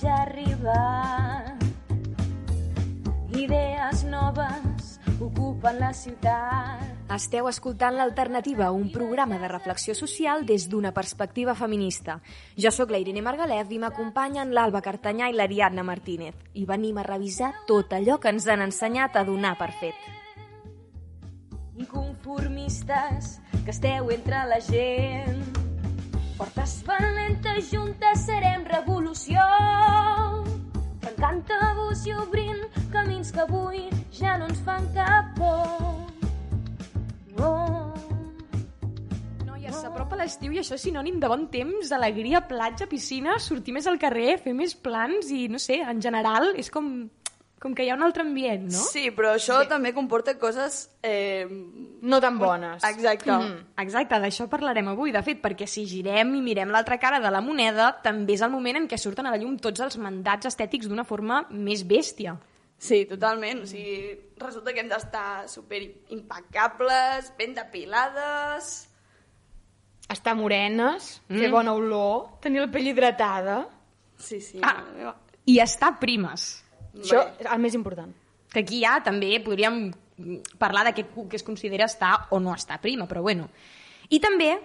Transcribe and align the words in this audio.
ja 0.00 0.22
arriba. 0.22 1.56
Idees 3.36 4.04
noves 4.04 4.98
ocupen 5.20 5.78
la 5.78 5.92
ciutat. 5.92 6.80
Esteu 7.10 7.48
escoltant 7.50 7.96
l'Alternativa, 7.98 8.70
un 8.70 8.90
programa 8.92 9.38
de 9.38 9.48
reflexió 9.50 9.94
social 9.94 10.46
des 10.46 10.68
d'una 10.70 10.92
perspectiva 10.96 11.54
feminista. 11.54 12.20
Jo 12.56 12.70
sóc 12.70 12.90
la 12.90 13.00
Irene 13.02 13.22
Margalef 13.22 13.72
i 13.74 13.80
m'acompanyen 13.82 14.54
l'Alba 14.54 14.80
Cartanyà 14.80 15.28
i 15.28 15.36
l'Ariadna 15.36 15.82
Martínez. 15.82 16.36
I 16.54 16.64
venim 16.64 16.98
a 16.98 17.04
revisar 17.06 17.52
tot 17.66 17.92
allò 17.92 18.18
que 18.20 18.32
ens 18.32 18.48
han 18.48 18.64
ensenyat 18.64 19.16
a 19.16 19.24
donar 19.24 19.56
per 19.58 19.72
fet. 19.80 19.98
Inconformistes 21.76 23.40
que 23.64 23.74
esteu 23.74 24.10
entre 24.14 24.46
la 24.46 24.60
gent. 24.60 25.42
Portes 26.40 26.78
valentes 26.86 27.68
juntes 27.68 28.22
serem 28.24 28.64
revolució. 29.10 29.42
Tancant 31.00 31.42
tabús 31.48 32.04
i 32.06 32.14
obrint 32.14 32.62
camins 32.92 33.32
que 33.32 33.42
avui 33.42 33.88
ja 34.12 34.38
no 34.38 34.46
ens 34.46 34.60
fan 34.62 34.86
cap 34.94 35.34
por. 35.36 36.06
Noies, 39.46 39.74
s'apropa 39.74 40.16
l'estiu 40.16 40.52
i 40.52 40.60
això 40.60 40.76
és 40.76 40.84
sinònim 40.86 41.18
de 41.20 41.28
bon 41.28 41.48
temps, 41.50 41.90
alegria, 41.92 42.42
platja, 42.46 42.86
piscina, 42.86 43.38
sortir 43.38 43.74
més 43.74 43.86
al 43.86 43.98
carrer, 43.98 44.38
fer 44.38 44.54
més 44.54 44.74
plans 44.74 45.30
i, 45.30 45.48
no 45.48 45.58
sé, 45.58 45.80
en 45.82 46.00
general 46.00 46.54
és 46.56 46.70
com, 46.70 47.08
com 47.60 47.74
que 47.76 47.84
hi 47.84 47.90
ha 47.92 47.96
un 47.98 48.02
altre 48.06 48.24
ambient, 48.24 48.62
no? 48.72 48.82
Sí, 48.88 49.10
però 49.12 49.34
això 49.36 49.58
sí. 49.60 49.68
també 49.68 49.92
comporta 49.92 50.32
coses... 50.40 50.86
Eh... 51.04 51.44
No 52.00 52.16
tan 52.24 52.38
bones. 52.40 52.80
Exacte. 52.88 53.28
Mm, 53.34 53.74
exacte, 53.82 54.20
d'això 54.22 54.46
parlarem 54.48 54.88
avui, 54.88 55.12
de 55.12 55.20
fet, 55.26 55.42
perquè 55.42 55.68
si 55.68 55.84
girem 55.88 56.32
i 56.38 56.40
mirem 56.40 56.72
l'altra 56.72 56.96
cara 57.02 57.18
de 57.20 57.32
la 57.32 57.42
moneda, 57.44 57.90
també 58.00 58.38
és 58.38 58.44
el 58.46 58.52
moment 58.54 58.80
en 58.80 58.86
què 58.88 58.96
surten 58.96 59.28
a 59.28 59.34
la 59.34 59.40
llum 59.42 59.58
tots 59.60 59.84
els 59.84 59.98
mandats 60.00 60.48
estètics 60.48 60.88
d'una 60.88 61.04
forma 61.04 61.42
més 61.52 61.84
bèstia. 61.84 62.38
Sí, 62.80 63.02
totalment. 63.04 63.60
O 63.66 63.68
sigui, 63.68 64.08
resulta 64.40 64.72
que 64.72 64.80
hem 64.80 64.88
d'estar 64.88 65.44
super 65.52 65.82
impecables, 66.16 67.28
ben 67.36 67.52
depilades... 67.58 68.72
Estar 70.10 70.32
morenes, 70.34 71.20
mm. 71.28 71.36
fer 71.38 71.52
bona 71.52 71.76
olor, 71.76 72.40
tenir 72.40 72.64
la 72.64 72.72
pell 72.72 72.88
hidratada... 72.88 73.60
Sí, 74.20 74.40
sí. 74.40 74.64
Ah, 74.64 75.12
i 75.48 75.60
estar 75.60 75.94
primes. 76.00 76.48
Això 76.98 77.22
és 77.38 77.46
el 77.50 77.60
més 77.62 77.74
important. 77.74 78.12
Que 78.52 78.60
aquí 78.64 78.80
ja 78.82 78.96
també 79.04 79.38
podríem 79.44 79.92
parlar 80.58 80.84
de 80.88 80.94
què 80.94 81.04
que 81.30 81.36
es 81.38 81.42
considera 81.46 81.86
estar 81.86 82.26
o 82.30 82.40
no 82.40 82.54
estar 82.54 82.80
prima, 82.80 83.06
però 83.08 83.22
bueno. 83.22 83.48
I 84.10 84.18
també 84.20 84.58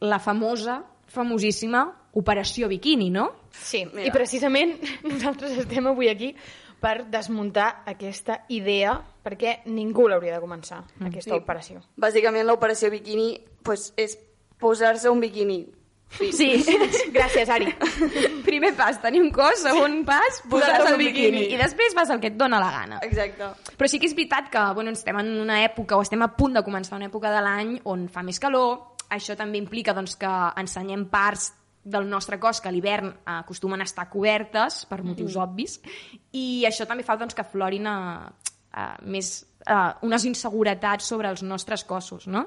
la 0.00 0.18
famosa, 0.18 0.82
famosíssima 1.08 1.86
Operació 2.16 2.68
Biquini, 2.68 3.10
no? 3.10 3.30
Sí, 3.52 3.84
Mira. 3.92 4.08
i 4.08 4.10
precisament 4.10 4.78
nosaltres 5.04 5.52
estem 5.60 5.86
avui 5.86 6.08
aquí 6.08 6.34
per 6.80 7.06
desmuntar 7.08 7.82
aquesta 7.88 8.42
idea, 8.52 8.94
perquè 9.24 9.62
ningú 9.66 10.08
l'hauria 10.08 10.34
de 10.36 10.40
començar, 10.40 10.82
aquesta 11.00 11.30
Sí. 11.34 11.36
operació. 11.36 11.80
Bàsicament 11.96 12.46
l'operació 12.46 12.90
biquini 12.90 13.38
pues, 13.62 13.92
és 13.96 14.18
posar-se 14.58 15.08
un 15.10 15.20
biquini. 15.20 15.66
Sí, 16.16 16.48
gràcies, 17.16 17.50
Ari. 17.50 17.68
Primer 18.46 18.72
pas, 18.78 18.98
tenir 19.02 19.20
un 19.20 19.30
cos, 19.34 19.60
segon 19.64 19.98
pas, 20.06 20.40
posar-te 20.48 20.92
el 20.94 20.98
biquini. 21.00 21.42
biquini. 21.42 21.54
I 21.54 21.60
després 21.60 21.96
vas 21.98 22.10
el 22.14 22.22
que 22.22 22.30
et 22.32 22.38
dona 22.38 22.60
la 22.62 22.70
gana. 22.72 23.00
Exacte. 23.04 23.50
Però 23.76 23.90
sí 23.90 24.00
que 24.00 24.08
és 24.08 24.16
veritat 24.16 24.48
que 24.52 24.62
bueno, 24.78 24.94
estem 24.96 25.18
en 25.20 25.34
una 25.42 25.60
època, 25.66 25.98
o 25.98 26.06
estem 26.06 26.22
a 26.24 26.30
punt 26.38 26.56
de 26.56 26.64
començar 26.66 26.96
una 26.96 27.10
època 27.10 27.32
de 27.34 27.42
l'any 27.44 27.76
on 27.92 28.06
fa 28.12 28.24
més 28.26 28.40
calor, 28.40 28.96
això 29.12 29.36
també 29.38 29.60
implica 29.60 29.94
doncs, 29.96 30.16
que 30.20 30.32
ensenyem 30.62 31.06
parts 31.12 31.50
del 31.86 32.08
nostre 32.10 32.40
cos 32.42 32.60
que 32.60 32.68
a 32.68 32.74
l'hivern 32.74 33.12
eh, 33.12 33.36
acostumen 33.36 33.80
a 33.80 33.86
estar 33.86 34.08
cobertes 34.10 34.80
per 34.90 35.04
motius 35.06 35.36
mm. 35.36 35.42
obvis 35.44 35.76
i 36.34 36.64
això 36.66 36.86
també 36.88 37.04
fa 37.06 37.14
doncs, 37.20 37.36
que 37.36 37.44
florin 37.46 37.86
a, 37.86 37.98
a 38.74 38.86
més, 39.06 39.36
a 39.66 39.98
unes 40.02 40.26
inseguretats 40.26 41.06
sobre 41.06 41.30
els 41.30 41.44
nostres 41.46 41.86
cossos, 41.86 42.26
no? 42.26 42.46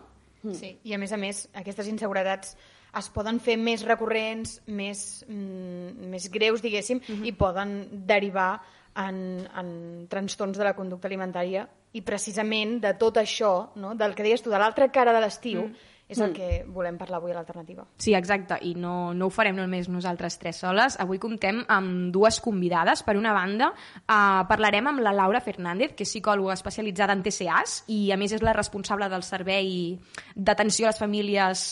Sí, 0.55 0.73
i 0.87 0.93
a 0.95 0.99
més 0.99 1.11
a 1.11 1.17
més, 1.19 1.45
aquestes 1.55 1.87
inseguretats 1.91 2.53
es 2.97 3.09
poden 3.13 3.39
fer 3.43 3.57
més 3.57 3.85
recurrents, 3.85 4.59
més, 4.67 5.25
mm, 5.27 6.09
més 6.09 6.29
greus, 6.31 6.61
diguéssim, 6.61 7.01
i 7.23 7.33
poden 7.37 8.05
derivar 8.07 8.59
en, 8.95 9.45
en 9.55 10.07
trastorns 10.09 10.57
de 10.57 10.65
la 10.65 10.75
conducta 10.75 11.07
alimentària 11.07 11.67
i 11.93 12.01
precisament 12.05 12.79
de 12.81 12.93
tot 13.01 13.17
això, 13.17 13.71
no? 13.75 13.95
del 13.97 14.15
que 14.15 14.25
deies 14.25 14.41
tu, 14.41 14.49
de 14.49 14.59
l'altra 14.61 14.89
cara 14.93 15.13
de 15.13 15.21
l'estiu, 15.23 15.69
és 16.09 16.17
el 16.25 16.31
que 16.33 16.63
volem 16.73 16.95
parlar 16.97 17.19
avui 17.19 17.29
a 17.29 17.35
l'alternativa. 17.37 17.83
Sí, 18.01 18.15
exacte, 18.17 18.57
i 18.65 18.73
no, 18.73 19.13
no 19.13 19.27
ho 19.27 19.33
farem 19.33 19.53
només 19.59 19.85
nosaltres 19.93 20.39
tres 20.41 20.57
soles. 20.63 20.97
Avui 20.97 21.21
comptem 21.21 21.61
amb 21.69 22.09
dues 22.13 22.39
convidades. 22.41 23.03
Per 23.05 23.13
una 23.17 23.33
banda, 23.35 23.69
eh, 24.01 24.41
parlarem 24.49 24.89
amb 24.89 25.03
la 25.05 25.13
Laura 25.13 25.41
Fernández, 25.45 25.93
que 25.93 26.07
és 26.07 26.09
psicòloga 26.09 26.57
especialitzada 26.57 27.13
en 27.13 27.21
TCAs 27.21 27.83
i, 27.93 27.99
a 28.11 28.17
més, 28.17 28.33
és 28.33 28.41
la 28.41 28.57
responsable 28.57 29.09
del 29.13 29.25
Servei 29.27 29.99
d'Atenció 30.33 30.89
a 30.89 30.95
les 30.95 31.01
Famílies 31.01 31.65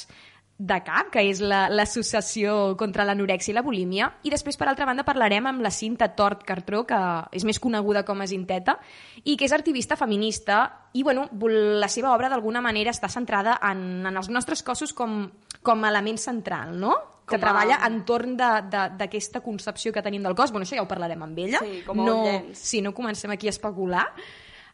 de 0.59 0.81
CAP, 0.83 1.11
que 1.11 1.21
és 1.29 1.39
la- 1.39 1.67
l'Associació 1.69 2.75
contra 2.77 3.05
l'Anorèxia 3.05 3.51
i 3.51 3.55
la 3.55 3.61
Bulímia. 3.61 4.07
I 4.23 4.31
després, 4.33 4.57
per 4.57 4.67
altra 4.67 4.85
banda, 4.85 5.03
parlarem 5.05 5.45
amb 5.45 5.61
la 5.61 5.69
Cinta 5.69 6.07
Tort 6.15 6.43
Cartró, 6.43 6.83
que 6.87 6.97
és 7.31 7.45
més 7.45 7.59
coneguda 7.59 8.03
com 8.05 8.21
a 8.21 8.27
Zinteta, 8.27 8.79
i 9.23 9.35
que 9.37 9.45
és 9.45 9.53
activista 9.53 9.95
feminista 9.95 10.87
i, 10.93 11.03
bueno, 11.03 11.27
la 11.31 11.87
seva 11.87 12.13
obra 12.15 12.29
d'alguna 12.29 12.61
manera 12.61 12.89
està 12.91 13.07
centrada 13.07 13.59
en, 13.71 14.05
en 14.07 14.17
els 14.17 14.29
nostres 14.29 14.63
cossos 14.63 14.93
com, 14.93 15.29
com 15.61 15.83
a 15.85 15.89
element 15.89 16.17
central, 16.17 16.79
no? 16.79 16.95
que 17.27 17.35
Com 17.35 17.43
a- 17.43 17.51
treballa 17.51 17.77
entorn 17.85 18.37
de- 18.37 18.61
de- 18.71 18.89
d'aquesta 18.97 19.41
concepció 19.41 19.91
que 19.91 20.01
tenim 20.01 20.23
del 20.23 20.33
cos. 20.33 20.49
Bueno, 20.51 20.63
això 20.65 20.77
ja 20.77 20.81
ho 20.81 20.87
parlarem 20.87 21.21
amb 21.21 21.37
ella. 21.37 21.59
Sí, 21.59 21.83
com 21.85 21.99
a 21.99 22.05
no. 22.05 22.23
Si 22.53 22.81
no 22.81 22.93
comencem 22.95 23.29
aquí 23.31 23.47
a 23.47 23.49
especular. 23.49 24.07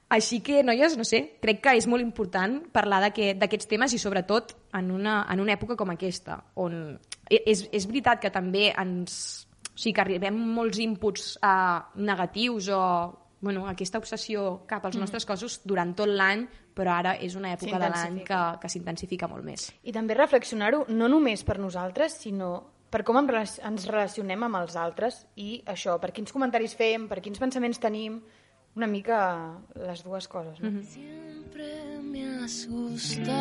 Així 0.10 0.42
que, 0.46 0.62
noies, 0.64 0.98
no 0.98 1.04
sé, 1.08 1.38
crec 1.42 1.62
que 1.64 1.72
és 1.78 1.88
molt 1.90 2.04
important 2.04 2.60
parlar 2.72 3.00
d'aquest- 3.02 3.40
d'aquests 3.42 3.68
temes 3.68 3.94
i 3.94 3.98
sobretot 3.98 4.54
en 4.78 4.92
una, 4.92 5.26
en 5.32 5.40
una 5.40 5.54
època 5.56 5.76
com 5.76 5.90
aquesta, 5.90 6.44
on 6.56 7.00
e- 7.30 7.42
és, 7.46 7.68
és 7.72 7.88
veritat 7.88 8.20
que 8.22 8.30
també 8.32 8.72
ens... 8.78 9.48
O 9.74 9.78
sigui, 9.80 9.96
que 9.96 10.02
arribem 10.04 10.36
molts 10.38 10.78
inputs 10.78 11.32
uh, 11.42 11.82
negatius 11.96 12.68
o 12.70 12.82
bueno, 13.42 13.66
aquesta 13.68 13.98
obsessió 13.98 14.62
cap 14.70 14.86
als 14.86 14.96
nostres 15.02 15.26
cossos 15.26 15.56
durant 15.66 15.96
tot 15.98 16.08
l'any, 16.08 16.46
però 16.78 16.94
ara 16.94 17.16
és 17.18 17.34
una 17.36 17.50
època 17.56 17.80
de 17.82 17.90
l'any 17.90 18.20
que, 18.24 18.38
que 18.62 18.70
s'intensifica 18.70 19.28
molt 19.28 19.44
més. 19.44 19.66
I 19.84 19.92
també 19.92 20.14
reflexionar-ho 20.14 20.86
no 20.94 21.10
només 21.10 21.42
per 21.44 21.58
nosaltres, 21.60 22.14
sinó 22.22 22.54
per 22.94 23.02
com 23.04 23.18
ens 23.18 23.88
relacionem 23.90 24.44
amb 24.46 24.56
els 24.62 24.76
altres 24.78 25.26
i 25.36 25.64
això, 25.66 25.98
per 26.00 26.14
quins 26.14 26.32
comentaris 26.32 26.76
fem, 26.78 27.10
per 27.10 27.20
quins 27.20 27.40
pensaments 27.42 27.82
tenim, 27.82 28.22
una 28.76 28.88
mica 28.88 29.60
les 29.76 30.04
dues 30.04 30.28
coses. 30.28 30.60
No? 30.60 30.82
Siempre 30.84 32.00
me 32.02 32.26
ha 32.26 32.46
asustado. 32.46 33.34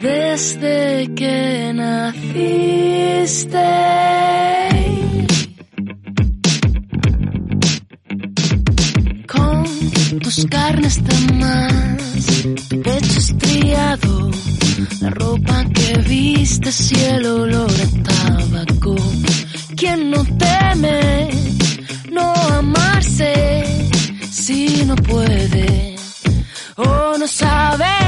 Desde 0.00 1.14
que 1.14 1.72
naciste. 1.74 2.38
Tus 10.20 10.46
carnes 10.46 11.02
de 11.02 11.32
más, 11.34 11.98
tu 12.68 12.80
pecho 12.82 13.18
estriado, 13.18 14.30
la 15.00 15.10
ropa 15.10 15.64
que 15.74 15.98
vistes 15.98 16.92
y 16.92 17.00
el 17.04 17.26
olor 17.26 17.70
a 17.70 18.02
tabaco. 18.02 18.96
¿Quién 19.76 20.10
no 20.10 20.24
teme 20.24 21.30
no 22.10 22.32
amarse 22.32 23.90
si 24.30 24.84
no 24.84 24.96
puede 24.96 25.96
o 26.76 27.18
no 27.18 27.26
sabe? 27.26 28.07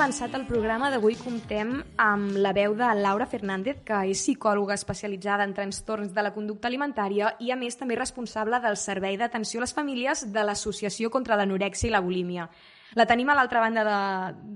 Avançat 0.00 0.32
al 0.32 0.46
programa, 0.48 0.88
d'avui 0.88 1.12
comptem 1.20 1.74
amb 2.00 2.38
la 2.40 2.54
veu 2.56 2.72
de 2.72 2.86
Laura 2.96 3.26
Fernández, 3.28 3.82
que 3.84 3.98
és 4.08 4.22
psicòloga 4.22 4.72
especialitzada 4.72 5.44
en 5.44 5.52
trastorns 5.52 6.14
de 6.16 6.22
la 6.24 6.30
conducta 6.32 6.70
alimentària 6.70 7.34
i, 7.36 7.50
a 7.52 7.56
més, 7.60 7.76
també 7.76 7.98
responsable 7.98 8.62
del 8.64 8.78
Servei 8.80 9.18
d'Atenció 9.20 9.60
a 9.60 9.66
les 9.66 9.74
Famílies 9.76 10.22
de 10.32 10.44
l'Associació 10.46 11.10
contra 11.12 11.36
l'Anorèxia 11.36 11.90
i 11.90 11.92
la 11.92 12.00
Bulímia. 12.00 12.46
La 12.96 13.04
tenim 13.10 13.28
a 13.28 13.36
l'altra 13.36 13.60
banda 13.60 13.84
de, 13.84 13.98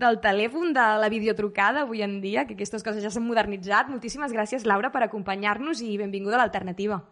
del 0.01 0.17
telèfon, 0.25 0.73
de 0.73 0.87
la 1.03 1.13
videotrucada, 1.13 1.85
avui 1.85 2.01
en 2.07 2.17
dia, 2.25 2.47
que 2.49 2.57
aquestes 2.57 2.87
coses 2.87 3.05
ja 3.05 3.13
s'han 3.13 3.29
modernitzat. 3.29 3.93
Moltíssimes 3.93 4.33
gràcies, 4.33 4.65
Laura, 4.65 4.89
per 4.97 5.05
acompanyar-nos 5.05 5.85
i 5.85 5.99
benvinguda 6.01 6.39
a 6.39 6.43
l'Alternativa. 6.47 7.03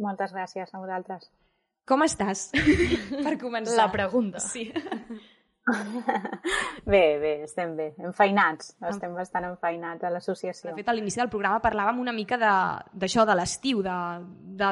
Moltes 0.00 0.32
gràcies 0.32 0.72
a 0.72 0.80
vosaltres. 0.80 1.28
Com 1.84 2.00
estàs? 2.08 2.48
per 3.28 3.36
començar. 3.36 3.76
La 3.76 3.90
pregunta. 3.92 4.40
Sí. 4.40 4.70
Bé, 6.84 7.18
bé, 7.22 7.32
estem 7.46 7.76
bé, 7.78 7.92
enfeinats, 8.02 8.72
estem 8.90 9.12
bastant 9.14 9.44
enfeinats 9.46 10.02
a 10.04 10.10
l'associació. 10.10 10.70
De 10.72 10.80
fet, 10.80 10.88
a 10.90 10.94
l'inici 10.96 11.20
del 11.20 11.30
programa 11.30 11.60
parlàvem 11.62 12.00
una 12.02 12.12
mica 12.12 12.36
de- 12.40 12.98
d'això, 12.98 13.22
de, 13.22 13.30
de 13.30 13.36
l'estiu, 13.38 13.82
de, 13.86 13.94
de 14.58 14.70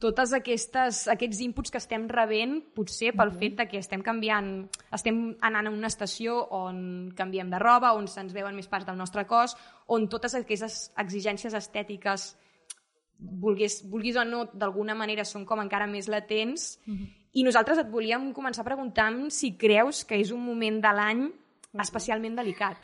totes 0.00 0.32
aquestes, 0.36 1.06
aquests 1.08 1.40
inputs 1.44 1.72
que 1.72 1.80
estem 1.80 2.04
rebent, 2.08 2.58
potser 2.76 3.14
pel 3.16 3.32
fet 3.32 3.56
de 3.56 3.66
que 3.68 3.80
estem 3.80 4.02
canviant, 4.04 4.68
estem 4.92 5.22
anant 5.40 5.68
a 5.68 5.72
una 5.72 5.88
estació 5.88 6.36
on 6.56 7.10
canviem 7.16 7.48
de 7.52 7.58
roba, 7.60 7.94
on 7.96 8.06
se'ns 8.08 8.32
veuen 8.36 8.56
més 8.56 8.68
parts 8.68 8.86
del 8.88 8.96
nostre 9.00 9.24
cos, 9.28 9.56
on 9.88 10.06
totes 10.12 10.36
aquestes 10.36 10.90
exigències 11.00 11.56
estètiques 11.56 12.34
vulguis, 13.18 13.82
vulguis 13.88 14.16
o 14.16 14.24
no, 14.24 14.46
d'alguna 14.52 14.94
manera 14.96 15.24
són 15.28 15.44
com 15.48 15.60
encara 15.60 15.86
més 15.88 16.08
latents. 16.08 16.78
I 17.32 17.44
nosaltres 17.46 17.78
et 17.78 17.90
volíem 17.90 18.30
començar 18.34 18.66
preguntant 18.66 19.28
si 19.30 19.52
creus 19.58 20.02
que 20.04 20.18
és 20.18 20.32
un 20.34 20.40
moment 20.42 20.80
de 20.82 20.94
l'any 20.96 21.26
especialment 21.78 22.38
delicat. 22.38 22.78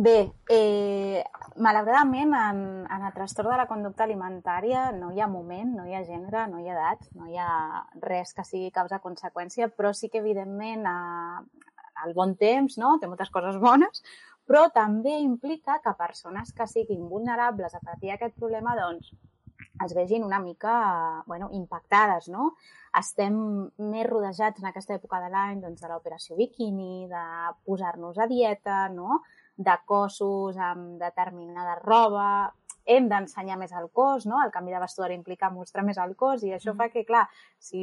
Bé, 0.00 0.30
eh, 0.54 1.24
malauradament 1.58 2.30
en, 2.38 2.60
en 2.86 3.06
el 3.08 3.14
trastorn 3.16 3.50
de 3.50 3.56
la 3.58 3.66
conducta 3.66 4.04
alimentària 4.06 4.84
no 4.94 5.10
hi 5.10 5.18
ha 5.20 5.26
moment, 5.28 5.72
no 5.74 5.86
hi 5.88 5.96
ha 5.98 6.04
gènere, 6.06 6.44
no 6.52 6.60
hi 6.60 6.70
ha 6.70 6.76
edat, 6.76 7.08
no 7.18 7.26
hi 7.26 7.36
ha 7.42 7.50
res 8.04 8.30
que 8.36 8.46
sigui 8.46 8.70
causa-conseqüència, 8.70 9.68
però 9.74 9.90
sí 9.92 10.08
que 10.08 10.22
evidentment 10.22 10.86
a, 10.86 10.96
al 12.04 12.14
bon 12.14 12.36
temps 12.38 12.78
no? 12.78 12.94
té 13.00 13.10
moltes 13.10 13.34
coses 13.34 13.58
bones, 13.58 14.04
però 14.46 14.68
també 14.74 15.18
implica 15.18 15.80
que 15.82 15.98
persones 15.98 16.54
que 16.54 16.70
siguin 16.70 17.08
vulnerables 17.10 17.74
a 17.74 17.82
patir 17.82 18.14
aquest 18.14 18.38
problema 18.38 18.78
doncs, 18.78 19.10
es 19.84 19.94
vegin 19.96 20.24
una 20.24 20.40
mica 20.40 21.22
bueno, 21.26 21.50
impactades, 21.52 22.28
no? 22.28 22.54
Estem 22.98 23.36
més 23.92 24.06
rodejats 24.08 24.60
en 24.62 24.70
aquesta 24.70 24.96
època 24.96 25.20
de 25.22 25.28
l'any 25.32 25.60
doncs, 25.62 25.82
de 25.82 25.90
l'operació 25.90 26.38
biquini, 26.38 27.06
de 27.10 27.26
posar-nos 27.64 28.18
a 28.18 28.26
dieta, 28.30 28.88
no? 28.94 29.20
de 29.60 29.74
cossos 29.84 30.56
amb 30.56 30.96
determinada 31.02 31.74
roba, 31.82 32.48
hem 32.90 33.08
d'ensenyar 33.10 33.58
més 33.60 33.72
el 33.76 33.88
cos, 33.92 34.24
no? 34.26 34.40
el 34.42 34.52
canvi 34.54 34.72
de 34.74 34.80
vestuari 34.82 35.14
implica 35.14 35.50
mostrar 35.52 35.84
més 35.86 35.98
el 36.02 36.14
cos 36.22 36.44
i 36.46 36.54
això 36.56 36.74
fa 36.78 36.88
que, 36.92 37.04
clar, 37.06 37.26
si 37.58 37.82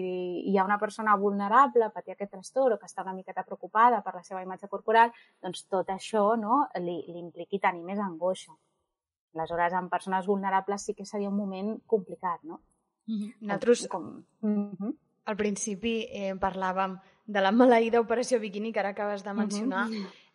hi 0.51 0.57
ha 0.57 0.65
una 0.65 0.79
persona 0.81 1.15
vulnerable 1.21 1.85
a 1.85 1.93
patir 1.93 2.15
aquest 2.15 2.33
trastorn 2.33 2.75
o 2.75 2.79
que 2.81 2.89
està 2.89 3.05
una 3.05 3.15
miqueta 3.15 3.45
preocupada 3.47 4.01
per 4.05 4.15
la 4.17 4.23
seva 4.23 4.43
imatge 4.43 4.67
corporal, 4.73 5.13
doncs 5.43 5.67
tot 5.71 5.93
això 5.93 6.31
no? 6.41 6.65
li, 6.81 6.97
li 7.11 7.21
impliqui 7.21 7.61
tenir 7.63 7.85
més 7.85 8.01
angoixa. 8.03 8.57
Aleshores, 9.37 9.75
en 9.77 9.89
persones 9.89 10.25
vulnerables 10.27 10.83
sí 10.89 10.95
que 10.97 11.05
seria 11.05 11.29
un 11.29 11.37
moment 11.37 11.77
complicat, 11.85 12.41
no? 12.43 12.61
Nosaltres, 13.07 13.87
Com... 13.87 14.23
Mm 14.41 14.71
-hmm. 14.71 14.95
al 15.25 15.37
principi, 15.37 16.07
eh, 16.11 16.33
parlàvem 16.35 16.97
de 17.25 17.41
la 17.41 17.51
maleïda 17.51 17.99
operació 17.99 18.39
biquini 18.39 18.73
que 18.73 18.79
ara 18.79 18.89
acabes 18.89 19.23
de 19.23 19.33
mencionar. 19.33 19.87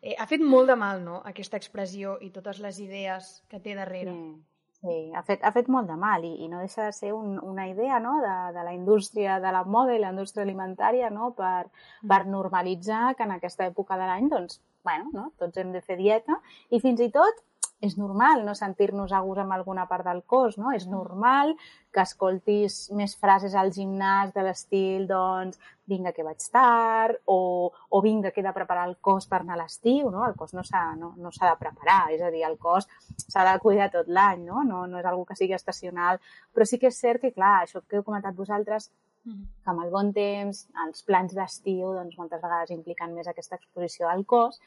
Eh, 0.02 0.16
ha 0.18 0.26
fet 0.26 0.40
molt 0.40 0.66
de 0.68 0.76
mal, 0.76 1.04
no?, 1.04 1.22
aquesta 1.24 1.56
expressió 1.56 2.18
i 2.20 2.30
totes 2.30 2.58
les 2.58 2.80
idees 2.80 3.44
que 3.48 3.60
té 3.60 3.74
darrere. 3.74 4.10
Sí, 4.10 4.42
sí 4.82 5.12
ha, 5.14 5.22
fet, 5.22 5.44
ha 5.46 5.52
fet 5.54 5.68
molt 5.70 5.86
de 5.86 5.96
mal 5.96 6.24
i, 6.26 6.32
i 6.44 6.48
no 6.50 6.58
deixa 6.58 6.88
de 6.88 6.92
ser 6.96 7.12
un, 7.14 7.38
una 7.38 7.68
idea 7.68 8.00
no? 8.00 8.16
de, 8.20 8.34
de 8.56 8.64
la 8.66 8.74
indústria 8.74 9.38
de 9.40 9.52
la 9.52 9.62
moda 9.64 9.94
i 9.94 10.00
la 10.02 10.10
indústria 10.10 10.42
alimentària 10.42 11.10
no? 11.10 11.30
per, 11.38 11.68
per 12.08 12.24
normalitzar 12.26 13.14
que 13.14 13.22
en 13.28 13.36
aquesta 13.36 13.68
època 13.70 13.96
de 14.00 14.10
l'any 14.10 14.28
doncs, 14.32 14.60
bueno, 14.82 15.08
no? 15.14 15.30
tots 15.38 15.62
hem 15.62 15.70
de 15.72 15.84
fer 15.86 15.96
dieta 16.00 16.40
i 16.70 16.82
fins 16.82 17.00
i 17.00 17.10
tot 17.14 17.44
és 17.82 17.96
normal 17.98 18.44
no 18.46 18.54
sentir-nos 18.54 19.10
a 19.12 19.20
gust 19.26 19.42
amb 19.42 19.56
alguna 19.56 19.88
part 19.90 20.06
del 20.06 20.20
cos, 20.22 20.54
no? 20.58 20.70
És 20.70 20.84
normal 20.86 21.56
que 21.92 22.04
escoltis 22.06 22.76
més 22.94 23.16
frases 23.18 23.56
al 23.58 23.72
gimnàs 23.74 24.30
de 24.36 24.44
l'estil, 24.46 25.08
doncs, 25.10 25.58
vinga 25.90 26.12
que 26.14 26.22
vaig 26.22 26.46
tard, 26.54 27.18
o, 27.26 27.72
o 27.90 28.02
vinga 28.04 28.30
que 28.30 28.40
he 28.40 28.46
de 28.46 28.54
preparar 28.54 28.86
el 28.88 28.94
cos 29.08 29.26
per 29.26 29.40
anar 29.42 29.58
a 29.58 29.62
l'estiu, 29.64 30.12
no? 30.14 30.22
El 30.28 30.36
cos 30.38 30.54
no 30.54 30.62
s'ha 30.64 30.84
no, 31.00 31.10
no 31.18 31.34
de 31.34 31.54
preparar, 31.58 32.04
és 32.14 32.22
a 32.22 32.30
dir, 32.30 32.44
el 32.46 32.54
cos 32.62 32.86
s'ha 33.26 33.44
de 33.50 33.56
cuidar 33.64 33.90
tot 33.90 34.06
l'any, 34.06 34.46
no? 34.46 34.62
no? 34.62 34.86
No 34.86 35.02
és 35.02 35.08
algo 35.10 35.26
que 35.26 35.36
sigui 35.36 35.58
estacional, 35.58 36.22
però 36.54 36.68
sí 36.68 36.78
que 36.78 36.92
és 36.94 37.02
cert 37.02 37.20
que, 37.20 37.32
clar, 37.34 37.64
això 37.64 37.82
que 37.82 37.98
heu 37.98 38.06
comentat 38.06 38.38
vosaltres, 38.38 38.92
que 39.24 39.70
amb 39.74 39.82
el 39.82 39.90
bon 39.90 40.14
temps, 40.14 40.64
els 40.86 41.02
plans 41.06 41.34
d'estiu, 41.34 41.92
doncs 41.98 42.16
moltes 42.18 42.42
vegades 42.42 42.72
impliquen 42.74 43.14
més 43.18 43.28
aquesta 43.30 43.58
exposició 43.58 44.08
al 44.10 44.24
cos, 44.26 44.62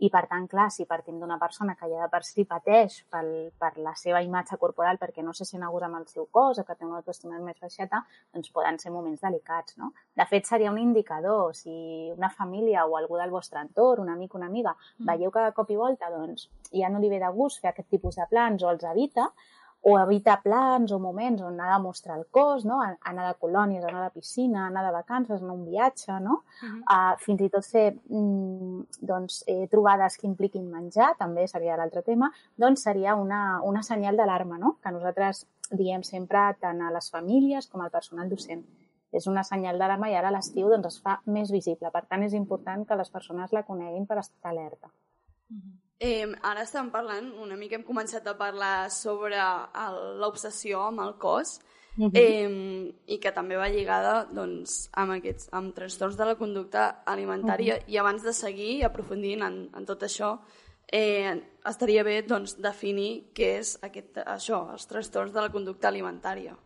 i 0.00 0.08
per 0.08 0.22
tant, 0.30 0.46
clar, 0.48 0.68
si 0.72 0.86
partim 0.88 1.18
d'una 1.20 1.36
persona 1.40 1.74
que 1.76 1.88
ja 1.90 2.00
de 2.00 2.08
per 2.12 2.22
si 2.24 2.46
pateix 2.48 3.00
pel, 3.12 3.28
per 3.60 3.72
la 3.84 3.92
seva 4.00 4.22
imatge 4.24 4.56
corporal 4.60 4.96
perquè 5.00 5.24
no 5.24 5.34
se 5.36 5.44
sent 5.44 5.64
a 5.66 5.68
gust 5.72 5.84
amb 5.86 5.98
el 5.98 6.06
seu 6.08 6.26
cos 6.32 6.60
o 6.60 6.64
que 6.64 6.76
té 6.76 6.86
una 6.86 7.00
autoestima 7.02 7.40
més 7.44 7.60
baixeta, 7.60 8.00
doncs 8.32 8.52
poden 8.54 8.80
ser 8.80 8.94
moments 8.94 9.20
delicats, 9.20 9.76
no? 9.76 9.92
De 10.16 10.26
fet, 10.30 10.48
seria 10.48 10.72
un 10.72 10.80
indicador. 10.80 11.54
Si 11.56 11.74
una 12.16 12.32
família 12.32 12.86
o 12.86 12.96
algú 12.96 13.20
del 13.20 13.32
vostre 13.34 13.60
entorn, 13.60 14.06
un 14.06 14.14
amic 14.14 14.34
o 14.34 14.40
una 14.40 14.48
amiga, 14.48 14.74
veieu 15.12 15.32
que 15.34 15.44
de 15.44 15.54
cop 15.56 15.70
i 15.70 15.76
volta 15.76 16.08
doncs, 16.12 16.48
ja 16.72 16.88
no 16.88 17.00
li 17.00 17.12
ve 17.12 17.20
de 17.20 17.32
gust 17.36 17.60
fer 17.60 17.74
aquest 17.74 17.90
tipus 17.92 18.16
de 18.16 18.28
plans 18.30 18.64
o 18.64 18.72
els 18.72 18.86
evita, 18.88 19.28
o 19.82 19.98
evita 19.98 20.40
plans 20.42 20.92
o 20.92 20.98
moments 21.00 21.40
on 21.42 21.60
ha 21.60 21.70
de 21.72 21.82
mostrar 21.82 22.18
el 22.18 22.26
cos, 22.30 22.66
no? 22.68 22.80
anar 22.82 23.28
de 23.28 23.36
colònies, 23.40 23.84
anar 23.84 24.02
de 24.04 24.10
piscina, 24.12 24.66
anar 24.66 24.84
de 24.84 24.92
vacances, 24.92 25.40
anar 25.40 25.54
a 25.54 25.56
un 25.56 25.64
viatge, 25.64 26.18
no? 26.20 26.42
Uh 26.62 26.68
-huh. 26.68 26.80
uh, 26.96 27.14
fins 27.18 27.40
i 27.40 27.48
tot 27.48 27.64
fer 27.64 27.96
mm, 28.08 28.82
doncs, 29.00 29.44
eh, 29.46 29.68
trobades 29.68 30.18
que 30.18 30.26
impliquin 30.26 30.70
menjar, 30.70 31.16
també 31.16 31.48
seria 31.48 31.76
l'altre 31.76 32.02
tema, 32.02 32.30
doncs 32.56 32.82
seria 32.82 33.14
una, 33.14 33.60
una 33.62 33.82
senyal 33.82 34.16
d'alarma, 34.16 34.58
no? 34.58 34.76
que 34.82 34.90
nosaltres 34.90 35.46
diem 35.70 36.02
sempre 36.02 36.38
tant 36.60 36.82
a 36.82 36.90
les 36.90 37.10
famílies 37.10 37.66
com 37.66 37.80
al 37.80 37.90
personal 37.90 38.28
docent. 38.28 38.64
És 39.12 39.26
una 39.26 39.42
senyal 39.42 39.78
d'alarma 39.78 40.10
i 40.10 40.14
ara 40.14 40.28
a 40.28 40.30
l'estiu 40.30 40.68
doncs, 40.68 40.86
es 40.86 41.02
fa 41.02 41.20
més 41.24 41.50
visible. 41.50 41.90
Per 41.90 42.04
tant, 42.06 42.22
és 42.22 42.34
important 42.34 42.86
que 42.86 42.96
les 42.96 43.10
persones 43.10 43.52
la 43.52 43.62
coneguin 43.62 44.06
per 44.06 44.18
estar 44.18 44.50
alerta. 44.50 44.88
Uh 45.50 45.56
-huh. 45.56 45.79
Eh, 46.00 46.24
ara 46.48 46.62
estem 46.64 46.88
parlant, 46.88 47.26
una 47.44 47.58
mica 47.60 47.76
hem 47.76 47.82
començat 47.84 48.24
a 48.24 48.32
parlar 48.38 48.88
sobre 48.88 49.36
l'obsessió 50.22 50.86
amb 50.86 51.02
el 51.04 51.18
cos 51.20 51.58
uh 51.98 52.06
-huh. 52.06 52.10
eh, 52.14 52.94
i 53.06 53.18
que 53.18 53.32
també 53.32 53.56
va 53.56 53.68
lligada 53.68 54.24
doncs, 54.32 54.88
amb, 54.92 55.12
aquests, 55.12 55.50
amb 55.52 55.74
trastorns 55.74 56.16
de 56.16 56.24
la 56.24 56.36
conducta 56.36 57.02
alimentària 57.04 57.74
uh 57.74 57.80
-huh. 57.80 57.92
i 57.92 57.98
abans 57.98 58.22
de 58.22 58.32
seguir 58.32 58.84
aprofundint 58.84 59.42
en, 59.42 59.70
en 59.76 59.84
tot 59.84 60.02
això 60.02 60.38
eh, 60.90 61.42
estaria 61.66 62.02
bé 62.02 62.22
doncs, 62.22 62.56
definir 62.56 63.30
què 63.34 63.58
és 63.58 63.78
aquest, 63.82 64.16
això, 64.24 64.70
els 64.72 64.86
trastorns 64.86 65.32
de 65.32 65.40
la 65.40 65.50
conducta 65.50 65.88
alimentària. 65.88 66.56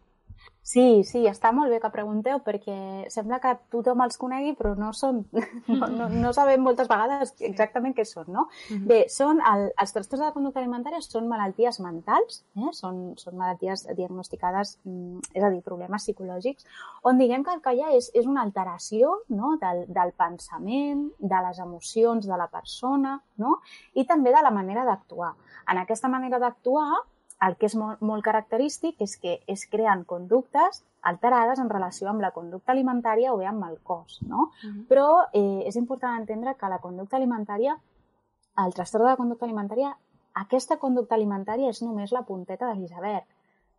Sí, 0.65 1.05
sí, 1.05 1.21
està 1.29 1.51
molt 1.53 1.69
bé 1.69 1.77
que 1.77 1.91
pregunteu 1.93 2.39
perquè 2.41 2.75
sembla 3.13 3.37
que 3.43 3.51
tothom 3.69 4.01
els 4.01 4.17
conegui 4.17 4.55
però 4.57 4.71
no 4.79 4.95
són, 4.97 5.19
no, 5.69 5.91
no, 5.93 6.07
no 6.09 6.33
sabem 6.33 6.65
moltes 6.65 6.89
vegades 6.89 7.35
exactament 7.45 7.93
què 7.93 8.07
són, 8.09 8.31
no? 8.33 8.47
Uh 8.49 8.71
-huh. 8.71 8.87
Bé, 8.89 8.99
són 9.13 9.43
el, 9.45 9.67
els 9.83 9.93
trastorns 9.93 10.23
de 10.23 10.25
la 10.25 10.33
conducta 10.33 10.61
alimentària 10.63 11.03
són 11.05 11.29
malalties 11.29 11.81
mentals, 11.85 12.41
eh? 12.57 12.73
són, 12.73 13.13
són 13.21 13.37
malalties 13.37 13.87
diagnosticades, 13.95 14.79
és 15.35 15.43
a 15.43 15.51
dir, 15.51 15.61
problemes 15.61 16.03
psicològics, 16.03 16.65
on 17.03 17.19
diguem 17.19 17.45
que 17.45 17.53
el 17.53 17.61
que 17.61 17.75
hi 17.75 17.83
ha 17.83 17.93
és, 17.93 18.11
és 18.15 18.27
una 18.27 18.41
alteració 18.41 19.21
no? 19.29 19.59
del, 19.61 19.85
del 19.89 20.13
pensament, 20.17 21.11
de 21.19 21.43
les 21.47 21.59
emocions 21.59 22.27
de 22.27 22.37
la 22.37 22.49
persona, 22.49 23.21
no? 23.37 23.61
i 23.93 24.07
també 24.07 24.33
de 24.33 24.43
la 24.43 24.51
manera 24.51 24.85
d'actuar. 24.85 25.35
En 25.69 25.77
aquesta 25.79 26.09
manera 26.09 26.39
d'actuar 26.39 27.05
el 27.43 27.57
que 27.57 27.67
és 27.67 27.75
molt, 27.77 28.01
molt 28.01 28.25
característic 28.25 29.01
és 29.05 29.17
que 29.21 29.39
es 29.51 29.67
creen 29.71 30.05
conductes 30.05 30.83
alterades 31.03 31.61
en 31.61 31.69
relació 31.69 32.09
amb 32.09 32.23
la 32.25 32.31
conducta 32.33 32.73
alimentària 32.73 33.33
o 33.35 33.39
bé 33.41 33.47
amb 33.47 33.67
el 33.69 33.79
cos, 33.83 34.21
no? 34.23 34.51
Uh 34.63 34.71
-huh. 34.71 34.87
Però 34.89 35.09
eh, 35.33 35.63
és 35.67 35.77
important 35.77 36.19
entendre 36.21 36.55
que 36.55 36.69
la 36.69 36.79
conducta 36.79 37.17
alimentària, 37.17 37.77
el 38.65 38.75
trastorn 38.75 39.05
de 39.05 39.11
la 39.11 39.17
conducta 39.17 39.45
alimentària, 39.45 39.97
aquesta 40.35 40.77
conducta 40.77 41.15
alimentària 41.15 41.69
és 41.69 41.83
només 41.83 42.13
la 42.13 42.23
punteta 42.23 42.67
de 42.67 42.75
l'iceberg. 42.75 43.25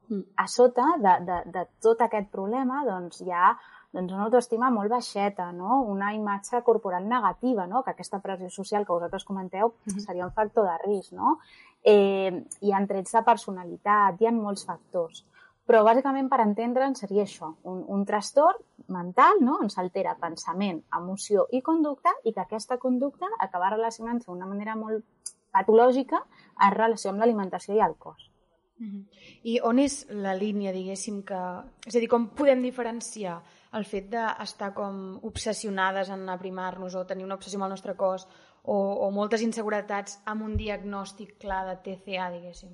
Mm. 0.08 0.22
A 0.36 0.48
sota 0.48 0.86
de, 1.02 1.14
de, 1.26 1.52
de 1.52 1.68
tot 1.82 2.02
aquest 2.02 2.30
problema 2.30 2.84
doncs, 2.86 3.22
hi 3.22 3.32
ha 3.32 3.58
doncs, 3.96 4.14
una 4.14 4.26
autoestima 4.28 4.70
molt 4.70 4.92
baixeta, 4.92 5.52
no? 5.52 5.82
una 5.82 6.14
imatge 6.14 6.62
corporal 6.64 7.08
negativa, 7.08 7.66
no? 7.68 7.82
que 7.84 7.92
aquesta 7.92 8.20
pressió 8.20 8.50
social 8.50 8.86
que 8.86 8.94
vosaltres 8.94 9.26
comenteu 9.26 9.68
mm 9.68 9.94
-hmm. 9.94 10.06
seria 10.06 10.26
un 10.26 10.32
factor 10.32 10.66
de 10.66 10.78
risc. 10.86 11.14
No? 11.14 11.40
Eh, 11.86 12.32
hi 12.65 12.74
ha 12.74 12.82
trets 12.89 13.13
de 13.13 13.22
personalitat, 13.25 14.20
hi 14.20 14.27
ha 14.27 14.34
molts 14.34 14.65
factors. 14.65 15.24
Però 15.65 15.82
bàsicament 15.86 16.27
per 16.30 16.42
entendre'n 16.44 16.94
seria 16.98 17.24
això, 17.25 17.51
un, 17.65 17.82
un 17.89 18.04
trastorn 18.06 18.62
mental 18.94 19.39
no? 19.42 19.58
on 19.63 19.72
s'altera 19.74 20.13
pensament, 20.22 20.84
emoció 20.98 21.48
i 21.58 21.62
conducta 21.65 22.13
i 22.24 22.34
que 22.34 22.44
aquesta 22.44 22.77
conducta 22.77 23.30
acaba 23.39 23.72
relacionant-se 23.74 24.30
d'una 24.30 24.50
manera 24.50 24.75
molt 24.77 25.34
patològica 25.56 26.22
en 26.68 26.75
relació 26.75 27.12
amb 27.12 27.24
l'alimentació 27.24 27.77
i 27.77 27.82
el 27.82 27.98
cos. 27.98 28.30
Mm 28.77 28.88
-hmm. 28.88 29.04
I 29.44 29.60
on 29.63 29.80
és 29.80 30.06
la 30.10 30.34
línia, 30.34 30.72
diguéssim, 30.72 31.24
que... 31.24 31.42
És 31.88 31.96
a 31.96 32.00
dir, 32.00 32.10
com 32.10 32.27
podem 32.36 32.62
diferenciar 32.62 33.42
el 33.74 33.86
fet 33.86 34.10
d'estar 34.10 34.74
com 34.74 35.20
obsessionades 35.24 36.10
en 36.10 36.30
aprimar-nos 36.30 36.96
o 36.96 37.06
tenir 37.06 37.25
una 37.25 37.36
obsessió 37.36 37.58
amb 37.58 37.65
el 37.65 37.70
nostre 37.70 37.96
cos 37.96 38.27
o, 38.65 38.77
o 39.05 39.10
moltes 39.13 39.43
inseguretats 39.45 40.19
amb 40.25 40.45
un 40.45 40.55
diagnòstic 40.60 41.38
clar 41.41 41.63
de 41.69 41.75
TCA, 41.86 42.29
diguéssim? 42.34 42.74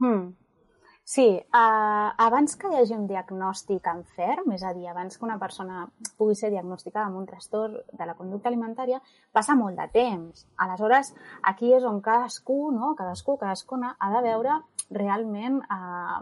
Hmm. 0.00 0.30
Sí, 1.10 1.26
uh, 1.34 2.08
abans 2.22 2.52
que 2.54 2.68
hi 2.70 2.76
hagi 2.78 2.94
un 2.94 3.06
diagnòstic 3.10 3.86
en 3.90 4.04
ferm, 4.16 4.52
és 4.54 4.62
a 4.62 4.70
dir, 4.76 4.84
abans 4.86 5.18
que 5.18 5.26
una 5.26 5.40
persona 5.40 5.80
pugui 6.20 6.36
ser 6.38 6.52
diagnosticada 6.52 7.08
amb 7.08 7.18
un 7.18 7.26
trastorn 7.26 7.80
de 7.98 8.06
la 8.06 8.14
conducta 8.14 8.46
alimentària, 8.52 9.00
passa 9.34 9.56
molt 9.58 9.80
de 9.80 9.88
temps. 9.96 10.44
Aleshores, 10.66 11.10
aquí 11.50 11.72
és 11.74 11.86
on 11.88 11.98
cadascú, 12.04 12.60
no? 12.76 12.92
cadascú, 13.00 13.34
cadascuna, 13.40 13.96
ha 13.98 14.12
de 14.14 14.22
veure 14.28 14.60
realment 15.00 15.58
eh, 15.66 16.20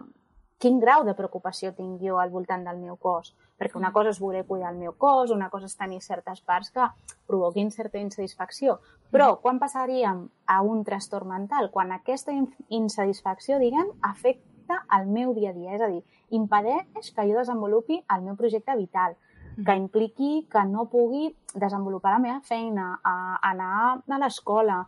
quin 0.58 0.80
grau 0.82 1.04
de 1.06 1.14
preocupació 1.14 1.70
tinc 1.74 2.02
jo 2.02 2.18
al 2.18 2.32
voltant 2.34 2.64
del 2.66 2.80
meu 2.82 2.96
cos. 2.98 3.30
Perquè 3.58 3.78
una 3.78 3.92
cosa 3.94 4.10
és 4.10 4.18
voler 4.22 4.44
cuidar 4.46 4.72
el 4.72 4.78
meu 4.78 4.92
cos, 4.98 5.30
una 5.34 5.48
cosa 5.50 5.66
és 5.70 5.76
tenir 5.78 6.00
certes 6.02 6.42
parts 6.42 6.70
que 6.74 6.86
provoquin 7.30 7.70
certa 7.74 7.98
insatisfacció. 8.02 8.78
Però 9.14 9.38
quan 9.42 9.58
passaríem 9.62 10.26
a 10.46 10.58
un 10.62 10.84
trastorn 10.84 11.30
mental? 11.30 11.70
Quan 11.70 11.94
aquesta 11.94 12.34
insatisfacció, 12.68 13.58
diguem, 13.62 13.94
afecta 14.02 14.82
el 14.98 15.06
meu 15.06 15.32
dia 15.34 15.54
a 15.54 15.56
dia. 15.56 15.78
És 15.78 15.82
a 15.82 15.90
dir, 15.94 16.02
impedeix 16.34 17.14
que 17.14 17.26
jo 17.30 17.38
desenvolupi 17.38 18.02
el 18.14 18.26
meu 18.26 18.36
projecte 18.36 18.76
vital, 18.76 19.16
que 19.64 19.74
impliqui 19.78 20.46
que 20.50 20.62
no 20.66 20.86
pugui 20.90 21.32
desenvolupar 21.54 22.16
la 22.16 22.22
meva 22.22 22.40
feina, 22.46 22.92
a 23.02 23.38
anar 23.50 24.02
a 24.06 24.22
l'escola. 24.22 24.84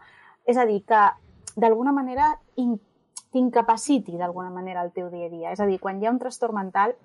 És 0.46 0.58
a 0.58 0.66
dir, 0.66 0.82
que 0.86 1.06
d'alguna 1.56 1.94
manera 1.94 2.36
t'incapaciti 3.32 4.16
d'alguna 4.18 4.50
manera 4.50 4.82
el 4.82 4.92
teu 4.92 5.10
dia 5.10 5.26
a 5.26 5.30
dia. 5.30 5.52
És 5.52 5.60
a 5.60 5.66
dir, 5.66 5.78
quan 5.80 6.00
hi 6.00 6.06
ha 6.06 6.14
un 6.14 6.18
trastorn 6.18 6.54
mental 6.54 6.96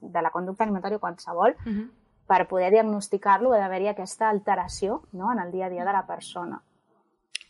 de 0.00 0.22
la 0.22 0.30
conducta 0.30 0.64
alimentària 0.64 0.98
qualsevol, 0.98 1.56
uh 1.56 1.72
-huh. 1.72 1.88
per 2.26 2.48
poder 2.48 2.70
diagnosticar-lo 2.72 3.52
ha 3.52 3.58
d'haver-hi 3.58 3.88
aquesta 3.88 4.28
alteració 4.28 5.02
no? 5.12 5.32
en 5.32 5.38
el 5.38 5.52
dia 5.52 5.66
a 5.66 5.70
dia 5.70 5.84
de 5.84 5.92
la 5.92 6.06
persona. 6.06 6.62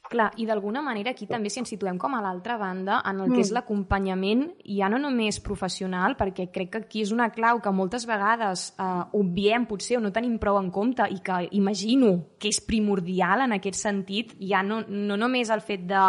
Clar, 0.04 0.32
i 0.36 0.44
d'alguna 0.44 0.82
manera 0.82 1.14
aquí 1.14 1.24
també 1.26 1.48
si 1.48 1.60
ens 1.62 1.70
situem 1.72 1.96
com 1.96 2.12
a 2.14 2.20
l'altra 2.20 2.58
banda 2.60 2.98
en 3.08 3.20
el 3.20 3.30
que 3.30 3.38
mm. 3.38 3.40
és 3.46 3.52
l'acompanyament, 3.52 4.42
ja 4.76 4.90
no 4.92 4.98
només 4.98 5.40
professional, 5.40 6.14
perquè 6.18 6.50
crec 6.52 6.70
que 6.70 6.78
aquí 6.78 7.00
és 7.00 7.10
una 7.10 7.30
clau 7.32 7.62
que 7.64 7.72
moltes 7.72 8.04
vegades 8.04 8.74
eh, 8.78 9.04
obviem 9.12 9.64
potser 9.64 9.96
o 9.96 10.00
no 10.04 10.12
tenim 10.12 10.38
prou 10.38 10.58
en 10.60 10.70
compte 10.70 11.08
i 11.08 11.22
que 11.24 11.48
imagino 11.52 12.36
que 12.38 12.52
és 12.52 12.60
primordial 12.60 13.46
en 13.46 13.52
aquest 13.52 13.80
sentit, 13.80 14.36
ja 14.38 14.62
no, 14.62 14.82
no 14.86 15.16
només 15.16 15.48
el 15.48 15.64
fet 15.64 15.88
de 15.88 16.04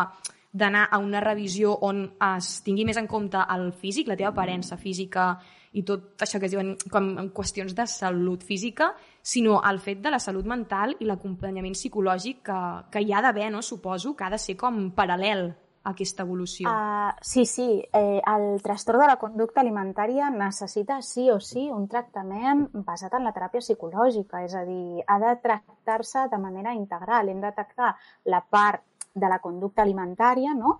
d'anar 0.55 0.87
a 0.91 1.01
una 1.03 1.19
revisió 1.19 1.73
on 1.83 2.05
es 2.37 2.61
tingui 2.63 2.85
més 2.87 2.97
en 3.01 3.09
compte 3.11 3.41
el 3.55 3.71
físic, 3.75 4.07
la 4.07 4.15
teva 4.15 4.31
aparença 4.31 4.77
física 4.79 5.33
i 5.75 5.83
tot 5.83 6.23
això 6.23 6.39
que 6.39 6.47
es 6.47 6.53
diuen 6.53 6.71
com 6.91 7.09
qüestions 7.35 7.75
de 7.75 7.83
salut 7.91 8.45
física, 8.47 8.93
sinó 9.21 9.59
el 9.67 9.81
fet 9.83 9.99
de 10.05 10.13
la 10.13 10.21
salut 10.23 10.47
mental 10.47 10.95
i 10.99 11.09
l'acompanyament 11.09 11.75
psicològic 11.75 12.39
que, 12.47 12.61
que 12.93 13.03
hi 13.03 13.11
ha 13.11 13.21
d'haver, 13.25 13.51
no? 13.51 13.61
suposo, 13.61 14.15
que 14.15 14.23
ha 14.23 14.31
de 14.31 14.39
ser 14.39 14.55
com 14.55 14.87
paral·lel 14.95 15.49
a 15.85 15.91
aquesta 15.91 16.23
evolució. 16.23 16.71
Uh, 16.71 17.11
sí, 17.21 17.45
sí. 17.45 17.67
Eh, 17.93 18.21
el 18.25 18.61
trastorn 18.63 19.03
de 19.03 19.09
la 19.11 19.19
conducta 19.21 19.61
alimentària 19.61 20.31
necessita 20.33 21.01
sí 21.05 21.27
o 21.29 21.37
sí 21.43 21.67
un 21.69 21.85
tractament 21.91 22.65
basat 22.87 23.13
en 23.19 23.27
la 23.27 23.35
teràpia 23.35 23.61
psicològica, 23.61 24.41
és 24.47 24.55
a 24.55 24.63
dir, 24.65 25.03
ha 25.05 25.19
de 25.21 25.35
tractar-se 25.43 26.25
de 26.31 26.41
manera 26.41 26.73
integral. 26.73 27.29
Hem 27.29 27.43
de 27.43 27.53
tractar 27.53 27.93
la 28.31 28.41
part 28.41 28.87
de 29.15 29.31
la 29.31 29.39
conducta 29.39 29.81
alimentària, 29.81 30.53
no? 30.53 30.79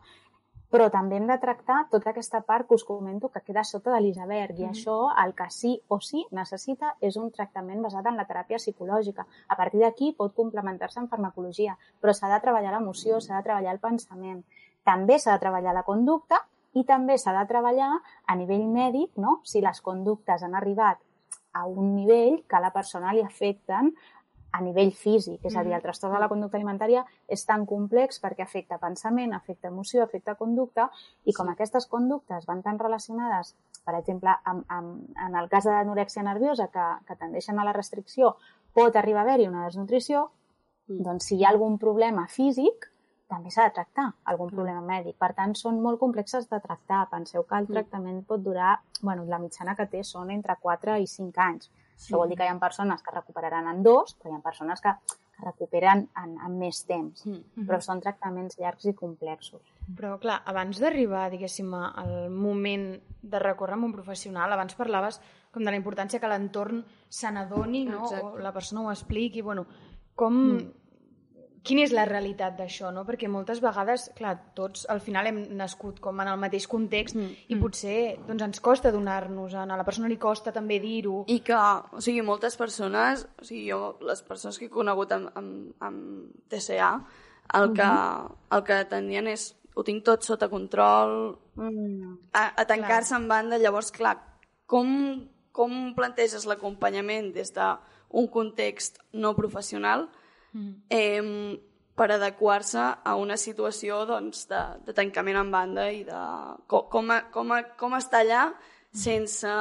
però 0.75 0.89
també 0.91 1.15
hem 1.15 1.27
de 1.29 1.37
tractar 1.39 1.85
tota 1.91 2.09
aquesta 2.11 2.41
part 2.43 2.67
que 2.67 2.75
us 2.75 2.83
comento 2.83 3.29
que 3.31 3.41
queda 3.45 3.63
sota 3.63 3.93
de 3.93 4.01
l'iceberg 4.03 4.57
i 4.59 4.65
mm. 4.65 4.73
això 4.73 4.95
el 5.23 5.31
que 5.37 5.47
sí 5.53 5.71
o 5.87 6.01
sí 6.03 6.25
necessita 6.35 6.95
és 6.99 7.15
un 7.21 7.29
tractament 7.31 7.85
basat 7.85 8.09
en 8.11 8.19
la 8.19 8.25
teràpia 8.27 8.59
psicològica. 8.59 9.23
A 9.47 9.55
partir 9.55 9.79
d'aquí 9.83 10.11
pot 10.17 10.35
complementar-se 10.35 10.99
en 10.99 11.07
farmacologia, 11.07 11.77
però 12.01 12.11
s'ha 12.11 12.31
de 12.33 12.41
treballar 12.43 12.73
l'emoció, 12.75 13.21
s'ha 13.21 13.37
de 13.37 13.47
treballar 13.47 13.77
el 13.77 13.83
pensament. 13.83 14.43
També 14.83 15.19
s'ha 15.19 15.37
de 15.37 15.43
treballar 15.45 15.77
la 15.77 15.85
conducta 15.87 16.41
i 16.75 16.83
també 16.83 17.17
s'ha 17.17 17.37
de 17.37 17.47
treballar 17.47 17.93
a 18.27 18.35
nivell 18.35 18.67
mèdic, 18.67 19.15
no? 19.15 19.39
si 19.47 19.63
les 19.63 19.79
conductes 19.81 20.43
han 20.43 20.59
arribat 20.59 20.99
a 21.55 21.63
un 21.65 21.95
nivell 21.95 22.41
que 22.49 22.57
a 22.57 22.59
la 22.59 22.73
persona 22.75 23.13
li 23.15 23.23
afecten 23.23 23.93
a 24.55 24.61
nivell 24.63 24.93
físic, 24.95 25.43
és 25.43 25.55
a 25.55 25.63
dir, 25.63 25.73
el 25.73 25.79
mm. 25.79 25.83
trastorn 25.83 26.15
de 26.15 26.21
la 26.23 26.29
conducta 26.31 26.55
alimentària 26.59 27.03
és 27.31 27.43
tan 27.47 27.65
complex 27.67 28.21
perquè 28.23 28.45
afecta 28.45 28.79
pensament, 28.79 29.35
afecta 29.35 29.71
emoció, 29.71 30.03
afecta 30.03 30.37
conducta, 30.39 30.87
i 31.27 31.35
com 31.35 31.51
aquestes 31.51 31.89
conductes 31.91 32.47
van 32.47 32.63
tan 32.63 32.79
relacionades, 32.79 33.53
per 33.85 33.97
exemple, 33.99 34.33
amb, 34.51 34.63
amb, 34.71 35.11
en 35.27 35.37
el 35.41 35.51
cas 35.51 35.67
de 35.67 35.75
l'anorèxia 35.75 36.23
nerviosa, 36.23 36.69
que, 36.71 36.87
que 37.07 37.19
tendeixen 37.19 37.59
a 37.59 37.67
la 37.67 37.75
restricció, 37.75 38.35
pot 38.75 38.95
arribar 38.95 39.23
a 39.23 39.27
haver-hi 39.27 39.47
una 39.51 39.67
desnutrició, 39.67 40.29
mm. 40.87 41.03
doncs 41.07 41.31
si 41.31 41.39
hi 41.39 41.45
ha 41.45 41.51
algun 41.51 41.79
problema 41.81 42.27
físic, 42.31 42.89
també 43.27 43.51
s'ha 43.51 43.65
de 43.67 43.73
tractar 43.75 44.05
algun 44.31 44.51
mm. 44.51 44.55
problema 44.55 44.83
mèdic. 44.85 45.17
Per 45.19 45.33
tant, 45.37 45.55
són 45.57 45.81
molt 45.83 45.99
complexes 45.99 46.47
de 46.51 46.59
tractar. 46.61 47.07
Penseu 47.11 47.43
que 47.49 47.57
el 47.57 47.67
tractament 47.71 48.21
pot 48.29 48.43
durar, 48.45 48.75
bueno, 49.01 49.25
la 49.27 49.41
mitjana 49.41 49.75
que 49.75 49.87
té 49.91 50.03
són 50.05 50.31
entre 50.31 50.55
4 50.61 50.99
i 51.01 51.09
5 51.09 51.43
anys. 51.49 51.71
Sí. 51.95 52.09
Això 52.09 52.19
vol 52.19 52.29
dir 52.29 52.37
que 52.37 52.45
hi 52.47 52.51
ha 52.51 52.59
persones 52.59 53.01
que 53.01 53.13
recuperaran 53.13 53.69
en 53.71 53.81
dos, 53.83 54.15
però 54.19 54.33
hi 54.33 54.37
ha 54.37 54.43
persones 54.43 54.81
que, 54.83 54.91
que 55.35 55.45
recuperen 55.45 56.05
en, 56.21 56.35
en 56.47 56.59
més 56.59 56.83
temps. 56.85 57.25
Mm 57.25 57.33
-hmm. 57.33 57.65
Però 57.67 57.79
són 57.81 58.01
tractaments 58.01 58.59
llargs 58.59 58.85
i 58.85 58.93
complexos. 58.93 59.61
Però, 59.95 60.19
clar, 60.19 60.41
abans 60.45 60.79
d'arribar, 60.79 61.29
diguéssim, 61.31 61.73
al 61.73 62.29
moment 62.29 63.01
de 63.21 63.39
recórrer 63.39 63.73
amb 63.73 63.85
un 63.85 63.93
professional, 63.93 64.51
abans 64.51 64.75
parlaves 64.75 65.21
com 65.51 65.63
de 65.63 65.71
la 65.71 65.77
importància 65.77 66.19
que 66.19 66.27
l'entorn 66.27 66.85
se 67.09 67.31
n'adoni, 67.31 67.85
no? 67.85 68.03
Exacte. 68.03 68.25
o 68.25 68.37
la 68.37 68.51
persona 68.51 68.81
ho 68.81 68.91
expliqui, 68.91 69.41
bueno, 69.41 69.65
com... 70.15 70.33
Mm 70.33 70.84
quina 71.65 71.83
és 71.85 71.93
la 71.95 72.05
realitat 72.05 72.55
d'això, 72.59 72.91
no? 72.93 73.03
Perquè 73.07 73.27
moltes 73.31 73.59
vegades, 73.63 74.09
clar, 74.17 74.35
tots 74.57 74.85
al 74.91 75.01
final 75.03 75.27
hem 75.29 75.41
nascut 75.57 75.99
com 76.03 76.21
en 76.21 76.29
el 76.31 76.39
mateix 76.41 76.67
context 76.69 77.17
mm. 77.17 77.33
i 77.49 77.55
mm. 77.55 77.61
potser 77.63 77.97
doncs, 78.27 78.45
ens 78.45 78.63
costa 78.63 78.93
donar-nos, 78.93 79.55
a 79.57 79.65
la 79.65 79.85
persona 79.87 80.09
li 80.11 80.19
costa 80.21 80.53
també 80.55 80.79
dir-ho. 80.83 81.23
I 81.31 81.39
que, 81.45 81.57
o 81.57 82.01
sigui, 82.05 82.23
moltes 82.25 82.57
persones, 82.59 83.25
o 83.41 83.47
sigui, 83.47 83.65
jo, 83.71 83.95
les 84.05 84.21
persones 84.27 84.59
que 84.61 84.69
he 84.69 84.73
conegut 84.73 85.15
amb, 85.15 85.31
amb, 85.35 85.71
amb 85.89 86.49
TCA, 86.53 86.93
el 87.59 87.73
que, 87.73 87.85
mm 87.85 87.97
-hmm. 87.97 88.35
el 88.57 88.63
que 88.63 88.85
tenien 88.89 89.27
és 89.27 89.55
ho 89.75 89.83
tinc 89.83 90.03
tot 90.03 90.23
sota 90.23 90.49
control, 90.49 91.37
mm. 91.55 92.17
a, 92.33 92.61
a 92.61 92.65
tancar-se 92.65 93.15
en 93.15 93.27
banda. 93.27 93.57
Llavors, 93.57 93.91
clar, 93.91 94.15
com, 94.65 95.27
com 95.51 95.93
planteges 95.95 96.45
l'acompanyament 96.45 97.33
des 97.33 97.51
d'un 97.53 98.27
context 98.27 99.01
no 99.13 99.35
professional 99.35 100.07
mm. 100.55 100.71
eh, 100.89 101.59
per 101.95 102.09
adequar-se 102.11 102.81
a 103.03 103.15
una 103.15 103.37
situació 103.39 104.01
doncs, 104.07 104.47
de, 104.51 104.61
de 104.87 104.95
tancament 104.95 105.39
en 105.39 105.51
banda 105.51 105.89
i 105.91 106.03
de 106.07 106.23
com, 106.71 106.89
com, 106.91 107.13
com, 107.31 107.53
com 107.79 107.95
estar 107.99 108.23
allà 108.25 108.47
sense, 108.95 109.51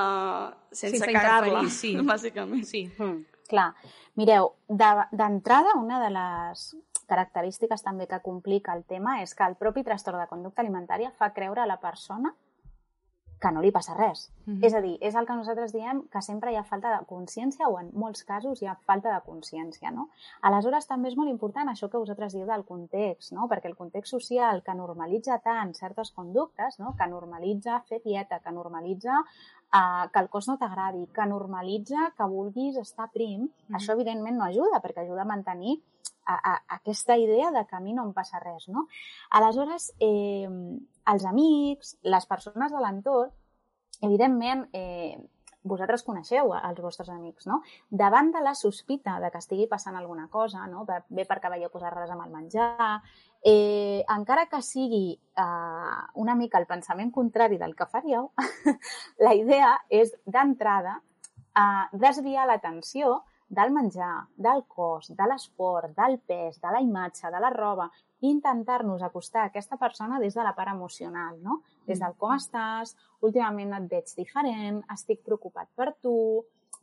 sense, 0.71 0.97
sense 0.97 1.13
cagar-la, 1.13 1.67
sí. 1.71 1.95
bàsicament. 2.15 2.65
Sí. 2.67 2.87
Mm, 2.99 3.23
clar. 3.51 3.71
Mireu, 4.19 4.53
d'entrada, 4.71 5.75
una 5.81 5.99
de 6.03 6.11
les 6.15 6.67
característiques 7.11 7.83
també 7.85 8.07
que 8.09 8.23
complica 8.25 8.75
el 8.75 8.85
tema 8.89 9.19
és 9.23 9.35
que 9.37 9.47
el 9.47 9.59
propi 9.61 9.83
trastorn 9.85 10.23
de 10.23 10.31
conducta 10.31 10.63
alimentària 10.63 11.11
fa 11.19 11.33
creure 11.37 11.63
a 11.63 11.69
la 11.69 11.81
persona 11.83 12.33
que 13.41 13.50
no 13.53 13.62
li 13.62 13.71
passa 13.73 13.95
res. 13.95 14.31
Mm 14.47 14.55
-hmm. 14.55 14.67
És 14.67 14.75
a 14.75 14.81
dir, 14.81 14.97
és 15.00 15.14
el 15.14 15.26
que 15.26 15.35
nosaltres 15.35 15.73
diem 15.73 16.03
que 16.12 16.23
sempre 16.23 16.53
hi 16.53 16.57
ha 16.57 16.64
falta 16.64 16.91
de 16.99 17.07
consciència 17.07 17.69
o 17.69 17.79
en 17.81 17.91
molts 17.93 18.25
casos 18.25 18.62
hi 18.62 18.67
ha 18.67 18.75
falta 18.75 19.12
de 19.14 19.21
consciència. 19.31 19.91
No? 19.91 20.09
Aleshores, 20.43 20.87
també 20.87 21.09
és 21.09 21.17
molt 21.17 21.31
important 21.31 21.69
això 21.69 21.91
que 21.91 21.99
vosaltres 21.99 22.33
diu 22.33 22.47
del 22.47 22.64
context, 22.64 23.33
no? 23.33 23.49
perquè 23.49 23.67
el 23.67 23.76
context 23.76 24.11
social 24.11 24.62
que 24.62 24.75
normalitza 24.75 25.38
tant 25.38 25.75
certes 25.75 26.11
conductes, 26.11 26.79
no? 26.79 26.95
que 26.97 27.07
normalitza 27.07 27.81
fer 27.88 28.00
dieta, 28.05 28.41
que 28.41 28.53
normalitza 28.53 29.14
uh, 29.21 30.11
que 30.12 30.21
el 30.21 30.29
cos 30.29 30.49
no 30.49 30.57
t'agradi, 30.57 31.07
que 31.07 31.26
normalitza 31.26 32.12
que 32.17 32.25
vulguis 32.25 32.76
estar 32.76 33.11
prim, 33.11 33.43
mm 33.43 33.49
-hmm. 33.49 33.76
això 33.76 33.93
evidentment 33.93 34.37
no 34.37 34.45
ajuda, 34.45 34.81
perquè 34.83 35.00
ajuda 35.03 35.23
a 35.23 35.33
mantenir 35.35 35.83
a, 36.26 36.35
a, 36.35 36.55
a 36.55 36.75
aquesta 36.76 37.17
idea 37.17 37.50
de 37.50 37.67
que 37.67 37.76
a 37.76 37.81
mi 37.81 37.93
no 37.93 38.05
em 38.05 38.12
passa 38.12 38.41
res. 38.41 38.69
No? 38.69 38.88
Aleshores, 39.31 39.95
eh, 40.00 40.49
els 41.13 41.25
amics, 41.29 41.97
les 42.03 42.27
persones 42.27 42.73
de 42.73 42.81
l'entorn, 42.83 43.31
evidentment, 44.03 44.67
eh, 44.73 45.17
vosaltres 45.65 46.05
coneixeu 46.05 46.53
els 46.55 46.81
vostres 46.85 47.09
amics, 47.09 47.47
no? 47.49 47.61
Davant 47.89 48.31
de 48.35 48.43
la 48.45 48.55
sospita 48.55 49.17
de 49.21 49.31
que 49.33 49.41
estigui 49.41 49.67
passant 49.67 49.97
alguna 49.97 50.29
cosa, 50.29 50.67
no? 50.69 50.85
bé 50.85 51.25
perquè 51.25 51.51
veieu 51.51 51.73
coses 51.73 51.93
rares 51.93 52.13
amb 52.13 52.27
el 52.27 52.35
menjar, 52.35 53.01
eh, 53.41 54.05
encara 54.13 54.47
que 54.53 54.61
sigui 54.63 55.17
eh, 55.17 56.01
una 56.21 56.37
mica 56.37 56.61
el 56.61 56.69
pensament 56.69 57.11
contrari 57.13 57.59
del 57.59 57.75
que 57.75 57.89
faríeu, 57.89 58.31
la 59.27 59.35
idea 59.35 59.73
és, 59.89 60.13
d'entrada, 60.27 60.99
eh, 61.57 61.85
desviar 61.93 62.47
l'atenció 62.51 63.23
del 63.49 63.73
menjar, 63.73 64.27
del 64.37 64.65
cos, 64.67 65.11
de 65.17 65.27
l'esport, 65.29 65.93
del 65.97 66.19
pes, 66.19 66.61
de 66.61 66.73
la 66.73 66.81
imatge, 66.81 67.31
de 67.31 67.41
la 67.41 67.51
roba, 67.51 67.91
i 68.21 68.31
intentar-nos 68.31 69.03
acostar 69.03 69.43
a 69.43 69.53
aquesta 69.53 69.77
persona 69.77 70.19
des 70.21 70.35
de 70.35 70.43
la 70.43 70.55
part 70.57 70.73
emocional, 70.73 71.37
no? 71.43 71.61
Des 71.87 72.01
del 72.01 72.17
com 72.19 72.33
estàs, 72.35 72.95
últimament 73.21 73.75
et 73.77 73.89
veig 73.91 74.15
diferent, 74.17 74.83
estic 74.97 75.23
preocupat 75.27 75.69
per 75.77 75.93
tu, 76.01 76.17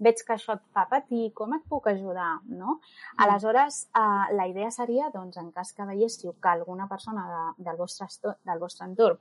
veig 0.01 0.21
que 0.25 0.35
això 0.35 0.55
et 0.57 0.63
fa 0.73 0.85
patir, 0.89 1.31
com 1.37 1.53
et 1.57 1.65
puc 1.69 1.89
ajudar, 1.91 2.39
no? 2.45 2.79
Aleshores, 3.25 3.83
eh, 3.97 4.33
la 4.37 4.47
idea 4.47 4.71
seria, 4.71 5.09
doncs, 5.13 5.37
en 5.37 5.51
cas 5.51 5.73
que 5.73 5.85
veiéssiu 5.85 6.33
que 6.41 6.49
alguna 6.53 6.87
persona 6.87 7.27
de, 7.33 7.43
del, 7.65 7.77
vostre, 7.77 8.07
del 8.45 8.59
vostre 8.59 8.87
entorn 8.89 9.19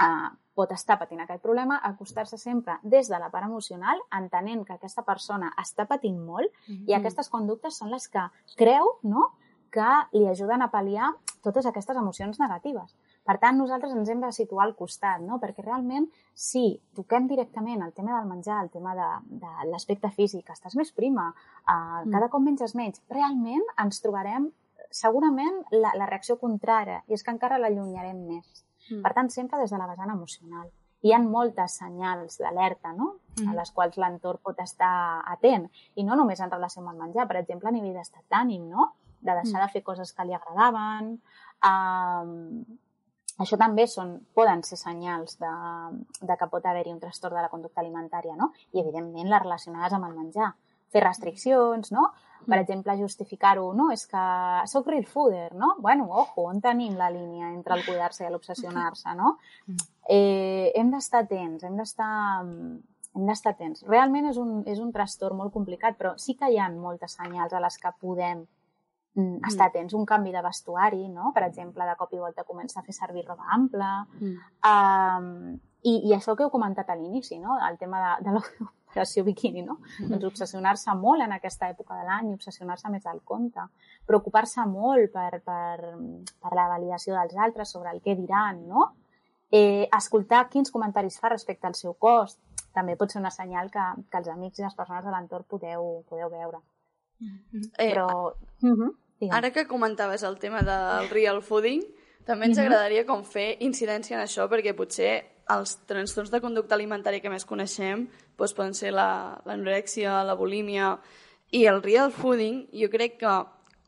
eh, 0.00 0.30
pot 0.60 0.72
estar 0.76 0.98
patint 1.00 1.24
aquest 1.24 1.42
problema, 1.42 1.80
acostar-se 1.88 2.38
sempre 2.38 2.76
des 2.82 3.08
de 3.08 3.18
la 3.18 3.30
part 3.32 3.48
emocional, 3.48 4.00
entenent 4.20 4.66
que 4.68 4.76
aquesta 4.76 5.06
persona 5.08 5.54
està 5.60 5.86
patint 5.88 6.18
molt 6.20 6.50
mm 6.50 6.74
-hmm. 6.74 6.88
i 6.90 6.94
aquestes 6.94 7.28
conductes 7.28 7.78
són 7.78 7.90
les 7.90 8.08
que 8.08 8.24
creu 8.56 8.98
no? 9.02 9.30
que 9.70 9.90
li 10.12 10.26
ajuden 10.26 10.62
a 10.62 10.70
pal·liar 10.70 11.14
totes 11.42 11.66
aquestes 11.66 11.96
emocions 11.96 12.38
negatives. 12.42 12.96
Per 13.24 13.36
tant, 13.38 13.56
nosaltres 13.56 13.92
ens 13.94 14.08
hem 14.08 14.20
de 14.20 14.32
situar 14.32 14.64
al 14.66 14.74
costat, 14.76 15.20
no? 15.20 15.38
perquè 15.38 15.62
realment, 15.64 16.08
si 16.34 16.80
toquem 16.96 17.28
directament 17.28 17.82
el 17.82 17.92
tema 17.92 18.18
del 18.18 18.28
menjar, 18.28 18.62
el 18.64 18.70
tema 18.70 18.94
de, 18.94 19.10
de 19.44 19.70
l'aspecte 19.70 20.10
físic, 20.10 20.50
estàs 20.50 20.76
més 20.76 20.92
prima, 20.92 21.28
eh, 21.68 21.72
mm. 21.72 22.10
cada 22.10 22.28
cop 22.28 22.42
menges 22.42 22.74
menys, 22.74 23.02
realment 23.08 23.62
ens 23.78 24.00
trobarem 24.00 24.50
segurament 24.90 25.62
la, 25.70 25.92
la 25.94 26.06
reacció 26.06 26.36
contrària, 26.36 27.04
i 27.06 27.14
és 27.14 27.22
que 27.22 27.30
encara 27.30 27.60
l'allunyarem 27.62 28.18
més. 28.26 28.64
Mm. 28.90 29.02
Per 29.06 29.12
tant, 29.16 29.30
sempre 29.30 29.60
des 29.62 29.72
de 29.72 29.80
la 29.80 29.88
vessant 29.90 30.12
emocional. 30.12 30.68
Hi 31.00 31.14
ha 31.16 31.18
moltes 31.24 31.78
senyals 31.80 32.36
d'alerta, 32.42 32.92
no? 32.92 33.14
Mm. 33.38 33.48
a 33.48 33.54
les 33.56 33.70
quals 33.72 33.96
l'entorn 33.96 34.42
pot 34.44 34.58
estar 34.60 35.22
atent. 35.32 35.70
I 35.96 36.04
no 36.04 36.18
només 36.18 36.40
en 36.40 36.50
relació 36.50 36.82
amb 36.82 36.92
el 36.92 37.00
menjar, 37.06 37.26
per 37.30 37.38
exemple, 37.40 37.70
a 37.70 37.72
nivell 37.72 37.96
d'estat 37.96 38.26
d'ànim, 38.28 38.68
no? 38.68 38.92
de 39.20 39.34
deixar 39.36 39.60
mm. 39.60 39.66
de 39.66 39.72
fer 39.72 39.82
coses 39.84 40.12
que 40.16 40.24
li 40.24 40.34
agradaven. 40.36 41.10
Um, 41.68 42.64
això 43.40 43.56
també 43.60 43.86
són, 43.88 44.16
poden 44.36 44.64
ser 44.66 44.78
senyals 44.80 45.38
de, 45.40 45.52
de 46.20 46.36
que 46.40 46.48
pot 46.52 46.66
haver-hi 46.66 46.92
un 46.92 47.00
trastorn 47.02 47.36
de 47.36 47.44
la 47.44 47.52
conducta 47.52 47.82
alimentària, 47.84 48.36
no? 48.36 48.50
I, 48.72 48.80
evidentment, 48.82 49.28
les 49.28 49.44
relacionades 49.44 49.96
amb 49.96 50.08
el 50.08 50.16
menjar. 50.16 50.52
Fer 50.92 51.04
restriccions, 51.04 51.92
no? 51.94 52.10
Per 52.46 52.56
mm. 52.56 52.60
exemple, 52.62 52.96
justificar-ho, 53.00 53.70
no? 53.76 53.90
És 53.94 54.06
que 54.10 54.20
sóc 54.70 54.88
real 54.88 55.06
fooder, 55.06 55.50
no? 55.54 55.74
Bueno, 55.78 56.08
ojo, 56.10 56.46
on 56.50 56.60
tenim 56.64 56.96
la 56.98 57.10
línia 57.12 57.50
entre 57.52 57.76
el 57.76 57.84
cuidar-se 57.86 58.26
i 58.26 58.30
l'obsessionar-se, 58.32 59.14
no? 59.18 59.36
Mm. 59.68 59.90
Eh, 60.10 60.70
hem 60.80 60.94
d'estar 60.94 61.24
atents, 61.26 61.66
hem 61.66 61.76
d'estar 61.78 62.14
hem 63.10 63.26
d'estar 63.26 63.54
atents. 63.54 63.82
Realment 63.88 64.30
és 64.30 64.38
un, 64.38 64.60
és 64.70 64.78
un 64.78 64.92
trastorn 64.94 65.38
molt 65.38 65.52
complicat, 65.54 65.96
però 65.98 66.14
sí 66.18 66.36
que 66.38 66.50
hi 66.50 66.58
ha 66.58 66.68
moltes 66.72 67.16
senyals 67.18 67.52
a 67.52 67.62
les 67.62 67.78
que 67.82 67.90
podem 67.98 68.44
mm, 69.18 69.40
estar 69.50 69.70
atents. 69.70 69.96
Un 69.98 70.06
canvi 70.06 70.32
de 70.34 70.42
vestuari, 70.46 71.08
no? 71.08 71.32
Per 71.34 71.42
exemple, 71.48 71.86
de 71.86 71.96
cop 71.98 72.14
i 72.14 72.22
volta 72.22 72.46
comença 72.46 72.80
a 72.80 72.86
fer 72.86 72.94
servir 72.94 73.26
roba 73.26 73.50
ampla. 73.56 73.90
Mm. 74.20 74.36
Um, 74.70 75.58
i, 75.82 75.96
I 76.10 76.14
això 76.14 76.36
que 76.36 76.44
heu 76.44 76.52
comentat 76.52 76.90
a 76.92 76.96
l'inici, 76.98 77.40
no? 77.40 77.58
El 77.66 77.78
tema 77.80 78.02
de, 78.04 78.28
de 78.28 78.36
l'operació 78.90 79.24
biquini, 79.24 79.62
no? 79.62 79.78
Mm. 80.00 80.10
Doncs 80.10 80.26
obsessionar-se 80.32 80.94
molt 80.98 81.22
en 81.22 81.32
aquesta 81.32 81.70
època 81.70 81.96
de 81.96 82.04
l'any, 82.06 82.32
obsessionar-se 82.34 82.90
més 82.90 83.04
del 83.04 83.20
compte, 83.24 83.62
preocupar-se 84.06 84.66
molt 84.66 85.12
per, 85.12 85.40
per, 85.44 85.94
per 86.40 86.52
la 86.54 86.68
validació 86.68 87.14
dels 87.14 87.36
altres 87.36 87.70
sobre 87.70 87.90
el 87.90 88.00
que 88.02 88.16
diran, 88.16 88.66
no? 88.66 88.94
Eh, 89.50 89.88
escoltar 89.96 90.48
quins 90.50 90.70
comentaris 90.70 91.18
fa 91.18 91.30
respecte 91.30 91.66
al 91.66 91.74
seu 91.74 91.94
cos 91.94 92.38
també 92.72 92.94
pot 92.94 93.10
ser 93.10 93.18
una 93.18 93.32
senyal 93.34 93.70
que, 93.70 93.82
que 94.10 94.18
els 94.20 94.28
amics 94.30 94.60
i 94.60 94.62
les 94.62 94.76
persones 94.78 95.04
de 95.04 95.10
l'entorn 95.10 95.46
podeu, 95.48 96.04
podeu 96.08 96.30
veure. 96.30 96.60
Eh, 97.78 97.90
Però... 97.90 98.34
Uh 98.62 98.76
-huh. 98.76 98.94
Ara 99.30 99.50
que 99.50 99.66
comentaves 99.66 100.22
el 100.22 100.38
tema 100.38 100.62
del 100.62 101.10
real 101.10 101.42
fooding, 101.42 101.82
també 102.24 102.46
ens 102.46 102.56
uh 102.56 102.62
-huh. 102.62 102.66
agradaria 102.66 103.04
com 103.04 103.24
fer 103.24 103.56
incidència 103.60 104.16
en 104.16 104.22
això, 104.22 104.48
perquè 104.48 104.74
potser 104.74 105.40
els 105.50 105.76
trastorns 105.88 106.30
de 106.30 106.40
conducta 106.40 106.76
alimentària 106.76 107.20
que 107.20 107.32
més 107.32 107.46
coneixem 107.48 108.06
doncs 108.40 108.56
poden 108.56 108.76
ser 108.76 108.92
l'anorèxia, 108.96 110.20
la, 110.20 110.32
la 110.32 110.38
bulímia 110.38 110.94
i 111.52 111.64
el 111.66 111.82
real 111.82 112.12
fooding, 112.14 112.64
jo 112.72 112.88
crec 112.92 113.18
que 113.20 113.34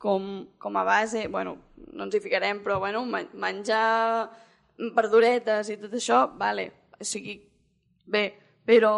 com, 0.02 0.48
com 0.58 0.76
a 0.76 0.84
base, 0.84 1.28
bueno, 1.30 1.56
no 1.92 2.08
ens 2.08 2.16
hi 2.16 2.20
ficarem, 2.20 2.60
però 2.64 2.80
bueno, 2.82 3.04
menjar 3.06 4.30
verduretes 4.96 5.70
i 5.70 5.78
tot 5.78 5.94
això, 5.94 6.24
vale, 6.38 6.66
o 6.98 7.06
sigui, 7.06 7.36
bé, 8.10 8.24
però 8.66 8.94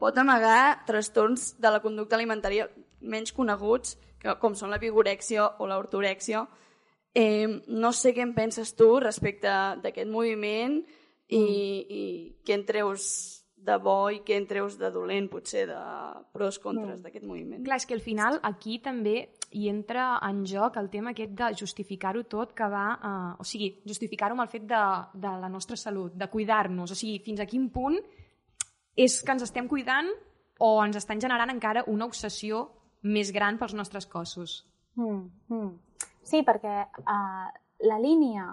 pot 0.00 0.18
amagar 0.18 0.84
trastorns 0.86 1.52
de 1.62 1.70
la 1.70 1.82
conducta 1.82 2.18
alimentària 2.18 2.68
menys 3.00 3.32
coneguts, 3.34 3.96
que, 4.18 4.34
com 4.42 4.56
són 4.58 4.74
la 4.74 4.82
vigorèxia 4.82 5.46
o 5.62 5.66
l'ortorèxia. 5.70 6.42
Eh, 7.14 7.46
no 7.70 7.92
sé 7.94 8.12
què 8.14 8.22
en 8.26 8.34
penses 8.34 8.74
tu 8.74 8.96
respecte 9.00 9.50
d'aquest 9.82 10.10
moviment 10.10 10.80
i, 11.28 11.38
mm. 11.38 11.46
i 11.88 12.02
què 12.42 12.58
en 12.58 12.64
treus 12.66 13.04
de 13.68 13.76
bo 13.82 14.08
i 14.14 14.20
què 14.24 14.36
en 14.38 14.46
treus 14.48 14.78
de 14.80 14.90
dolent, 14.94 15.26
potser, 15.30 15.64
de 15.68 15.80
pros 16.32 16.60
contres 16.62 16.98
mm. 16.98 17.02
d'aquest 17.04 17.26
moviment. 17.26 17.64
Clar, 17.66 17.78
és 17.80 17.86
que 17.88 17.96
al 17.96 18.04
final 18.04 18.38
aquí 18.46 18.78
també 18.84 19.16
hi 19.56 19.68
entra 19.68 20.10
en 20.28 20.44
joc 20.48 20.78
el 20.80 20.88
tema 20.92 21.12
aquest 21.12 21.34
de 21.36 21.50
justificar-ho 21.62 22.24
tot 22.30 22.54
que 22.56 22.68
va... 22.70 22.86
Eh, 22.96 23.42
o 23.42 23.46
sigui, 23.48 23.72
justificar-ho 23.88 24.36
amb 24.36 24.46
el 24.46 24.52
fet 24.52 24.64
de, 24.68 24.84
de 25.14 25.34
la 25.42 25.50
nostra 25.52 25.76
salut, 25.80 26.14
de 26.16 26.30
cuidar-nos. 26.32 26.94
O 26.94 26.98
sigui, 26.98 27.18
fins 27.24 27.42
a 27.44 27.48
quin 27.50 27.68
punt 27.74 27.98
és 28.98 29.20
que 29.22 29.36
ens 29.36 29.44
estem 29.46 29.68
cuidant 29.70 30.08
o 30.58 30.72
ens 30.82 30.98
estan 30.98 31.20
generant 31.22 31.52
encara 31.52 31.84
una 31.86 32.08
obsessió 32.08 32.64
més 33.06 33.30
gran 33.34 33.58
pels 33.60 33.76
nostres 33.78 34.08
cossos. 34.10 34.62
Mm, 34.98 35.20
mm. 35.54 35.70
Sí, 36.26 36.42
perquè 36.44 36.80
uh, 37.00 37.48
la 37.86 37.98
línia, 38.02 38.50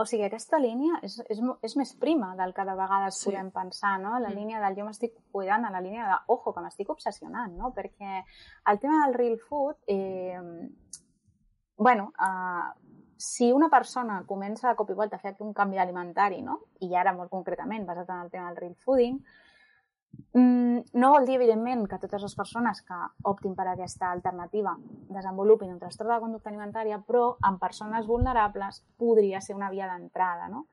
o 0.00 0.04
sigui, 0.08 0.24
aquesta 0.26 0.58
línia 0.58 0.98
és, 1.06 1.18
és, 1.30 1.40
és 1.62 1.76
més 1.78 1.92
prima 2.00 2.32
del 2.38 2.54
que 2.54 2.64
de 2.66 2.74
vegades 2.78 3.18
sí. 3.20 3.28
podem 3.28 3.50
pensar, 3.54 3.94
no? 4.02 4.16
La 4.18 4.30
mm. 4.30 4.38
línia 4.38 4.62
del 4.64 4.78
jo 4.78 4.86
m'estic 4.88 5.14
cuidant 5.32 5.66
a 5.66 5.72
la 5.74 5.82
línia 5.84 6.08
de, 6.08 6.16
ojo, 6.34 6.52
que 6.54 6.64
m'estic 6.64 6.90
obsessionant, 6.90 7.54
no? 7.58 7.70
Perquè 7.76 8.24
el 8.72 8.80
tema 8.82 9.04
del 9.04 9.14
real 9.14 9.38
food, 9.38 9.78
eh, 9.86 10.40
bueno, 11.76 12.12
uh, 12.18 12.72
si 13.16 13.52
una 13.52 13.70
persona 13.70 14.22
comença 14.26 14.68
de 14.68 14.76
cop 14.76 14.90
i 14.90 14.98
volta 14.98 15.16
a 15.16 15.22
fer 15.22 15.34
un 15.40 15.54
canvi 15.54 15.78
alimentari, 15.78 16.42
no? 16.42 16.60
i 16.84 16.94
ara 16.94 17.14
molt 17.16 17.30
concretament 17.32 17.86
basat 17.86 18.10
en 18.10 18.24
el 18.26 18.30
tema 18.30 18.50
del 18.50 18.60
real 18.60 18.76
fooding, 18.84 19.20
no 20.34 21.10
vol 21.12 21.26
dir, 21.26 21.36
evidentment, 21.36 21.84
que 21.90 21.98
totes 22.02 22.22
les 22.26 22.34
persones 22.34 22.80
que 22.86 22.96
optin 23.30 23.54
per 23.54 23.68
aquesta 23.70 24.10
alternativa 24.10 24.74
desenvolupin 25.14 25.72
un 25.72 25.78
trastorn 25.78 26.10
de 26.14 26.20
conducta 26.22 26.50
alimentària, 26.50 26.98
però 27.06 27.36
en 27.46 27.58
persones 27.62 28.06
vulnerables 28.06 28.82
podria 28.98 29.40
ser 29.40 29.56
una 29.56 29.70
via 29.70 29.88
d'entrada, 29.90 30.48
no? 30.50 30.66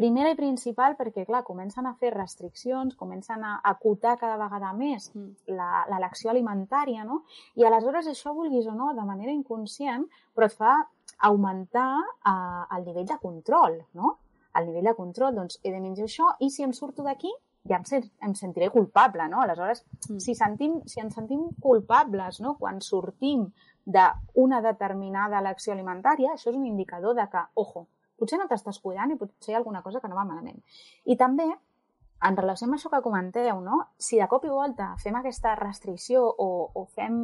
Primera 0.00 0.30
i 0.30 0.36
principal 0.38 0.94
perquè, 0.96 1.24
clar, 1.26 1.42
comencen 1.44 1.88
a 1.88 1.96
fer 1.98 2.12
restriccions, 2.14 2.94
comencen 2.96 3.42
a 3.44 3.56
acotar 3.72 4.14
cada 4.20 4.38
vegada 4.38 4.70
més 4.72 5.10
mm. 5.10 5.50
l'elecció 5.90 6.30
alimentària, 6.30 7.02
no? 7.04 7.24
I 7.58 7.66
aleshores 7.66 8.06
això, 8.08 8.32
vulguis 8.36 8.68
o 8.70 8.74
no, 8.76 8.92
de 8.94 9.04
manera 9.04 9.34
inconscient, 9.34 10.06
però 10.34 10.46
et 10.46 10.56
fa 10.56 10.76
augmentar 11.28 11.90
eh, 12.00 12.76
el 12.78 12.86
nivell 12.86 13.10
de 13.10 13.18
control, 13.18 13.80
no? 13.98 14.16
El 14.56 14.70
nivell 14.70 14.92
de 14.92 14.96
control, 14.98 15.34
doncs, 15.34 15.58
he 15.62 15.74
de 15.74 15.82
menjar 15.82 16.06
això 16.06 16.30
i 16.40 16.50
si 16.54 16.64
em 16.66 16.72
surto 16.74 17.02
d'aquí, 17.06 17.34
ja 17.68 17.76
em, 17.76 17.84
sent, 17.84 18.08
em 18.24 18.34
sentiré 18.34 18.70
culpable, 18.72 19.26
no? 19.28 19.42
Aleshores, 19.42 19.84
mm. 20.08 20.18
si, 20.24 20.34
sentim, 20.34 20.80
si 20.88 21.02
ens 21.02 21.16
sentim 21.16 21.48
culpables 21.60 22.40
no? 22.40 22.56
quan 22.58 22.80
sortim 22.84 23.48
d'una 23.84 24.60
determinada 24.64 25.40
elecció 25.40 25.74
alimentària, 25.74 26.34
això 26.34 26.50
és 26.50 26.56
un 26.58 26.68
indicador 26.68 27.16
de 27.18 27.26
que, 27.32 27.42
ojo, 27.60 27.86
potser 28.20 28.38
no 28.40 28.48
t'estàs 28.48 28.80
cuidant 28.84 29.12
i 29.12 29.18
potser 29.20 29.52
hi 29.52 29.56
ha 29.56 29.60
alguna 29.60 29.82
cosa 29.82 30.00
que 30.00 30.08
no 30.08 30.18
va 30.18 30.28
malament. 30.28 30.60
I 31.04 31.16
també, 31.20 31.48
en 32.28 32.36
relació 32.36 32.66
amb 32.68 32.76
això 32.76 32.90
que 32.92 33.00
comenteu, 33.04 33.60
no? 33.64 33.80
si 33.98 34.20
de 34.20 34.28
cop 34.28 34.44
i 34.44 34.52
volta 34.52 34.90
fem 35.00 35.16
aquesta 35.16 35.54
restricció 35.56 36.24
o, 36.28 36.48
o 36.76 36.84
fem, 36.96 37.14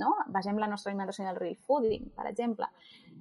no? 0.00 0.14
basem 0.32 0.60
la 0.60 0.70
nostra 0.70 0.92
alimentació 0.92 1.24
en 1.24 1.32
el 1.34 1.40
real 1.40 1.58
fooding, 1.68 2.08
per 2.16 2.28
exemple, 2.30 2.68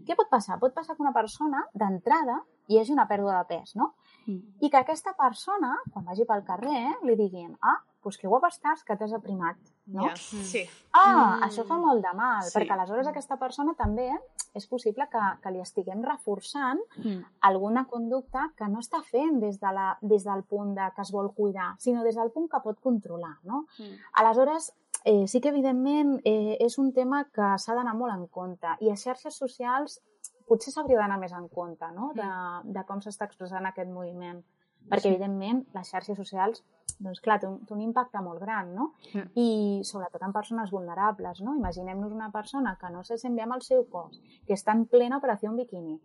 què 0.07 0.15
pot 0.15 0.31
passar? 0.31 0.59
Pot 0.61 0.75
passar 0.75 0.95
que 0.95 1.03
una 1.03 1.15
persona, 1.15 1.65
d'entrada, 1.75 2.39
hi 2.67 2.79
hagi 2.79 2.91
una 2.93 3.07
pèrdua 3.07 3.37
de 3.39 3.45
pes, 3.55 3.75
no? 3.75 3.93
Mm. 4.27 4.41
I 4.61 4.69
que 4.69 4.77
aquesta 4.77 5.13
persona, 5.15 5.75
quan 5.93 6.05
vagi 6.05 6.25
pel 6.25 6.43
carrer, 6.43 6.97
li 7.03 7.15
diguin 7.15 7.55
ah, 7.61 7.77
doncs 8.03 8.17
que 8.21 8.27
guapa 8.27 8.47
estàs, 8.47 8.83
que 8.87 8.95
t'has 8.95 9.11
aprimat. 9.13 9.57
no? 9.87 10.03
Ja, 10.03 10.15
sí. 10.15 10.61
Ah, 10.93 11.37
Mm. 11.37 11.43
això 11.43 11.63
fa 11.65 11.77
molt 11.77 12.01
de 12.03 12.11
mal, 12.13 12.43
Sí. 12.43 12.57
perquè 12.57 12.71
aleshores 12.73 13.07
aquesta 13.07 13.37
persona 13.37 13.73
també 13.73 14.09
és 14.53 14.67
possible 14.67 15.07
que, 15.09 15.19
que 15.41 15.51
li 15.51 15.59
estiguem 15.61 16.01
reforçant 16.03 16.79
Mm. 16.97 17.23
alguna 17.41 17.85
conducta 17.85 18.51
que 18.57 18.67
no 18.67 18.79
està 18.79 19.01
fent 19.03 19.39
des, 19.39 19.59
de 19.61 19.71
la, 19.73 19.97
des 20.01 20.23
del 20.25 20.43
punt 20.43 20.75
de 20.75 20.91
que 20.95 21.01
es 21.01 21.11
vol 21.11 21.33
cuidar, 21.33 21.75
sinó 21.79 22.03
des 22.03 22.15
del 22.15 22.31
punt 22.31 22.49
que 22.51 22.59
pot 22.59 22.79
controlar, 22.81 23.37
no? 23.43 23.65
Mm. 23.79 23.95
Aleshores, 24.13 24.73
eh, 25.05 25.25
sí 25.27 25.39
que 25.39 25.49
evidentment 25.49 26.19
eh, 26.25 26.57
és 26.59 26.77
un 26.77 26.91
tema 26.91 27.25
que 27.31 27.57
s'ha 27.57 27.75
d'anar 27.75 27.95
molt 27.95 28.13
en 28.13 28.27
compte 28.27 28.67
i 28.81 28.89
a 28.89 28.95
xarxes 28.95 29.35
socials 29.37 30.01
potser 30.47 30.73
s'hauria 30.73 31.01
d'anar 31.01 31.19
més 31.21 31.33
en 31.35 31.47
compte 31.51 31.89
no? 31.95 32.11
de, 32.17 32.29
de 32.77 32.85
com 32.87 33.03
s'està 33.03 33.27
expressant 33.27 33.67
aquest 33.67 33.91
moviment. 33.91 34.41
Perquè, 34.87 35.09
evidentment, 35.11 35.65
les 35.75 35.89
xarxes 35.91 36.15
socials, 36.15 36.61
doncs 37.03 37.19
clar, 37.21 37.37
té 37.41 37.47
un, 37.49 37.57
té 37.67 37.73
un 37.75 37.81
impacte 37.83 38.21
molt 38.23 38.39
gran, 38.41 38.69
no? 38.73 38.85
Sí. 39.11 39.21
I 39.41 39.47
sobretot 39.85 40.23
en 40.23 40.33
persones 40.33 40.71
vulnerables, 40.71 41.41
no? 41.45 41.57
Imaginem-nos 41.59 42.13
una 42.15 42.29
persona 42.31 42.77
que 42.79 42.89
no 42.93 43.03
se 43.03 43.17
sent 43.21 43.35
bé 43.37 43.43
amb 43.43 43.57
el 43.57 43.65
seu 43.65 43.83
cos, 43.91 44.15
que 44.47 44.55
està 44.55 44.73
en 44.77 44.85
plena 44.89 45.19
operació 45.19 45.51
en 45.51 45.59
biquini, 45.59 45.97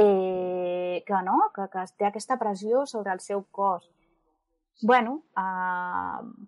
eh, 0.00 1.04
que 1.06 1.22
no, 1.28 1.38
que, 1.54 1.68
que 1.72 1.86
té 1.96 2.10
aquesta 2.10 2.38
pressió 2.42 2.84
sobre 2.90 3.14
el 3.14 3.22
seu 3.24 3.46
cos. 3.54 3.88
Bueno, 4.82 5.20
eh, 5.38 6.46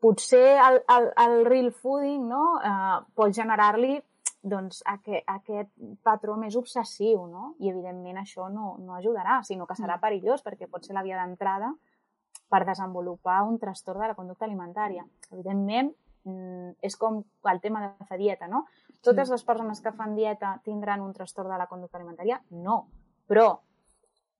potser 0.00 0.46
el, 0.62 0.80
el, 0.94 1.10
el 1.26 1.38
real 1.50 1.72
fooding 1.74 2.24
no, 2.30 2.44
eh, 2.62 2.98
pot 3.18 3.34
generar-li 3.36 3.98
doncs, 4.44 4.82
aquest, 4.86 5.24
aquest 5.30 5.70
patró 6.04 6.36
més 6.36 6.56
obsessiu, 6.60 7.24
no? 7.26 7.54
I, 7.58 7.70
evidentment, 7.72 8.20
això 8.20 8.50
no, 8.52 8.74
no 8.84 8.94
ajudarà, 8.98 9.40
sinó 9.48 9.66
que 9.66 9.76
serà 9.78 9.96
perillós, 10.02 10.44
perquè 10.44 10.68
pot 10.70 10.84
ser 10.84 10.96
la 10.96 11.02
via 11.06 11.18
d'entrada 11.22 11.72
per 12.52 12.62
desenvolupar 12.68 13.40
un 13.48 13.58
trastorn 13.58 14.04
de 14.04 14.10
la 14.12 14.16
conducta 14.18 14.44
alimentària. 14.44 15.04
Evidentment, 15.32 15.90
mm, 16.28 16.76
és 16.84 16.96
com 17.00 17.22
el 17.50 17.60
tema 17.64 17.82
de 17.86 18.08
fer 18.10 18.20
dieta, 18.20 18.48
no? 18.48 18.66
Totes 19.04 19.32
les 19.32 19.44
persones 19.44 19.80
que 19.80 19.92
fan 19.92 20.14
dieta 20.14 20.58
tindran 20.64 21.00
un 21.00 21.12
trastorn 21.12 21.50
de 21.50 21.58
la 21.58 21.66
conducta 21.66 21.98
alimentària? 21.98 22.40
No. 22.50 22.86
Però 23.28 23.48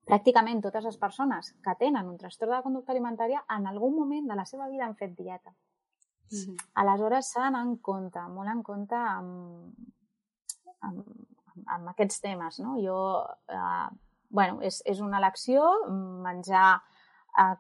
pràcticament 0.04 0.60
totes 0.62 0.84
les 0.84 0.96
persones 1.00 1.54
que 1.64 1.74
tenen 1.80 2.08
un 2.08 2.18
trastorn 2.20 2.52
de 2.52 2.56
la 2.58 2.62
conducta 2.62 2.92
alimentària 2.92 3.44
en 3.56 3.66
algun 3.66 3.96
moment 3.96 4.28
de 4.28 4.36
la 4.36 4.44
seva 4.44 4.68
vida 4.68 4.84
han 4.84 4.96
fet 4.96 5.16
dieta. 5.16 5.52
Sí. 6.30 6.56
Aleshores 6.80 7.30
s'ha 7.32 7.44
d'anar 7.46 7.62
en 7.66 7.76
compte, 7.78 8.20
molt 8.32 8.50
en 8.50 8.62
compte 8.62 8.96
amb, 8.96 9.74
amb, 10.82 11.04
amb 11.66 11.88
aquests 11.92 12.20
temes. 12.20 12.58
No? 12.60 12.76
Jo, 12.82 12.98
eh, 13.48 13.88
bueno, 14.30 14.60
és, 14.62 14.80
és 14.87 15.00
una 15.00 15.18
elecció 15.18 15.62
menjar 16.24 16.80
eh, 17.38 17.54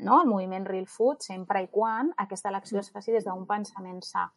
no, 0.00 0.20
el 0.22 0.28
moviment 0.28 0.66
real 0.66 0.86
food 0.86 1.20
sempre 1.26 1.62
i 1.64 1.68
quan 1.72 2.12
aquesta 2.16 2.48
elecció 2.52 2.80
es 2.80 2.90
faci 2.92 3.12
des 3.12 3.24
d'un 3.24 3.46
pensament 3.46 4.02
sa, 4.04 4.30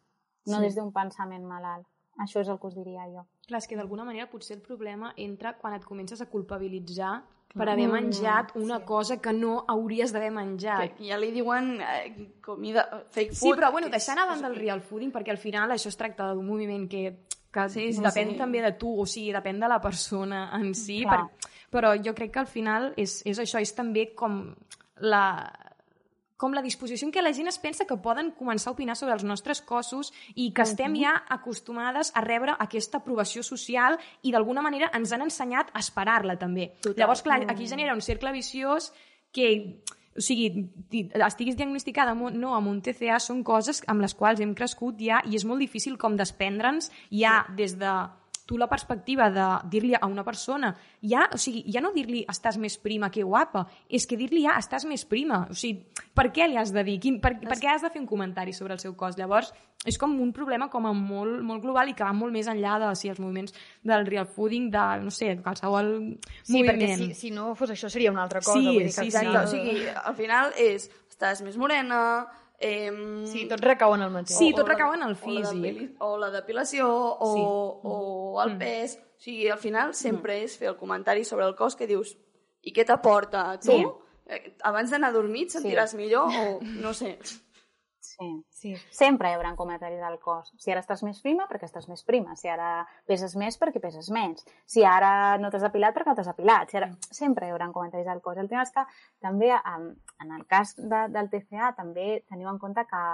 no 0.46 0.56
Sí. 0.58 0.62
des 0.66 0.74
d'un 0.76 0.92
pensament 0.92 1.44
malalt. 1.46 1.86
Això 2.18 2.40
és 2.40 2.48
el 2.48 2.58
que 2.58 2.66
us 2.66 2.74
diria 2.74 3.04
jo. 3.12 3.22
Clar, 3.46 3.58
és 3.62 3.68
que 3.68 3.76
d'alguna 3.76 4.04
manera 4.04 4.28
potser 4.28 4.56
el 4.56 4.62
problema 4.62 5.12
entra 5.16 5.56
quan 5.56 5.72
et 5.74 5.84
comences 5.84 6.20
a 6.20 6.26
culpabilitzar 6.26 7.22
per 7.54 7.68
haver 7.68 7.88
menjat 7.88 8.52
una 8.56 8.80
cosa 8.84 9.16
que 9.20 9.32
no 9.32 9.64
hauries 9.68 10.12
d'haver 10.12 10.30
menjat. 10.30 10.96
Que 10.98 11.08
ja 11.08 11.16
li 11.18 11.30
diuen 11.32 11.80
eh, 11.80 12.28
comida, 12.44 12.84
fake 13.10 13.32
food. 13.34 13.40
Sí, 13.40 13.52
però 13.56 13.70
bueno, 13.72 13.86
que 13.88 13.96
deixant 13.96 14.18
és- 14.18 14.24
a 14.24 14.28
banda 14.28 14.48
el 14.48 14.56
real 14.56 14.80
fooding, 14.82 15.10
perquè 15.12 15.30
al 15.30 15.38
final 15.38 15.70
això 15.70 15.88
es 15.88 15.96
tracta 15.96 16.32
d'un 16.34 16.46
moviment 16.46 16.88
que, 16.88 17.16
que 17.50 17.68
Sí, 17.68 17.92
sí, 17.94 18.02
depèn 18.04 18.32
sí. 18.32 18.36
també 18.38 18.60
de 18.62 18.72
tu, 18.72 18.92
o 19.00 19.06
sigui, 19.06 19.32
depèn 19.32 19.58
de 19.58 19.68
la 19.68 19.80
persona 19.80 20.50
en 20.54 20.74
si, 20.74 21.00
Clar. 21.02 21.24
per, 21.24 21.50
però 21.70 21.94
jo 22.04 22.14
crec 22.14 22.32
que 22.32 22.38
al 22.40 22.46
final 22.46 22.92
és, 22.96 23.22
és 23.26 23.38
això, 23.38 23.58
és 23.60 23.74
també 23.74 24.12
com 24.14 24.54
la, 25.00 25.50
com 26.38 26.54
la 26.54 26.62
disposició 26.62 27.04
en 27.08 27.12
què 27.12 27.20
la 27.20 27.32
gent 27.34 27.48
es 27.50 27.58
pensa 27.58 27.84
que 27.84 27.96
poden 27.98 28.30
començar 28.38 28.70
a 28.70 28.76
opinar 28.76 28.94
sobre 28.96 29.12
els 29.18 29.24
nostres 29.26 29.60
cossos 29.60 30.12
i 30.36 30.52
que 30.54 30.62
estem 30.62 30.94
ja 30.96 31.16
acostumades 31.34 32.12
a 32.14 32.22
rebre 32.22 32.54
aquesta 32.62 33.00
aprovació 33.02 33.42
social 33.42 33.98
i 34.22 34.30
d'alguna 34.32 34.62
manera 34.62 34.88
ens 34.94 35.12
han 35.12 35.26
ensenyat 35.26 35.72
a 35.74 35.82
esperar-la 35.82 36.38
també. 36.38 36.70
Total. 36.80 37.02
Llavors, 37.02 37.22
clar, 37.26 37.42
aquí 37.50 37.66
genera 37.66 37.92
un 37.98 38.00
cercle 38.00 38.30
viciós 38.32 38.92
que 39.32 39.82
o 40.18 40.20
sigui, 40.20 40.48
ti- 40.90 41.10
estiguis 41.14 41.54
diagnosticada 41.56 42.10
amb 42.14 42.22
un- 42.30 42.40
no, 42.40 42.54
amb 42.56 42.66
un 42.70 42.80
TCA 42.82 43.18
són 43.20 43.44
coses 43.44 43.82
amb 43.86 44.00
les 44.02 44.14
quals 44.14 44.40
hem 44.40 44.54
crescut 44.54 44.96
ja 44.98 45.20
i 45.26 45.36
és 45.36 45.44
molt 45.44 45.60
difícil 45.60 45.98
com 45.98 46.16
desprendre'ns 46.16 46.90
ja 47.10 47.44
des 47.54 47.76
de 47.78 47.92
tu 48.48 48.56
la 48.56 48.66
perspectiva 48.70 49.28
de 49.28 49.46
dir-li 49.68 49.92
a 49.98 50.06
una 50.08 50.24
persona 50.24 50.70
ja, 51.04 51.26
o 51.34 51.36
sigui, 51.36 51.66
ja 51.68 51.82
no 51.84 51.90
dir-li 51.92 52.22
estàs 52.32 52.56
més 52.56 52.78
prima 52.80 53.10
que 53.12 53.26
guapa, 53.26 53.66
és 53.92 54.06
que 54.08 54.16
dir-li 54.16 54.46
ja 54.46 54.54
estàs 54.56 54.86
més 54.88 55.04
prima, 55.04 55.42
o 55.52 55.54
sigui, 55.54 55.84
per 56.16 56.30
què 56.32 56.46
li 56.48 56.56
has 56.56 56.72
de 56.72 56.84
dir? 56.86 56.96
Quin, 57.02 57.18
per, 57.20 57.34
per 57.44 57.58
què 57.60 57.68
has 57.74 57.84
de 57.84 57.90
fer 57.92 58.00
un 58.00 58.08
comentari 58.08 58.56
sobre 58.56 58.72
el 58.72 58.80
seu 58.80 58.94
cos? 58.96 59.18
Llavors, 59.20 59.52
és 59.84 59.98
com 60.00 60.16
un 60.18 60.32
problema 60.32 60.70
com 60.72 60.88
a 60.88 60.94
molt, 60.96 61.42
molt 61.44 61.62
global 61.62 61.92
i 61.92 61.94
que 61.94 62.06
va 62.08 62.14
molt 62.16 62.32
més 62.34 62.48
enllà 62.50 62.78
de 62.82 62.88
si 62.98 63.12
els 63.12 63.20
moviments 63.20 63.52
del 63.86 64.08
real 64.08 64.26
fooding, 64.26 64.72
de, 64.72 64.86
no 65.04 65.12
sé, 65.14 65.34
qualsevol 65.44 65.92
Sí, 66.42 66.56
moviment. 66.56 66.72
perquè 66.72 66.96
si, 66.96 67.12
si 67.14 67.30
no 67.36 67.52
fos 67.54 67.76
això 67.76 67.92
seria 67.92 68.10
una 68.10 68.24
altra 68.24 68.40
cosa. 68.40 68.58
Sí, 68.58 68.66
vull 68.66 68.88
dir 68.88 68.88
que 68.88 68.96
sí, 68.96 69.06
al 69.06 69.12
sí. 69.12 69.16
Exacte, 69.20 69.44
o 69.44 69.52
sigui, 69.52 69.86
al 70.08 70.16
final 70.18 70.52
és, 70.56 70.88
estàs 71.12 71.44
més 71.44 71.60
morena, 71.60 72.00
eh, 72.58 72.90
Sí, 73.26 73.46
tot 73.48 73.60
recau 73.60 73.94
en 73.94 74.02
el 74.02 74.10
mateix. 74.10 74.36
Sí, 74.38 74.52
tot 74.54 74.66
recau 74.68 74.92
en 74.94 75.02
el 75.02 75.14
físic. 75.16 75.96
o 76.00 76.16
la 76.18 76.30
depilació, 76.30 76.88
o, 76.90 77.34
Sí. 77.34 77.42
o 77.84 78.42
el 78.44 78.58
pes... 78.58 78.98
O 79.18 79.20
sigui, 79.20 79.48
al 79.48 79.58
final 79.58 79.94
sempre 79.94 80.44
és 80.44 80.56
fer 80.56 80.68
el 80.68 80.76
comentari 80.76 81.24
sobre 81.24 81.44
el 81.44 81.56
cos 81.56 81.74
que 81.74 81.88
dius 81.88 82.16
i 82.62 82.70
què 82.72 82.84
t'aporta 82.86 83.50
a 83.50 83.56
tu? 83.58 83.72
Sí. 83.72 83.86
Eh, 84.30 84.54
Abans 84.62 84.90
d'anar 84.92 85.08
a 85.08 85.12
dormir 85.12 85.46
et 85.48 85.50
sentiràs 85.56 85.94
millor 85.98 86.28
o 86.30 86.60
no 86.84 86.92
sé. 86.94 87.18
Sí. 88.18 88.28
Sí. 88.50 88.72
Sempre 88.90 89.30
hi 89.30 89.36
haurà 89.36 89.52
comentaris 89.56 90.00
del 90.02 90.18
cos. 90.18 90.50
Si 90.58 90.72
ara 90.72 90.82
estàs 90.82 91.04
més 91.06 91.20
prima, 91.22 91.46
perquè 91.50 91.68
estàs 91.68 91.86
més 91.90 92.02
prima. 92.06 92.34
Si 92.36 92.50
ara 92.50 92.82
peses 93.06 93.36
més, 93.38 93.58
perquè 93.60 93.80
peses 93.82 94.10
menys. 94.14 94.46
Si 94.66 94.82
ara 94.84 95.38
no 95.38 95.52
t'has 95.52 95.62
depilat, 95.68 95.94
perquè 95.94 96.10
no 96.10 96.18
t'has 96.18 96.30
depilat. 96.32 96.72
Si 96.72 96.80
ara... 96.80 96.90
Sempre 97.14 97.46
hi 97.46 97.54
haurà 97.54 97.70
comentaris 97.74 98.08
del 98.08 98.22
cos. 98.24 98.40
El 98.42 98.50
tema 98.50 98.66
és 98.66 98.74
que 98.74 98.84
també, 99.22 99.52
en, 99.54 99.88
el 100.26 100.44
cas 100.50 100.74
de, 100.78 101.04
del 101.14 101.30
TCA, 101.30 101.72
també 101.78 102.24
teniu 102.26 102.50
en 102.50 102.58
compte 102.58 102.84
que 102.90 103.04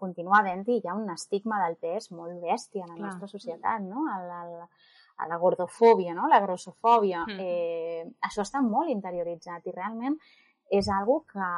continua 0.00 0.40
havent-hi 0.40 0.80
ja 0.84 0.96
un 0.96 1.08
estigma 1.12 1.60
del 1.64 1.76
pes 1.80 2.10
molt 2.12 2.40
bèstia 2.40 2.84
en 2.84 2.94
la 2.94 2.96
Clar. 2.96 3.10
nostra 3.10 3.28
societat, 3.32 3.84
no? 3.84 4.08
El, 4.16 4.32
el, 4.40 4.66
a 5.16 5.28
la 5.28 5.38
gordofòbia, 5.40 6.14
no? 6.14 6.28
la 6.28 6.40
grossofòbia. 6.40 7.24
Mm. 7.28 7.38
Eh, 7.40 8.02
això 8.28 8.44
està 8.44 8.60
molt 8.64 8.92
interioritzat 8.92 9.68
i 9.68 9.76
realment 9.76 10.18
és 10.72 10.88
algo 10.90 11.22
que 11.30 11.48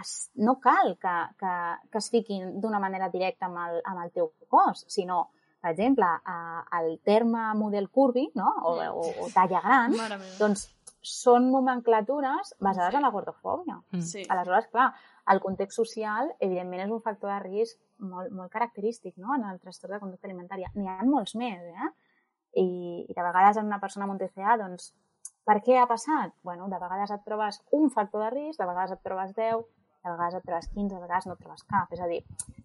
es, 0.00 0.30
no 0.34 0.58
cal 0.60 0.96
que, 1.00 1.16
que, 1.40 1.54
que 1.90 1.98
es 1.98 2.10
fiquin 2.12 2.54
d'una 2.60 2.80
manera 2.82 3.08
directa 3.12 3.48
amb 3.48 3.60
el, 3.64 3.82
amb 3.84 4.04
el 4.04 4.12
teu 4.14 4.32
cos, 4.50 4.84
sinó, 4.92 5.28
per 5.62 5.72
exemple, 5.72 6.06
eh, 6.06 6.64
el 6.80 6.98
terme 7.04 7.48
model 7.58 7.88
curvi 7.90 8.28
no? 8.38 8.54
o, 8.62 8.74
o, 8.88 9.06
o 9.24 9.30
talla 9.34 9.62
gran, 9.64 9.96
doncs 10.38 10.68
són 11.08 11.48
nomenclatures 11.52 12.54
basades 12.60 12.96
en 12.98 13.06
la 13.06 13.12
gordofòbia. 13.14 13.78
Mm. 13.94 14.04
Sí. 14.04 14.24
Aleshores, 14.28 14.68
clar, 14.72 14.90
el 15.32 15.40
context 15.40 15.78
social, 15.78 16.32
evidentment, 16.40 16.84
és 16.84 16.92
un 16.92 17.02
factor 17.04 17.32
de 17.32 17.38
risc 17.44 17.78
molt, 17.98 18.32
molt 18.34 18.52
característic 18.52 19.16
no? 19.16 19.34
en 19.36 19.46
el 19.48 19.60
trastorn 19.62 19.96
de 19.96 20.02
conducta 20.02 20.28
alimentària. 20.28 20.70
N'hi 20.74 20.88
ha 20.90 21.04
molts 21.06 21.36
més, 21.38 21.62
eh? 21.62 21.90
I, 22.58 22.68
I 23.08 23.14
de 23.14 23.22
vegades 23.22 23.60
en 23.60 23.68
una 23.68 23.80
persona 23.80 24.06
amb 24.06 24.16
un 24.16 24.20
TCA, 24.20 24.56
doncs, 24.60 24.92
per 25.48 25.58
què 25.64 25.78
ha 25.80 25.88
passat? 25.88 26.34
Bueno, 26.44 26.68
de 26.68 26.78
vegades 26.80 27.12
et 27.14 27.24
trobes 27.24 27.60
un 27.76 27.92
factor 27.92 28.26
de 28.26 28.30
risc, 28.34 28.58
de 28.60 28.68
vegades 28.68 28.96
et 28.96 29.04
trobes 29.04 29.34
10, 29.36 29.64
de 30.08 30.16
vegades 30.16 30.40
et 30.40 30.48
trobes 30.48 30.68
15, 30.74 30.94
de 30.94 31.04
vegades 31.04 31.28
no 31.28 31.38
trobes 31.38 31.64
cap. 31.68 31.92
És 31.94 32.02
a 32.02 32.10
dir, 32.10 32.22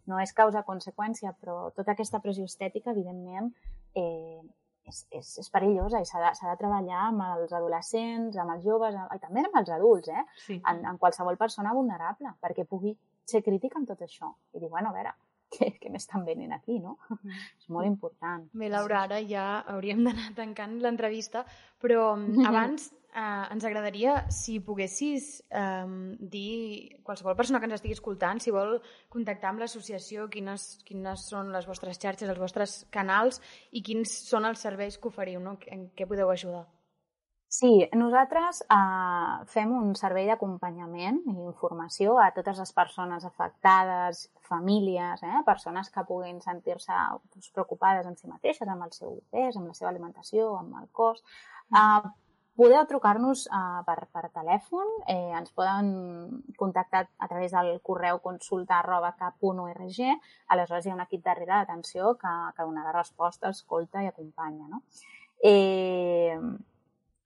no 0.10 0.19
és 0.23 0.34
causa-conseqüència, 0.36 1.36
però 1.39 1.69
tota 1.75 1.93
aquesta 1.93 2.21
pressió 2.23 2.47
estètica, 2.49 2.95
evidentment, 2.95 3.51
eh, 3.99 4.41
és, 4.89 5.03
és, 5.15 5.34
és 5.43 5.51
perillosa 5.53 6.01
i 6.01 6.08
s'ha 6.08 6.21
de, 6.23 6.32
de 6.36 6.56
treballar 6.60 7.08
amb 7.10 7.25
els 7.27 7.53
adolescents, 7.56 8.38
amb 8.39 8.56
els 8.56 8.65
joves, 8.65 8.95
amb, 8.99 9.13
i 9.15 9.21
també 9.23 9.45
amb 9.45 9.60
els 9.62 9.71
adults, 9.77 10.10
eh? 10.12 10.25
Sí. 10.45 10.60
en, 10.60 10.82
en 10.91 10.99
qualsevol 11.01 11.39
persona 11.39 11.75
vulnerable, 11.75 12.34
perquè 12.43 12.67
pugui 12.69 12.95
ser 13.27 13.43
crítica 13.45 13.79
en 13.79 13.88
tot 13.89 14.01
això. 14.03 14.34
I 14.53 14.63
dir, 14.63 14.71
bueno, 14.71 14.91
a 14.91 14.97
veure, 14.97 15.13
què, 15.53 15.69
què 15.79 15.91
m'estan 15.93 16.25
venint 16.27 16.53
aquí, 16.56 16.79
no? 16.84 16.97
És 17.60 17.69
molt 17.73 17.88
important. 17.88 18.49
Bé, 18.58 18.69
Laura, 18.73 19.06
ara 19.08 19.21
ja 19.27 19.45
hauríem 19.75 20.03
d'anar 20.08 20.34
tancant 20.38 20.79
l'entrevista, 20.84 21.45
però 21.82 22.13
mm, 22.17 22.43
abans 22.51 22.91
eh, 23.15 23.54
ens 23.54 23.65
agradaria, 23.65 24.17
si 24.34 24.60
poguessis 24.60 25.43
eh, 25.49 26.17
dir, 26.19 26.99
qualsevol 27.06 27.38
persona 27.39 27.62
que 27.62 27.69
ens 27.69 27.78
estigui 27.80 27.97
escoltant, 27.97 28.41
si 28.43 28.54
vol 28.54 28.80
contactar 29.13 29.54
amb 29.54 29.63
l'associació, 29.63 30.28
quines, 30.34 30.67
quines 30.88 31.28
són 31.30 31.54
les 31.56 31.67
vostres 31.69 32.02
xarxes, 32.02 32.30
els 32.30 32.41
vostres 32.41 32.84
canals 32.93 33.41
i 33.71 33.84
quins 33.86 34.13
són 34.30 34.49
els 34.49 34.63
serveis 34.65 34.97
que 34.97 35.12
oferiu, 35.13 35.43
no? 35.43 35.58
en 35.67 35.89
què 35.97 36.10
podeu 36.10 36.32
ajudar. 36.34 36.65
Sí, 37.54 37.69
nosaltres 37.93 38.63
eh, 38.65 39.34
fem 39.54 39.73
un 39.78 39.91
servei 39.93 40.26
d'acompanyament 40.26 41.19
i 41.30 41.36
informació 41.36 42.15
a 42.17 42.32
totes 42.34 42.58
les 42.58 42.71
persones 42.73 43.28
afectades, 43.30 44.23
famílies, 44.49 45.21
eh, 45.21 45.43
persones 45.45 45.91
que 45.93 46.06
puguin 46.08 46.39
sentir-se 46.41 46.97
doncs, 47.12 47.52
preocupades 47.54 48.10
en 48.10 48.17
si 48.17 48.32
mateixes, 48.32 48.65
amb 48.65 48.88
el 48.88 48.95
seu 48.97 49.19
pes, 49.30 49.60
amb 49.60 49.69
la 49.69 49.78
seva 49.78 49.91
alimentació, 49.91 50.49
amb 50.63 50.82
el 50.82 50.89
cos. 50.97 51.21
Eh, 51.78 52.10
podeu 52.56 52.84
trucar-nos 52.89 53.48
uh, 53.50 53.82
per, 53.88 54.06
per 54.13 54.28
telèfon, 54.34 54.89
eh, 55.10 55.32
ens 55.34 55.54
poden 55.58 55.88
contactar 56.60 57.08
a 57.18 57.30
través 57.32 57.56
del 57.56 57.80
correu 57.82 58.20
consulta 58.22 58.78
arroba 58.80 59.13
cap.org, 59.18 60.02
aleshores 60.54 60.86
hi 60.86 60.94
ha 60.94 60.98
un 60.98 61.06
equip 61.06 61.24
darrere 61.26 61.54
d'atenció 61.56 62.13
que, 62.22 62.34
que 62.56 62.68
donarà 62.68 62.94
resposta, 62.94 63.50
escolta 63.50 64.04
i 64.04 64.12
acompanya. 64.12 64.70
No? 64.70 64.84
Eh, 65.44 66.38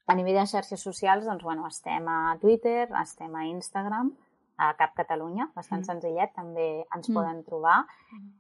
a 0.08 0.16
nivell 0.16 0.40
de 0.40 0.48
xarxes 0.48 0.82
socials, 0.82 1.28
doncs, 1.28 1.44
bueno, 1.44 1.68
estem 1.68 2.08
a 2.08 2.38
Twitter, 2.40 2.88
estem 3.02 3.36
a 3.36 3.44
Instagram, 3.50 4.13
a 4.58 4.72
Cap 4.78 4.96
Catalunya, 4.98 5.52
bastant 5.56 5.84
mm. 5.84 5.88
senzillet, 5.88 6.32
també 6.34 6.65
ens 6.82 7.08
mm. 7.08 7.13
poden 7.13 7.43
trobar. 7.46 7.76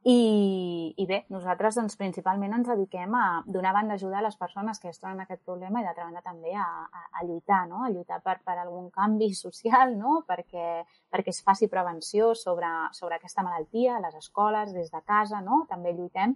I, 0.09 0.93
I 0.97 1.05
bé, 1.09 1.19
nosaltres 1.33 1.77
doncs, 1.77 1.97
principalment 1.99 2.55
ens 2.57 2.69
dediquem 2.71 3.13
a 3.13 3.25
donar 3.45 3.75
banda 3.75 3.97
ajuda 3.99 4.17
a 4.17 4.23
les 4.25 4.37
persones 4.39 4.81
que 4.81 4.89
es 4.89 4.97
troben 4.97 5.21
aquest 5.21 5.43
problema 5.45 5.81
i 5.81 5.85
d'altra 5.85 6.07
banda 6.07 6.23
també 6.25 6.55
a, 6.57 6.65
a, 6.89 7.03
a 7.21 7.25
lluitar, 7.27 7.63
no? 7.69 7.83
a 7.85 7.91
lluitar 7.93 8.21
per, 8.25 8.39
per 8.45 8.57
algun 8.57 8.89
canvi 8.93 9.29
social, 9.45 9.93
no? 9.99 10.23
perquè, 10.27 10.81
perquè 11.13 11.35
es 11.35 11.43
faci 11.45 11.69
prevenció 11.69 12.33
sobre, 12.35 12.71
sobre 12.97 13.19
aquesta 13.19 13.45
malaltia 13.45 13.97
a 13.97 14.05
les 14.07 14.17
escoles, 14.17 14.73
des 14.73 14.89
de 14.93 15.03
casa, 15.05 15.43
no? 15.45 15.65
també 15.69 15.93
lluitem 15.93 16.33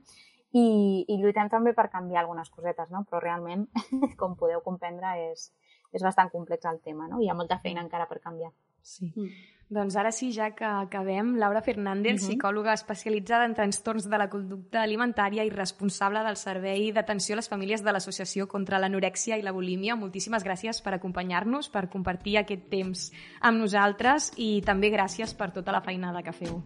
i, 0.51 0.65
i 1.07 1.17
lluitem 1.17 1.49
també 1.49 1.73
per 1.73 1.87
canviar 1.89 2.21
algunes 2.21 2.51
cosetes, 2.53 2.91
no? 2.93 3.01
però 3.09 3.23
realment, 3.23 3.65
com 4.21 4.37
podeu 4.37 4.61
comprendre, 4.61 5.15
és, 5.31 5.49
és 5.89 6.03
bastant 6.05 6.29
complex 6.29 6.69
el 6.69 6.81
tema, 6.83 7.07
no? 7.09 7.21
Hi 7.23 7.31
ha 7.31 7.37
molta 7.37 7.57
feina 7.63 7.83
encara 7.83 8.07
per 8.09 8.19
canviar. 8.21 8.51
Sí. 8.81 9.09
Mm. 9.15 9.31
Doncs 9.71 9.95
ara 9.95 10.11
sí, 10.11 10.33
ja 10.35 10.49
que 10.51 10.65
acabem, 10.67 11.37
Laura 11.39 11.61
Fernández, 11.61 12.19
uh 12.19 12.25
-huh. 12.25 12.27
psicòloga 12.27 12.73
especialitzada 12.73 13.45
en 13.45 13.53
trastorns 13.53 14.09
de 14.09 14.17
la 14.17 14.29
conducta 14.29 14.81
alimentària 14.81 15.45
i 15.45 15.49
responsable 15.49 16.19
del 16.23 16.35
Servei 16.35 16.91
d'Atenció 16.91 17.35
a 17.35 17.37
les 17.37 17.47
Famílies 17.47 17.81
de 17.81 17.91
l'Associació 17.93 18.47
contra 18.47 18.79
l'Anorèxia 18.79 19.37
i 19.37 19.41
la 19.41 19.53
Bulímia. 19.53 19.95
Moltíssimes 19.95 20.43
gràcies 20.43 20.81
per 20.81 20.93
acompanyar-nos, 20.93 21.69
per 21.69 21.87
compartir 21.89 22.37
aquest 22.37 22.67
temps 22.69 23.13
amb 23.39 23.59
nosaltres 23.59 24.33
i 24.35 24.61
també 24.61 24.91
gràcies 24.91 25.33
per 25.33 25.51
tota 25.53 25.71
la 25.71 25.81
feinada 25.81 26.21
que 26.21 26.33
feu. 26.33 26.61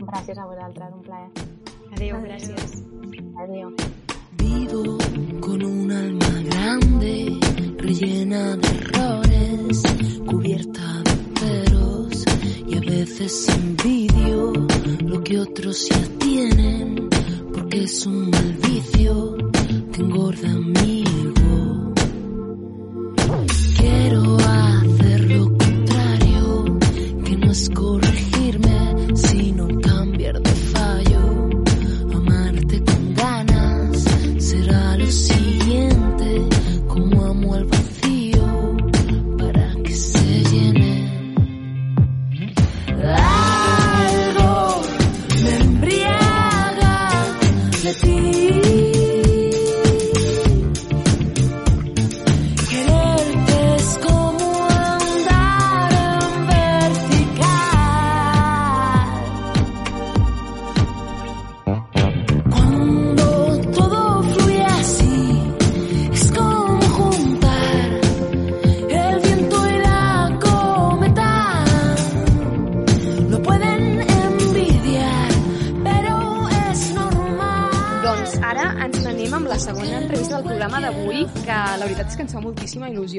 Gràcies 0.00 0.38
a 0.38 0.44
vosaltres, 0.44 0.92
un 0.92 1.02
plaer. 1.02 1.30
Adéu, 1.92 2.16
Adéu. 2.16 2.28
gràcies. 2.28 2.84
Adéu. 3.38 3.74
Vivo 4.32 4.98
con 5.40 5.62
un 5.62 5.90
alma 5.90 6.42
grande, 6.50 7.38
rellena 7.78 8.56
de 8.56 8.68
errores, 8.68 9.82
cubierta 10.26 11.02
de 11.40 11.69
veces 13.00 13.48
envidio 13.48 14.52
lo 15.06 15.24
que 15.24 15.38
otros 15.38 15.88
ya 15.88 16.02
tienen, 16.18 17.08
porque 17.54 17.84
es 17.84 18.04
un 18.04 18.28
mal 18.28 18.58
vicio. 18.62 19.36
Que 19.92 20.02
engorda 20.02 20.48
mi 20.48 21.09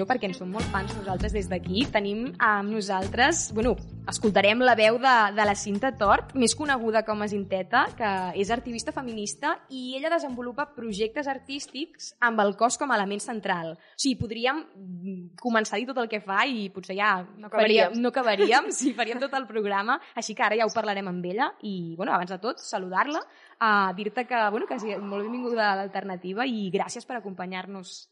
il·lusió 0.02 0.08
perquè 0.10 0.30
en 0.30 0.34
som 0.34 0.50
molt 0.50 0.66
fans 0.72 0.94
nosaltres 0.98 1.34
des 1.34 1.48
d'aquí. 1.50 1.86
Tenim 1.92 2.34
amb 2.42 2.72
nosaltres, 2.74 3.52
bueno, 3.54 3.76
escoltarem 4.10 4.60
la 4.64 4.76
veu 4.76 4.98
de, 4.98 5.14
de 5.36 5.46
la 5.46 5.56
Cinta 5.56 5.92
Tort, 5.98 6.34
més 6.36 6.56
coneguda 6.58 7.04
com 7.06 7.22
a 7.22 7.28
Zinteta, 7.30 7.86
que 7.98 8.10
és 8.42 8.50
activista 8.52 8.92
feminista 8.92 9.54
i 9.70 9.96
ella 9.98 10.12
desenvolupa 10.14 10.70
projectes 10.76 11.28
artístics 11.28 12.14
amb 12.22 12.42
el 12.42 12.56
cos 12.58 12.78
com 12.82 12.92
a 12.92 12.98
element 12.98 13.22
central. 13.22 13.76
O 13.76 14.02
sigui, 14.02 14.18
podríem 14.20 14.64
mm, 14.64 15.36
començar 15.42 15.78
a 15.78 15.82
dir 15.82 15.90
tot 15.90 16.02
el 16.02 16.10
que 16.10 16.22
fa 16.22 16.44
i 16.48 16.70
potser 16.74 16.98
ja 16.98 17.12
No 17.22 17.48
acabaríem. 17.48 17.92
faríem, 17.92 18.02
no 18.02 18.10
acabaríem 18.10 18.72
si 18.78 18.96
faríem 18.98 19.22
tot 19.22 19.34
el 19.38 19.48
programa, 19.48 20.00
així 20.16 20.36
que 20.36 20.46
ara 20.46 20.58
ja 20.58 20.66
ho 20.66 20.74
parlarem 20.74 21.08
amb 21.12 21.26
ella 21.26 21.52
i, 21.62 21.94
bueno, 21.98 22.14
abans 22.16 22.32
de 22.34 22.40
tot, 22.42 22.60
saludar-la, 22.60 23.22
a 23.62 23.94
dir-te 23.96 24.26
que, 24.26 24.42
bueno, 24.50 24.66
que 24.66 24.80
sí, 24.82 24.96
molt 24.98 25.28
benvinguda 25.28 25.72
a 25.72 25.78
l'alternativa 25.78 26.48
i 26.50 26.72
gràcies 26.74 27.06
per 27.06 27.20
acompanyar-nos 27.20 28.10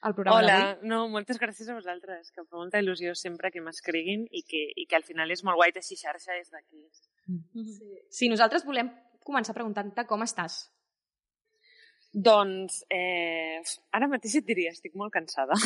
al 0.00 0.14
programa 0.16 0.40
Hola, 0.40 0.58
no, 0.82 1.04
moltes 1.12 1.40
gràcies 1.42 1.68
a 1.68 1.76
vosaltres, 1.76 2.30
que 2.32 2.42
em 2.42 2.48
fa 2.48 2.58
molta 2.58 2.82
il·lusió 2.82 3.14
sempre 3.18 3.52
que 3.54 3.62
m'escriguin 3.64 4.26
i, 4.30 4.44
que, 4.48 4.62
i 4.76 4.86
que 4.88 4.98
al 4.98 5.06
final 5.06 5.30
és 5.34 5.44
molt 5.46 5.60
guai 5.60 5.74
teixir 5.76 5.98
xarxa 6.00 6.36
des 6.38 6.52
d'aquí. 6.54 6.84
Sí, 8.10 8.28
nosaltres 8.32 8.66
volem 8.68 8.90
començar 9.26 9.54
preguntant-te 9.56 10.06
com 10.10 10.24
estàs. 10.26 10.64
Doncs, 12.12 12.82
eh, 12.92 13.62
ara 13.96 14.06
mateix 14.10 14.34
et 14.36 14.44
diria, 14.44 14.72
estic 14.74 14.92
molt 15.00 15.14
cansada. 15.14 15.56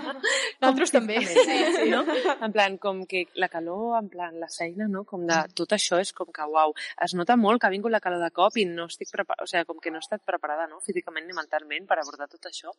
Nosaltres 0.60 0.92
també. 0.92 1.22
Sí, 1.24 1.40
sí, 1.40 1.86
no? 1.88 2.02
En 2.46 2.52
plan, 2.52 2.76
com 2.76 3.04
que 3.08 3.24
la 3.40 3.48
calor, 3.48 3.96
en 3.98 4.10
plan, 4.12 4.36
la 4.40 4.48
feina, 4.52 4.90
no? 4.92 5.06
Com 5.08 5.24
de 5.28 5.38
tot 5.56 5.72
això 5.72 5.96
és 6.02 6.12
com 6.16 6.28
que, 6.34 6.44
uau, 6.52 6.74
es 7.06 7.14
nota 7.16 7.38
molt 7.40 7.62
que 7.62 7.70
ha 7.70 7.72
vingut 7.72 7.92
la 7.92 8.02
calor 8.04 8.20
de 8.20 8.28
cop 8.36 8.58
i 8.60 8.66
no 8.68 8.86
estic 8.90 9.08
preparada, 9.12 9.46
o 9.46 9.48
sigui, 9.48 9.64
com 9.70 9.80
que 9.80 9.92
no 9.94 10.00
he 10.00 10.04
estat 10.04 10.20
preparada, 10.28 10.66
no? 10.68 10.82
Físicament 10.84 11.24
ni 11.26 11.36
mentalment 11.36 11.88
per 11.88 11.98
abordar 12.02 12.28
tot 12.28 12.50
això. 12.50 12.74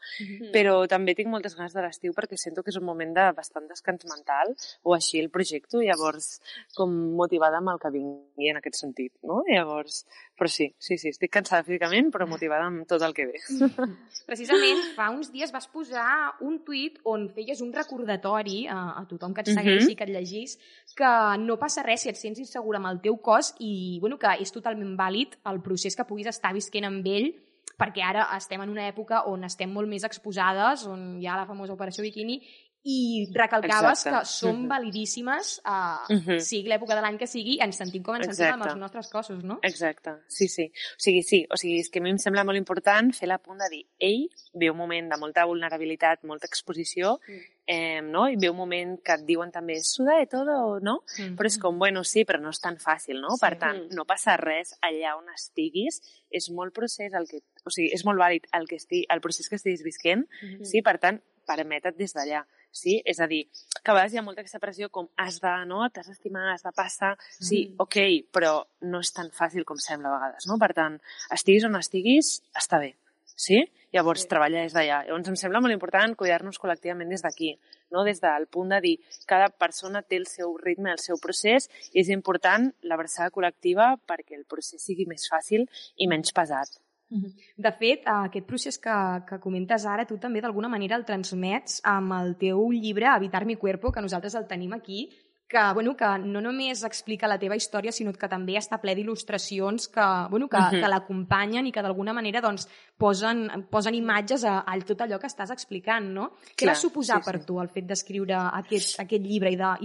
Però 0.54 0.78
també 0.90 1.18
tinc 1.18 1.34
moltes 1.34 1.58
ganes 1.58 1.74
de 1.74 1.82
l'estiu 1.82 2.14
perquè 2.14 2.38
sento 2.38 2.62
que 2.62 2.70
és 2.74 2.78
un 2.78 2.86
moment 2.86 3.16
de 3.18 3.26
bastant 3.38 3.66
descans 3.70 4.06
mental 4.12 4.54
o 4.84 4.94
així 4.94 5.18
el 5.24 5.32
projecto, 5.34 5.82
llavors 5.82 6.38
com 6.78 6.94
motivada 7.18 7.58
amb 7.64 7.74
el 7.74 7.82
que 7.82 7.94
vingui 7.98 8.54
en 8.54 8.62
aquest 8.62 8.78
sentit, 8.84 9.14
no? 9.26 9.42
Llavors, 9.50 10.04
però 10.38 10.50
sí, 10.52 10.70
sí, 10.78 11.00
sí, 11.02 11.10
estic 11.16 11.34
cansada 11.34 11.66
físicament 11.66 12.12
però 12.14 12.30
motivada 12.30 12.70
amb 12.70 12.86
tot 12.90 13.07
el 13.08 13.16
que 13.18 13.26
ve. 13.30 13.42
Precisament, 14.30 14.84
fa 14.98 15.08
uns 15.14 15.32
dies 15.32 15.54
vas 15.56 15.68
posar 15.72 16.36
un 16.44 16.60
tuit 16.68 17.00
on 17.08 17.28
feies 17.34 17.62
un 17.64 17.72
recordatori 17.74 18.66
a, 18.68 18.80
a 19.00 19.06
tothom 19.10 19.34
que 19.34 19.46
et 19.46 19.54
segueixi, 19.56 19.96
que 19.96 20.08
et 20.08 20.14
llegís, 20.14 20.58
que 20.98 21.12
no 21.42 21.58
passa 21.62 21.86
res 21.88 22.04
si 22.04 22.12
et 22.12 22.20
sents 22.20 22.44
insegura 22.44 22.82
amb 22.82 22.92
el 22.92 23.02
teu 23.04 23.18
cos 23.24 23.54
i 23.64 23.98
bueno, 24.04 24.20
que 24.20 24.36
és 24.44 24.52
totalment 24.52 24.98
vàlid 25.00 25.40
el 25.48 25.62
procés 25.64 25.96
que 25.96 26.08
puguis 26.08 26.28
estar 26.30 26.54
visquent 26.58 26.90
amb 26.90 27.08
ell 27.08 27.32
perquè 27.78 28.02
ara 28.02 28.26
estem 28.36 28.62
en 28.64 28.72
una 28.74 28.88
època 28.90 29.22
on 29.30 29.46
estem 29.46 29.70
molt 29.70 29.90
més 29.90 30.06
exposades, 30.08 30.86
on 30.90 31.20
hi 31.22 31.28
ha 31.30 31.38
la 31.38 31.46
famosa 31.46 31.76
operació 31.76 32.04
biquini, 32.06 32.40
i 32.90 33.28
recalcaves 33.36 34.06
Exacte. 34.06 34.12
que 34.20 34.26
són 34.32 34.62
Mhm. 34.62 34.68
validíssimes, 34.70 35.62
uh, 35.66 36.06
Mhm. 36.14 36.40
sigui 36.40 36.70
l'època 36.70 36.96
de 36.96 37.02
l'any 37.02 37.18
que 37.18 37.28
sigui, 37.28 37.58
ens 37.62 37.76
sentim 37.76 38.02
com 38.02 38.16
ens 38.16 38.28
sentim 38.28 38.46
amb 38.54 38.62
Exacte. 38.62 38.72
els 38.74 38.80
nostres 38.80 39.10
cossos, 39.10 39.44
no? 39.44 39.60
Exacte, 39.62 40.12
sí, 40.28 40.48
sí. 40.48 40.72
O 40.72 41.00
sigui, 41.00 41.22
sí, 41.24 41.46
o 41.52 41.58
sigui, 41.58 41.80
és 41.80 41.90
que 41.90 42.00
a 42.00 42.02
mi 42.02 42.12
em 42.12 42.18
sembla 42.18 42.46
molt 42.46 42.58
important 42.58 43.12
fer 43.14 43.28
la 43.28 43.40
punt 43.40 43.60
de 43.60 43.68
dir, 43.70 43.86
ell 44.00 44.30
ve 44.54 44.72
un 44.72 44.78
moment 44.78 45.12
de 45.12 45.18
molta 45.20 45.44
vulnerabilitat, 45.46 46.24
molta 46.24 46.48
exposició, 46.48 47.20
Mm. 47.28 47.42
eh, 47.68 48.02
no? 48.02 48.30
i 48.30 48.38
ve 48.38 48.50
un 48.50 48.56
moment 48.56 49.02
que 49.04 49.12
et 49.14 49.26
diuen 49.26 49.52
també, 49.52 49.82
suda 49.82 50.18
de 50.20 50.28
todo, 50.28 50.80
no? 50.80 51.04
Mm. 51.20 51.36
Però 51.36 51.46
és 51.46 51.58
com, 51.60 51.78
bueno, 51.78 52.04
sí, 52.06 52.24
però 52.24 52.40
no 52.40 52.50
és 52.52 52.60
tan 52.62 52.78
fàcil, 52.78 53.20
no? 53.20 53.32
Sí. 53.36 53.42
Per 53.42 53.58
tant, 53.60 53.92
no 53.92 54.06
passa 54.06 54.38
res 54.38 54.78
allà 54.82 55.18
on 55.18 55.28
estiguis, 55.34 56.02
és 56.32 56.50
molt 56.52 56.74
procés 56.74 57.14
el 57.14 57.28
que... 57.28 57.40
O 57.66 57.70
sigui, 57.70 57.92
és 57.94 58.06
molt 58.06 58.18
vàlid 58.18 58.46
el, 58.54 58.66
que 58.66 58.78
estigui, 58.78 59.06
el 59.10 59.20
procés 59.20 59.50
que 59.50 59.56
estiguis 59.58 59.84
visquent, 59.84 60.26
Mhm. 60.42 60.64
sí? 60.64 60.82
Per 60.82 60.98
tant, 61.00 61.22
permeta't 61.46 61.96
des 61.98 62.14
d'allà. 62.14 62.46
Sí? 62.78 63.00
És 63.06 63.22
a 63.24 63.28
dir, 63.30 63.44
que 63.82 63.92
a 63.92 63.96
vegades 63.96 64.14
hi 64.14 64.22
ha 64.22 64.26
molta 64.26 64.44
aquesta 64.44 64.62
pressió 64.64 64.92
com 64.94 65.10
has 65.24 65.40
de, 65.44 65.54
no? 65.70 65.82
T'has 65.94 66.12
d'estimar, 66.12 66.46
has 66.54 66.66
de 66.66 66.74
passar... 66.76 67.16
Sí, 67.34 67.64
ok, 67.82 67.98
però 68.34 68.60
no 68.92 69.02
és 69.06 69.14
tan 69.16 69.32
fàcil 69.34 69.66
com 69.68 69.82
sembla 69.82 70.12
a 70.12 70.20
vegades, 70.20 70.48
no? 70.50 70.60
Per 70.62 70.72
tant, 70.78 71.02
estiguis 71.34 71.66
on 71.68 71.80
estiguis, 71.80 72.38
està 72.58 72.82
bé. 72.84 72.94
Sí? 73.38 73.62
Llavors, 73.94 74.24
sí. 74.26 74.30
treballa 74.32 74.64
des 74.66 74.74
d'allà. 74.76 75.04
Llavors, 75.08 75.30
em 75.32 75.38
sembla 75.40 75.62
molt 75.64 75.76
important 75.76 76.16
cuidar-nos 76.20 76.58
col·lectivament 76.62 77.14
des 77.14 77.24
d'aquí, 77.24 77.54
no? 77.94 78.04
des 78.08 78.20
del 78.24 78.48
punt 78.52 78.74
de 78.74 78.82
dir 78.84 78.96
cada 79.30 79.50
persona 79.50 80.02
té 80.02 80.20
el 80.20 80.28
seu 80.28 80.58
ritme, 80.58 80.92
el 80.92 81.04
seu 81.04 81.22
procés, 81.22 81.70
i 81.94 82.02
és 82.04 82.12
important 82.14 82.72
l'abraçada 82.90 83.32
col·lectiva 83.34 83.94
perquè 84.10 84.36
el 84.40 84.46
procés 84.50 84.84
sigui 84.84 85.08
més 85.08 85.30
fàcil 85.32 85.68
i 85.96 86.10
menys 86.10 86.36
pesat. 86.36 86.82
De 87.10 87.72
fet, 87.72 88.04
eh, 88.04 88.16
aquest 88.28 88.48
procés 88.48 88.78
que, 88.78 88.96
que 89.28 89.40
comentes 89.40 89.86
ara, 89.86 90.06
tu 90.06 90.18
també 90.18 90.42
d'alguna 90.42 90.68
manera 90.68 90.98
el 91.00 91.06
transmets 91.06 91.80
amb 91.84 92.14
el 92.14 92.36
teu 92.38 92.72
llibre 92.72 93.08
Habitar 93.08 93.46
mi 93.46 93.56
cuerpo, 93.56 93.92
que 93.92 94.02
nosaltres 94.02 94.36
el 94.36 94.48
tenim 94.48 94.74
aquí, 94.74 95.10
que, 95.48 95.74
bueno, 95.74 95.96
que 95.96 96.06
no 96.20 96.42
només 96.42 96.84
explica 96.84 97.28
la 97.28 97.40
teva 97.40 97.56
història, 97.56 97.94
sinó 97.96 98.12
que 98.12 98.28
també 98.28 98.58
està 98.60 98.82
ple 98.82 98.96
d'il·lustracions 98.98 99.88
que, 99.88 100.08
bueno, 100.30 100.50
que, 100.50 100.58
uh 100.58 100.68
-huh. 100.68 100.82
que 100.82 100.88
l'acompanyen 100.88 101.68
i 101.68 101.72
que 101.72 101.82
d'alguna 101.82 102.14
manera 102.14 102.42
doncs, 102.42 102.68
posen, 102.98 103.66
posen 103.70 103.96
imatges 103.96 104.44
a, 104.44 104.60
a 104.68 104.80
tot 104.80 105.00
allò 105.00 105.20
que 105.20 105.28
estàs 105.28 105.52
explicant, 105.52 106.06
no? 106.12 106.32
Què 106.56 106.66
Clar, 106.66 106.76
va 106.76 106.76
suposar 106.76 107.24
sí, 107.24 107.32
per 107.32 107.40
sí. 107.40 107.46
tu 107.46 107.62
el 107.62 107.70
fet 107.70 107.86
d'escriure 107.86 108.36
aquest, 108.36 109.00
aquest 109.00 109.24
llibre 109.24 109.52
i 109.52 109.56
de- 109.56 109.78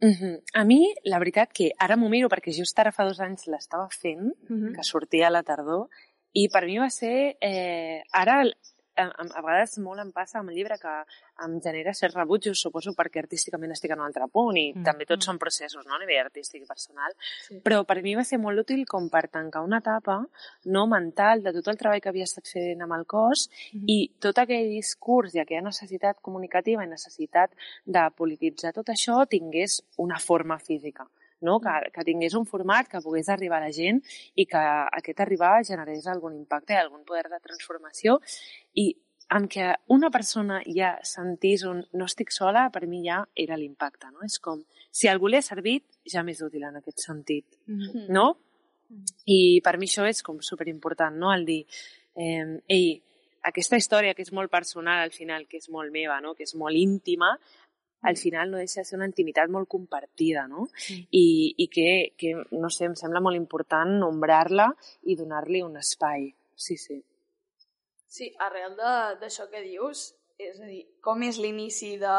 d'il·lustrar-lo? 0.00 0.08
Uh 0.08 0.16
-huh. 0.16 0.42
A 0.54 0.64
mi, 0.64 0.94
la 1.04 1.18
veritat 1.18 1.52
que 1.52 1.72
ara 1.78 1.96
m'ho 1.96 2.08
miro 2.08 2.28
perquè 2.28 2.52
just 2.52 2.78
ara 2.78 2.92
fa 2.92 3.04
dos 3.04 3.20
anys 3.20 3.46
l'estava 3.46 3.88
fent, 3.90 4.32
Uh 4.48 4.56
-huh. 4.56 4.74
que 4.74 4.82
sortia 4.82 5.26
a 5.26 5.30
la 5.30 5.42
tardor, 5.42 5.88
i 6.32 6.48
per 6.48 6.64
mi 6.66 6.78
va 6.78 6.90
ser... 6.90 7.36
Eh, 7.40 8.02
ara, 8.12 8.44
a, 9.00 9.08
a 9.10 9.42
vegades 9.42 9.78
molt 9.82 10.00
em 10.02 10.12
passa 10.12 10.38
amb 10.40 10.50
el 10.50 10.56
llibre 10.56 10.76
que 10.80 10.92
em 11.44 11.56
genera 11.64 11.94
certs 11.96 12.16
rebutjos, 12.16 12.60
suposo 12.60 12.92
perquè 12.96 13.22
artísticament 13.22 13.72
estic 13.72 13.94
en 13.94 14.00
un 14.02 14.06
altre 14.06 14.26
punt 14.28 14.56
i 14.56 14.66
Mm, 14.70 14.80
mm. 14.80 14.84
també 14.84 15.06
tots 15.06 15.24
mm. 15.24 15.30
són 15.30 15.38
processos, 15.38 15.86
no?, 15.86 15.94
a 15.94 16.00
nivell 16.02 16.24
artístic 16.24 16.62
i 16.62 16.66
personal. 16.68 17.14
Sí. 17.46 17.60
Però 17.64 17.82
per 17.88 18.00
mi 18.02 18.14
va 18.14 18.24
ser 18.24 18.38
molt 18.38 18.60
útil 18.62 18.84
com 18.86 19.08
per 19.10 19.26
tancar 19.28 19.62
una 19.66 19.78
etapa 19.82 20.20
no 20.66 20.86
mental 20.86 21.42
de 21.42 21.52
tot 21.56 21.68
el 21.72 21.78
treball 21.80 22.00
que 22.00 22.08
havia 22.12 22.28
estat 22.28 22.46
fent 22.46 22.82
amb 22.82 22.94
el 22.98 23.06
cos 23.06 23.48
Mhm. 23.72 23.84
i 23.88 23.98
tot 24.20 24.38
aquell 24.38 24.68
discurs 24.70 25.34
i 25.34 25.40
aquella 25.40 25.62
necessitat 25.68 26.20
comunicativa 26.20 26.84
i 26.84 26.88
necessitat 26.88 27.50
de 27.86 28.04
polititzar 28.16 28.72
tot 28.72 28.88
això 28.88 29.26
tingués 29.28 29.82
una 29.96 30.18
forma 30.18 30.58
física 30.58 31.08
no? 31.42 31.58
que, 31.60 31.74
que 31.94 32.04
tingués 32.04 32.34
un 32.34 32.46
format 32.46 32.88
que 32.88 33.00
pogués 33.04 33.28
arribar 33.28 33.58
a 33.60 33.66
la 33.68 33.72
gent 33.72 34.00
i 34.34 34.46
que 34.46 34.58
aquest 35.00 35.20
arribar 35.20 35.64
generés 35.64 36.06
algun 36.06 36.34
impacte, 36.36 36.76
algun 36.76 37.04
poder 37.04 37.28
de 37.30 37.40
transformació 37.40 38.18
i 38.74 38.90
amb 39.30 39.46
que 39.48 39.68
una 39.94 40.10
persona 40.10 40.60
ja 40.66 40.96
sentís 41.06 41.62
un 41.64 41.84
no 41.94 42.06
estic 42.08 42.32
sola, 42.34 42.68
per 42.74 42.86
mi 42.90 43.04
ja 43.06 43.20
era 43.38 43.56
l'impacte, 43.56 44.08
no? 44.10 44.24
És 44.26 44.40
com, 44.42 44.64
si 44.90 45.06
algú 45.06 45.28
li 45.30 45.38
ha 45.38 45.42
servit, 45.42 45.84
ja 46.04 46.24
m'és 46.26 46.40
útil 46.42 46.64
en 46.66 46.80
aquest 46.80 46.98
sentit, 46.98 47.46
Mhm. 47.66 48.08
no? 48.10 48.36
I 49.30 49.60
per 49.62 49.76
mi 49.78 49.86
això 49.86 50.02
és 50.08 50.22
com 50.26 50.40
superimportant, 50.42 51.14
no? 51.16 51.32
El 51.32 51.44
dir, 51.46 51.64
eh, 52.16 52.58
ei, 52.66 53.00
aquesta 53.46 53.78
història 53.78 54.14
que 54.14 54.22
és 54.22 54.32
molt 54.32 54.50
personal 54.50 54.98
al 55.04 55.12
final, 55.14 55.46
que 55.46 55.58
és 55.58 55.68
molt 55.70 55.92
meva, 55.92 56.20
no? 56.20 56.34
que 56.34 56.42
és 56.42 56.54
molt 56.54 56.76
íntima, 56.76 57.30
al 58.02 58.16
final 58.16 58.50
no 58.50 58.56
deixa 58.58 58.80
de 58.80 58.84
ser 58.84 58.96
una 58.96 59.06
intimitat 59.06 59.48
molt 59.50 59.68
compartida, 59.68 60.46
no? 60.48 60.68
Sí. 60.76 61.06
I, 61.10 61.54
i 61.58 61.68
que, 61.68 62.14
que, 62.16 62.34
no 62.52 62.70
sé, 62.70 62.86
em 62.86 62.94
sembla 62.96 63.20
molt 63.20 63.36
important 63.36 63.98
nombrar-la 64.00 64.70
i 65.04 65.16
donar-li 65.16 65.62
un 65.62 65.76
espai. 65.76 66.34
Sí, 66.54 66.76
sí. 66.76 67.02
Sí, 68.06 68.32
arrel 68.38 68.74
de- 68.76 69.16
d'això 69.20 69.48
que 69.50 69.60
dius, 69.62 70.14
és 70.38 70.58
a 70.60 70.64
dir, 70.66 70.86
com 71.00 71.22
és 71.22 71.38
l'inici 71.38 71.96
de... 71.98 72.16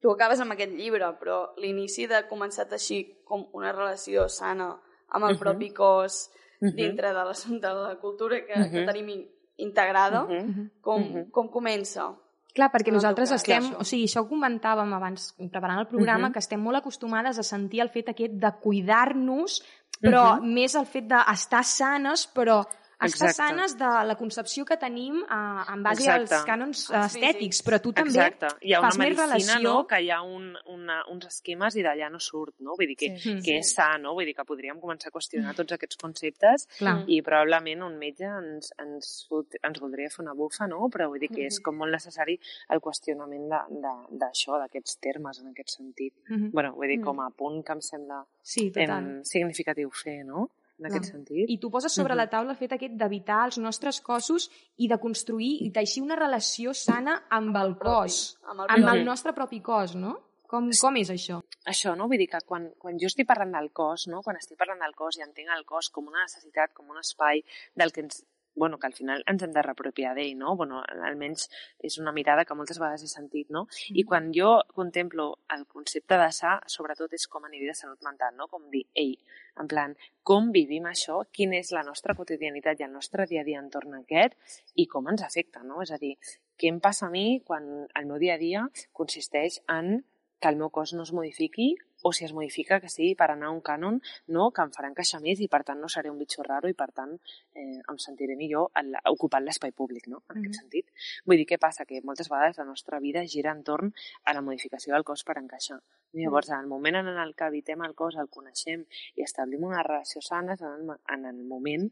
Tu 0.00 0.10
acabes 0.12 0.40
amb 0.40 0.52
aquest 0.52 0.72
llibre, 0.76 1.08
però 1.18 1.52
l'inici 1.58 2.06
de 2.06 2.22
començar 2.28 2.66
a 2.66 2.68
teixir 2.68 3.24
com 3.24 3.46
una 3.56 3.72
relació 3.72 4.28
sana 4.28 4.70
amb 5.08 5.24
el 5.24 5.34
Mhm. 5.34 5.38
propi 5.40 5.70
cos 5.72 6.30
Mhm. 6.60 6.74
dintre 6.74 7.08
de 7.08 7.14
la, 7.14 7.32
de 7.34 7.72
la 7.74 7.96
cultura 8.00 8.38
que, 8.46 8.54
que 8.54 8.80
Mhm. 8.80 8.86
tenim 8.86 9.08
in- 9.08 9.28
integrada, 9.58 10.22
Mhm. 10.24 10.46
Mhm. 10.48 10.70
com, 10.80 11.00
Mhm. 11.02 11.30
com 11.30 11.48
comença? 11.50 12.14
Clar, 12.56 12.70
perquè 12.72 12.92
nosaltres 12.94 13.30
estem... 13.36 13.66
O 13.78 13.84
sigui, 13.84 14.06
això 14.08 14.22
comentàvem 14.28 14.92
abans, 14.96 15.34
preparant 15.52 15.82
el 15.82 15.88
programa, 15.90 16.28
Mhm. 16.28 16.32
que 16.32 16.38
estem 16.40 16.60
molt 16.62 16.78
acostumades 16.78 17.38
a 17.38 17.42
sentir 17.44 17.82
el 17.84 17.90
fet 17.92 18.08
aquest 18.14 18.32
de 18.32 18.50
cuidar-nos, 18.62 19.62
però 20.00 20.38
Mhm. 20.40 20.54
més 20.54 20.74
el 20.74 20.86
fet 20.86 21.04
d'estar 21.06 21.64
sanes, 21.64 22.26
però 22.34 22.64
estar 22.98 23.28
Exacte. 23.28 23.34
sanes 23.34 23.76
de 23.76 23.88
la 24.08 24.14
concepció 24.16 24.64
que 24.64 24.76
tenim 24.80 25.18
eh, 25.22 25.72
en 25.74 25.82
base 25.82 26.02
Exacte. 26.06 26.34
als 26.34 26.44
cànons 26.48 26.90
eh, 26.90 27.00
estètics, 27.04 27.62
però 27.62 27.78
tu 27.82 27.92
també 27.92 28.08
Exacte. 28.14 28.48
Hi 28.62 28.72
ha 28.72 28.80
una 28.80 28.88
fas 28.88 28.98
més 28.98 29.08
medicina, 29.18 29.26
relació... 29.34 29.60
no?, 29.62 29.86
que 29.86 30.00
hi 30.00 30.10
ha 30.10 30.22
un, 30.22 30.46
una, 30.72 31.02
uns 31.12 31.26
esquemes 31.26 31.76
i 31.76 31.82
d'allà 31.84 32.08
no 32.10 32.18
surt, 32.18 32.54
no? 32.60 32.74
Vull 32.78 32.86
dir 32.88 32.96
que, 32.96 33.10
Sí. 33.18 33.34
Mm. 33.34 33.42
que 33.44 33.58
és 33.58 33.74
sa, 33.74 33.98
no? 33.98 34.14
Vull 34.14 34.24
dir 34.24 34.34
que 34.34 34.44
podríem 34.48 34.80
començar 34.80 35.08
a 35.08 35.12
qüestionar 35.12 35.54
tots 35.54 35.72
aquests 35.76 35.96
conceptes 36.00 36.66
Clar. 36.78 37.04
i 37.06 37.20
probablement 37.22 37.82
un 37.84 37.98
metge 37.98 38.24
ens, 38.24 38.72
ens, 38.78 39.26
fot- 39.28 39.58
ens 39.62 39.78
voldria 39.80 40.08
fer 40.08 40.24
una 40.24 40.34
bufa, 40.34 40.66
no? 40.66 40.88
Però 40.88 41.08
vull 41.12 41.20
dir 41.20 41.28
que 41.28 41.46
és 41.46 41.60
com 41.60 41.76
molt 41.76 41.92
necessari 41.92 42.38
el 42.70 42.80
qüestionament 42.80 43.48
de- 43.50 43.80
de- 43.82 44.18
d'això, 44.24 44.56
d'aquests 44.62 44.98
termes 45.00 45.38
en 45.40 45.48
aquest 45.52 45.68
sentit. 45.76 46.14
Mhm. 46.28 46.50
bueno, 46.52 46.72
vull 46.74 46.88
dir, 46.88 46.98
Mm. 47.00 47.04
com 47.04 47.20
a 47.20 47.30
punt 47.30 47.62
que 47.64 47.72
em 47.72 47.80
sembla 47.82 48.24
Sí, 48.42 48.70
total. 48.70 48.90
em, 49.04 49.24
significatiu 49.24 49.90
fer, 49.90 50.24
no? 50.24 50.48
En 50.78 50.86
aquest 50.86 51.04
Clar. 51.04 51.12
sentit. 51.12 51.48
I 51.48 51.58
tu 51.58 51.70
poses 51.70 51.92
sobre 51.92 52.12
Mhm. 52.12 52.18
la 52.18 52.28
taula 52.28 52.50
el 52.52 52.56
fet 52.58 52.72
aquest 52.72 52.94
d'evitar 52.94 53.44
els 53.46 53.58
nostres 53.58 54.00
cossos 54.00 54.50
i 54.76 54.88
de 54.88 54.98
construir 54.98 55.62
i 55.64 55.70
teixir 55.70 56.02
una 56.02 56.16
relació 56.16 56.74
sana 56.74 57.24
amb 57.30 57.56
el 57.56 57.78
cos, 57.78 58.38
Amb 58.44 58.60
el 58.60 58.66
amb 58.68 58.88
el 58.94 59.04
nostre 59.04 59.32
propi 59.32 59.60
cos, 59.62 59.94
no? 59.96 60.20
Com, 60.46 60.70
com 60.80 60.96
és 60.96 61.10
això? 61.10 61.42
això, 61.66 61.96
no? 61.96 62.06
Vull 62.06 62.18
dir 62.18 62.28
que 62.28 62.38
quan, 62.46 62.70
quan 62.78 62.98
jo 63.00 63.06
estic 63.06 63.26
parlant 63.26 63.50
del 63.52 63.72
cos, 63.72 64.06
no? 64.06 64.22
quan 64.22 64.36
estic 64.36 64.56
parlant 64.56 64.78
del 64.78 64.94
cos 64.94 65.16
i 65.18 65.22
entenc 65.22 65.48
el 65.56 65.64
cos 65.64 65.88
com 65.90 66.06
una 66.06 66.22
necessitat, 66.22 66.72
com 66.72 66.88
un 66.90 66.98
espai 66.98 67.42
del 67.74 67.90
que 67.90 68.02
ens 68.02 68.24
bueno, 68.56 68.78
que 68.78 68.88
al 68.88 68.94
final 68.94 69.22
ens 69.28 69.44
hem 69.44 69.52
de 69.54 69.62
reapropiar 69.62 70.14
d'ell, 70.16 70.34
no? 70.40 70.56
Bueno, 70.56 70.80
almenys 71.06 71.46
és 71.84 71.98
una 72.02 72.14
mirada 72.16 72.44
que 72.48 72.56
moltes 72.58 72.80
vegades 72.80 73.04
he 73.04 73.10
sentit, 73.12 73.50
no? 73.54 73.66
I 73.92 74.02
quan 74.08 74.32
jo 74.34 74.56
contemplo 74.74 75.28
el 75.54 75.66
concepte 75.70 76.18
de 76.18 76.30
sa, 76.32 76.56
sobretot 76.66 77.12
és 77.14 77.28
com 77.30 77.44
a 77.44 77.52
nivell 77.52 77.70
de 77.70 77.78
salut 77.78 78.02
mental, 78.02 78.34
no? 78.40 78.48
Com 78.50 78.66
dir, 78.72 78.86
ei, 78.96 79.14
en 79.60 79.68
plan, 79.70 79.94
com 80.26 80.50
vivim 80.56 80.88
això, 80.88 81.20
quina 81.30 81.60
és 81.60 81.70
la 81.76 81.84
nostra 81.86 82.16
quotidianitat 82.16 82.80
i 82.80 82.88
el 82.88 82.96
nostre 82.96 83.28
dia 83.30 83.44
a 83.44 83.46
dia 83.46 83.62
entorn 83.62 83.94
a 83.94 84.02
aquest 84.02 84.34
i 84.74 84.88
com 84.90 85.06
ens 85.12 85.22
afecta, 85.22 85.62
no? 85.62 85.84
És 85.84 85.92
a 85.92 86.00
dir, 86.02 86.16
què 86.56 86.72
em 86.72 86.80
passa 86.80 87.06
a 87.06 87.12
mi 87.12 87.42
quan 87.44 87.68
el 87.86 88.06
meu 88.08 88.18
dia 88.18 88.34
a 88.34 88.42
dia 88.42 88.66
consisteix 88.96 89.60
en 89.68 90.00
que 90.40 90.48
el 90.48 90.56
meu 90.60 90.70
cos 90.72 90.92
no 90.96 91.04
es 91.04 91.12
modifiqui 91.16 91.74
o 92.06 92.12
si 92.14 92.24
es 92.26 92.32
modifica 92.36 92.78
que 92.82 92.90
sigui 92.92 93.14
per 93.18 93.28
anar 93.32 93.48
a 93.50 93.54
un 93.54 93.62
cànon 93.66 93.98
no, 94.36 94.50
que 94.54 94.62
em 94.62 94.70
farà 94.74 94.90
encaixar 94.92 95.18
més 95.24 95.40
i 95.42 95.48
per 95.50 95.62
tant 95.66 95.80
no 95.82 95.88
seré 95.90 96.12
un 96.12 96.20
bitxo 96.22 96.44
raro 96.46 96.70
i 96.70 96.76
per 96.78 96.88
tant 96.94 97.16
eh, 97.54 97.80
em 97.80 97.98
sentiré 98.02 98.36
millor 98.38 98.70
la, 98.86 99.00
ocupant 99.10 99.42
l'espai 99.46 99.72
públic, 99.72 100.06
no? 100.12 100.22
en 100.28 100.36
Mhm. 100.36 100.44
aquest 100.44 100.60
sentit. 100.60 100.92
Vull 101.26 101.40
dir, 101.42 101.46
què 101.50 101.58
passa? 101.58 101.84
Que 101.88 102.00
moltes 102.04 102.30
vegades 102.30 102.58
la 102.62 102.68
nostra 102.68 103.00
vida 103.00 103.24
gira 103.26 103.50
entorn 103.56 103.92
a 104.24 104.34
la 104.34 104.42
modificació 104.42 104.94
del 104.94 105.04
cos 105.04 105.24
per 105.24 105.38
encaixar. 105.38 105.80
Llavors, 106.12 106.48
en 106.50 106.60
el 106.60 106.66
moment 106.70 106.96
en 106.96 107.08
el 107.08 107.34
que 107.34 107.44
habitem 107.44 107.82
el 107.82 107.94
cos, 107.94 108.16
el 108.16 108.30
coneixem 108.32 108.86
i 109.16 109.22
establim 109.26 109.64
una 109.64 109.82
relació 109.82 110.22
sana 110.22 110.54
és 110.54 110.62
en 110.62 110.72
el, 110.90 110.96
en 111.16 111.26
el 111.26 111.42
moment 111.44 111.90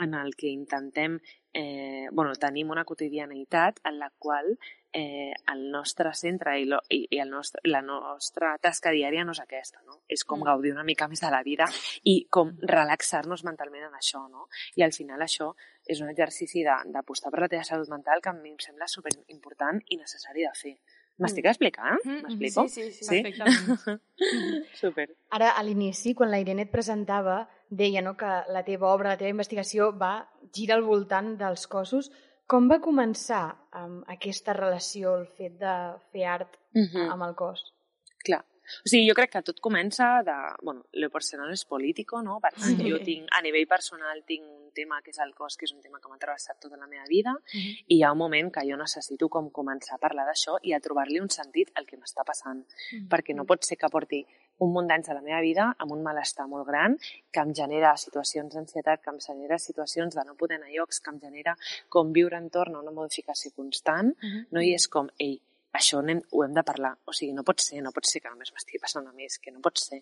en 0.00 0.14
el 0.14 0.34
que 0.34 0.48
intentem, 0.48 1.18
eh, 1.52 2.08
bueno, 2.10 2.32
tenim 2.40 2.70
una 2.70 2.86
quotidianitat 2.88 3.80
en 3.84 3.98
la 3.98 4.10
qual 4.18 4.56
eh, 4.92 5.32
el 5.52 5.70
nostre 5.70 6.12
centre 6.14 6.56
i, 6.60 6.64
lo, 6.66 6.80
i, 6.90 7.06
i 7.10 7.18
el 7.22 7.30
nostre, 7.30 7.60
la 7.64 7.80
nostra 7.82 8.56
tasca 8.58 8.90
diària 8.90 9.24
no 9.24 9.32
és 9.32 9.40
aquesta, 9.40 9.80
no? 9.86 10.00
És 10.08 10.24
com 10.24 10.40
Mm. 10.40 10.44
gaudir 10.50 10.72
una 10.72 10.84
mica 10.84 11.06
més 11.08 11.20
de 11.20 11.30
la 11.30 11.42
vida 11.42 11.66
i 12.04 12.26
com 12.30 12.50
relaxar-nos 12.62 13.44
mentalment 13.44 13.84
en 13.86 13.94
això, 13.94 14.28
no? 14.28 14.48
I 14.76 14.82
al 14.82 14.92
final 14.92 15.20
això 15.22 15.52
és 15.86 16.00
un 16.00 16.08
exercici 16.10 16.64
d'apostar 16.64 17.30
per 17.30 17.40
la 17.40 17.48
teva 17.48 17.64
salut 17.64 17.88
mental 17.88 18.20
que 18.20 18.30
a 18.30 18.32
mi 18.32 18.50
em 18.50 18.58
sembla 18.58 18.86
superimportant 18.88 19.80
i 19.88 19.96
necessari 19.96 20.42
de 20.42 20.52
fer. 20.54 20.76
M'estic 21.20 21.44
explicant? 21.44 21.98
Mm, 22.04 22.22
M'explico? 22.24 22.62
Sí, 22.68 22.82
sí, 22.90 22.92
sí. 22.92 23.04
Sí? 23.04 23.22
Perfectament. 23.22 24.00
Super. 24.80 25.10
Ara, 25.36 25.50
a 25.52 25.62
l'inici, 25.62 26.14
quan 26.16 26.30
la 26.32 26.38
Irene 26.40 26.64
et 26.64 26.70
presentava, 26.72 27.42
deia 27.68 28.00
no, 28.02 28.14
que 28.16 28.30
la 28.48 28.62
teva 28.64 28.88
obra, 28.94 29.10
la 29.12 29.18
teva 29.20 29.28
investigació 29.34 29.90
va 29.96 30.14
gira 30.54 30.74
al 30.78 30.82
voltant 30.86 31.34
dels 31.36 31.66
cossos. 31.70 32.10
Com 32.50 32.66
va 32.70 32.80
començar 32.82 33.44
um, 33.78 34.00
aquesta 34.10 34.54
relació, 34.56 35.12
el 35.20 35.26
fet 35.38 35.58
de 35.60 35.74
fer 36.10 36.24
art 36.26 36.56
Mhm. 36.74 37.10
amb 37.12 37.22
el 37.28 37.34
cos? 37.38 37.60
Clar. 38.24 38.44
O 38.84 38.88
sigui, 38.88 39.08
jo 39.08 39.14
crec 39.18 39.32
que 39.32 39.42
tot 39.42 39.58
comença 39.60 40.22
de... 40.22 40.34
Bueno, 40.62 40.84
lo 40.92 41.08
personal 41.10 41.50
és 41.50 41.64
político, 41.64 42.20
no? 42.22 42.38
Per 42.40 42.52
tant, 42.54 42.76
jo 42.86 42.98
tinc, 43.02 43.26
a 43.34 43.40
nivell 43.42 43.66
personal 43.66 44.22
tinc 44.24 44.44
un 44.46 44.70
tema 44.72 45.00
que 45.02 45.10
és 45.10 45.18
el 45.18 45.32
cos, 45.34 45.56
que 45.56 45.64
és 45.66 45.72
un 45.74 45.80
tema 45.82 45.98
que 45.98 46.08
m'ha 46.08 46.18
travessat 46.22 46.60
tota 46.62 46.76
la 46.78 46.86
meva 46.86 47.04
vida, 47.08 47.32
i 47.88 47.96
hi 47.96 48.02
ha 48.04 48.12
un 48.12 48.18
moment 48.18 48.52
que 48.54 48.62
jo 48.68 48.76
necessito 48.78 49.28
com 49.28 49.50
començar 49.50 49.96
a 49.96 49.98
parlar 49.98 50.24
d'això 50.28 50.58
i 50.62 50.72
a 50.72 50.78
trobar-li 50.80 51.18
un 51.18 51.28
sentit 51.28 51.72
al 51.74 51.86
que 51.86 51.96
m'està 51.98 52.22
passant. 52.24 52.62
Perquè 53.10 53.34
no 53.34 53.44
pot 53.44 53.64
ser 53.66 53.76
que 53.76 53.88
porti 53.90 54.24
un 54.64 54.72
munt 54.74 54.88
d'anys 54.90 55.10
de 55.10 55.16
la 55.16 55.24
meva 55.24 55.40
vida 55.44 55.68
amb 55.78 55.92
un 55.96 56.02
malestar 56.06 56.46
molt 56.48 56.66
gran 56.68 56.96
que 57.32 57.44
em 57.44 57.52
genera 57.56 57.96
situacions 57.96 58.54
d'ansietat, 58.54 59.02
que 59.02 59.10
em 59.10 59.20
genera 59.24 59.58
situacions 59.58 60.16
de 60.16 60.24
no 60.26 60.36
poder 60.40 60.60
anar 60.60 60.70
a 60.70 60.74
llocs, 60.76 61.00
que 61.00 61.10
em 61.10 61.20
genera 61.20 61.56
com 61.88 62.12
viure 62.16 62.38
entorn 62.38 62.76
a 62.76 62.82
una 62.84 62.94
modificació 62.96 63.52
constant, 63.56 64.14
no? 64.50 64.60
I 64.60 64.74
és 64.76 64.88
com, 64.88 65.08
ei, 65.18 65.38
això 65.72 66.00
hem, 66.02 66.20
ho 66.32 66.42
hem 66.44 66.54
de 66.54 66.64
parlar. 66.66 66.92
O 67.06 67.14
sigui, 67.14 67.32
no 67.36 67.44
pot 67.46 67.62
ser, 67.62 67.80
no 67.84 67.92
pot 67.94 68.08
ser 68.08 68.20
que 68.22 68.30
només 68.32 68.50
m'estigui 68.54 68.80
passant 68.82 69.06
a 69.06 69.12
mi, 69.12 69.28
és 69.28 69.38
que 69.38 69.52
no 69.54 69.62
pot 69.62 69.78
ser. 69.78 70.00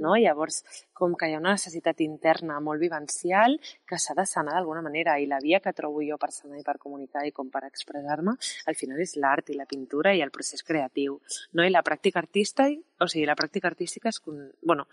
No? 0.00 0.14
Llavors, 0.16 0.62
com 0.96 1.14
que 1.18 1.28
hi 1.28 1.36
ha 1.36 1.42
una 1.42 1.54
necessitat 1.56 2.00
interna 2.04 2.58
molt 2.64 2.80
vivencial 2.80 3.58
que 3.88 3.98
s'ha 4.00 4.16
de 4.16 4.24
sanar 4.28 4.56
d'alguna 4.56 4.84
manera 4.86 5.18
i 5.20 5.28
la 5.28 5.40
via 5.44 5.60
que 5.60 5.74
trobo 5.76 6.02
jo 6.06 6.16
per 6.20 6.32
sanar 6.32 6.60
i 6.60 6.66
per 6.66 6.78
comunicar 6.80 7.26
i 7.28 7.34
com 7.36 7.50
per 7.52 7.66
expressar-me, 7.68 8.36
al 8.66 8.78
final 8.80 9.00
és 9.04 9.16
l'art 9.20 9.52
i 9.52 9.58
la 9.58 9.68
pintura 9.68 10.14
i 10.16 10.24
el 10.24 10.32
procés 10.32 10.64
creatiu. 10.64 11.20
No? 11.52 11.64
I 11.64 11.74
la 11.74 11.84
pràctica 11.86 12.22
artística, 12.24 12.70
o 13.00 13.08
sigui, 13.08 13.28
la 13.28 13.36
pràctica 13.36 13.68
artística 13.68 14.08
és, 14.08 14.22
bueno, 14.64 14.88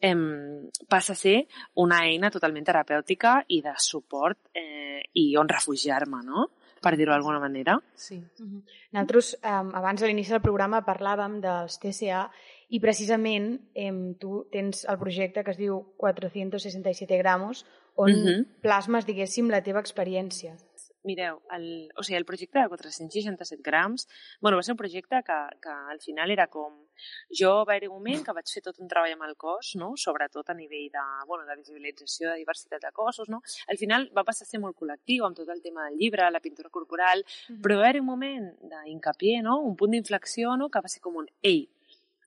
em, 0.00 0.68
passa 0.88 1.14
a 1.14 1.18
ser 1.18 1.38
una 1.82 2.02
eina 2.06 2.30
totalment 2.34 2.66
terapèutica 2.66 3.38
i 3.48 3.62
de 3.62 3.74
suport 3.82 4.50
eh, 4.54 5.02
i 5.14 5.30
on 5.38 5.48
refugiar-me, 5.50 6.22
no? 6.26 6.50
Per 6.82 6.96
dir-ho 6.96 7.12
d'alguna 7.12 7.40
manera. 7.40 7.78
Sí. 7.94 8.16
Uh 8.16 8.46
-huh. 8.46 8.62
Nosaltres, 8.92 9.38
um, 9.42 9.74
abans 9.74 10.00
de 10.00 10.06
l'inici 10.06 10.30
del 10.30 10.40
programa, 10.40 10.84
parlàvem 10.84 11.40
dels 11.40 11.78
TCA 11.78 12.30
i 12.68 12.80
precisament 12.80 13.60
um, 13.74 14.14
tu 14.14 14.46
tens 14.52 14.84
el 14.84 14.98
projecte 14.98 15.44
que 15.44 15.50
es 15.50 15.56
diu 15.58 15.94
467 15.96 17.16
gramos, 17.18 17.66
on 17.96 18.10
uh 18.10 18.16
-huh. 18.16 18.46
plasmes, 18.60 19.06
diguéssim, 19.06 19.48
la 19.50 19.62
teva 19.62 19.80
experiència 19.80 20.56
mireu, 21.04 21.40
el, 21.54 21.90
o 21.96 22.02
sigui, 22.02 22.16
el 22.18 22.26
projecte 22.26 22.58
de 22.58 22.68
467 22.68 23.62
grams, 23.64 24.08
bueno, 24.40 24.58
va 24.58 24.62
ser 24.62 24.74
un 24.74 24.80
projecte 24.80 25.22
que, 25.26 25.38
que 25.62 25.74
al 25.92 26.00
final 26.00 26.30
era 26.30 26.48
com... 26.48 26.74
Jo 27.30 27.64
va 27.64 27.76
haver 27.76 27.88
un 27.88 27.94
moment 27.94 28.24
que 28.26 28.34
vaig 28.34 28.50
fer 28.50 28.62
tot 28.64 28.80
un 28.82 28.88
treball 28.90 29.14
amb 29.14 29.26
el 29.28 29.36
cos, 29.38 29.74
no? 29.78 29.92
sobretot 29.96 30.50
a 30.50 30.56
nivell 30.58 30.88
de, 30.92 31.04
bueno, 31.30 31.46
de 31.46 31.56
visibilització 31.60 32.32
de 32.32 32.40
diversitat 32.42 32.82
de 32.82 32.92
cossos. 32.92 33.28
No? 33.30 33.40
Al 33.68 33.78
final 33.78 34.08
va 34.16 34.26
passar 34.26 34.46
a 34.46 34.50
ser 34.50 34.60
molt 34.62 34.76
col·lectiu 34.78 35.26
amb 35.26 35.38
tot 35.38 35.48
el 35.54 35.62
tema 35.62 35.86
del 35.86 35.98
llibre, 36.00 36.30
la 36.30 36.42
pintura 36.42 36.70
corporal, 36.70 37.22
mm 37.22 37.54
-hmm. 37.54 37.62
però 37.62 37.78
va 37.78 37.88
haver 37.88 38.00
un 38.00 38.06
moment 38.06 38.48
d'incapié, 38.60 39.42
no? 39.42 39.60
un 39.60 39.76
punt 39.76 39.92
d'inflexió 39.92 40.56
no? 40.56 40.68
que 40.68 40.80
va 40.80 40.88
ser 40.88 41.00
com 41.00 41.16
un 41.16 41.28
ei, 41.42 41.68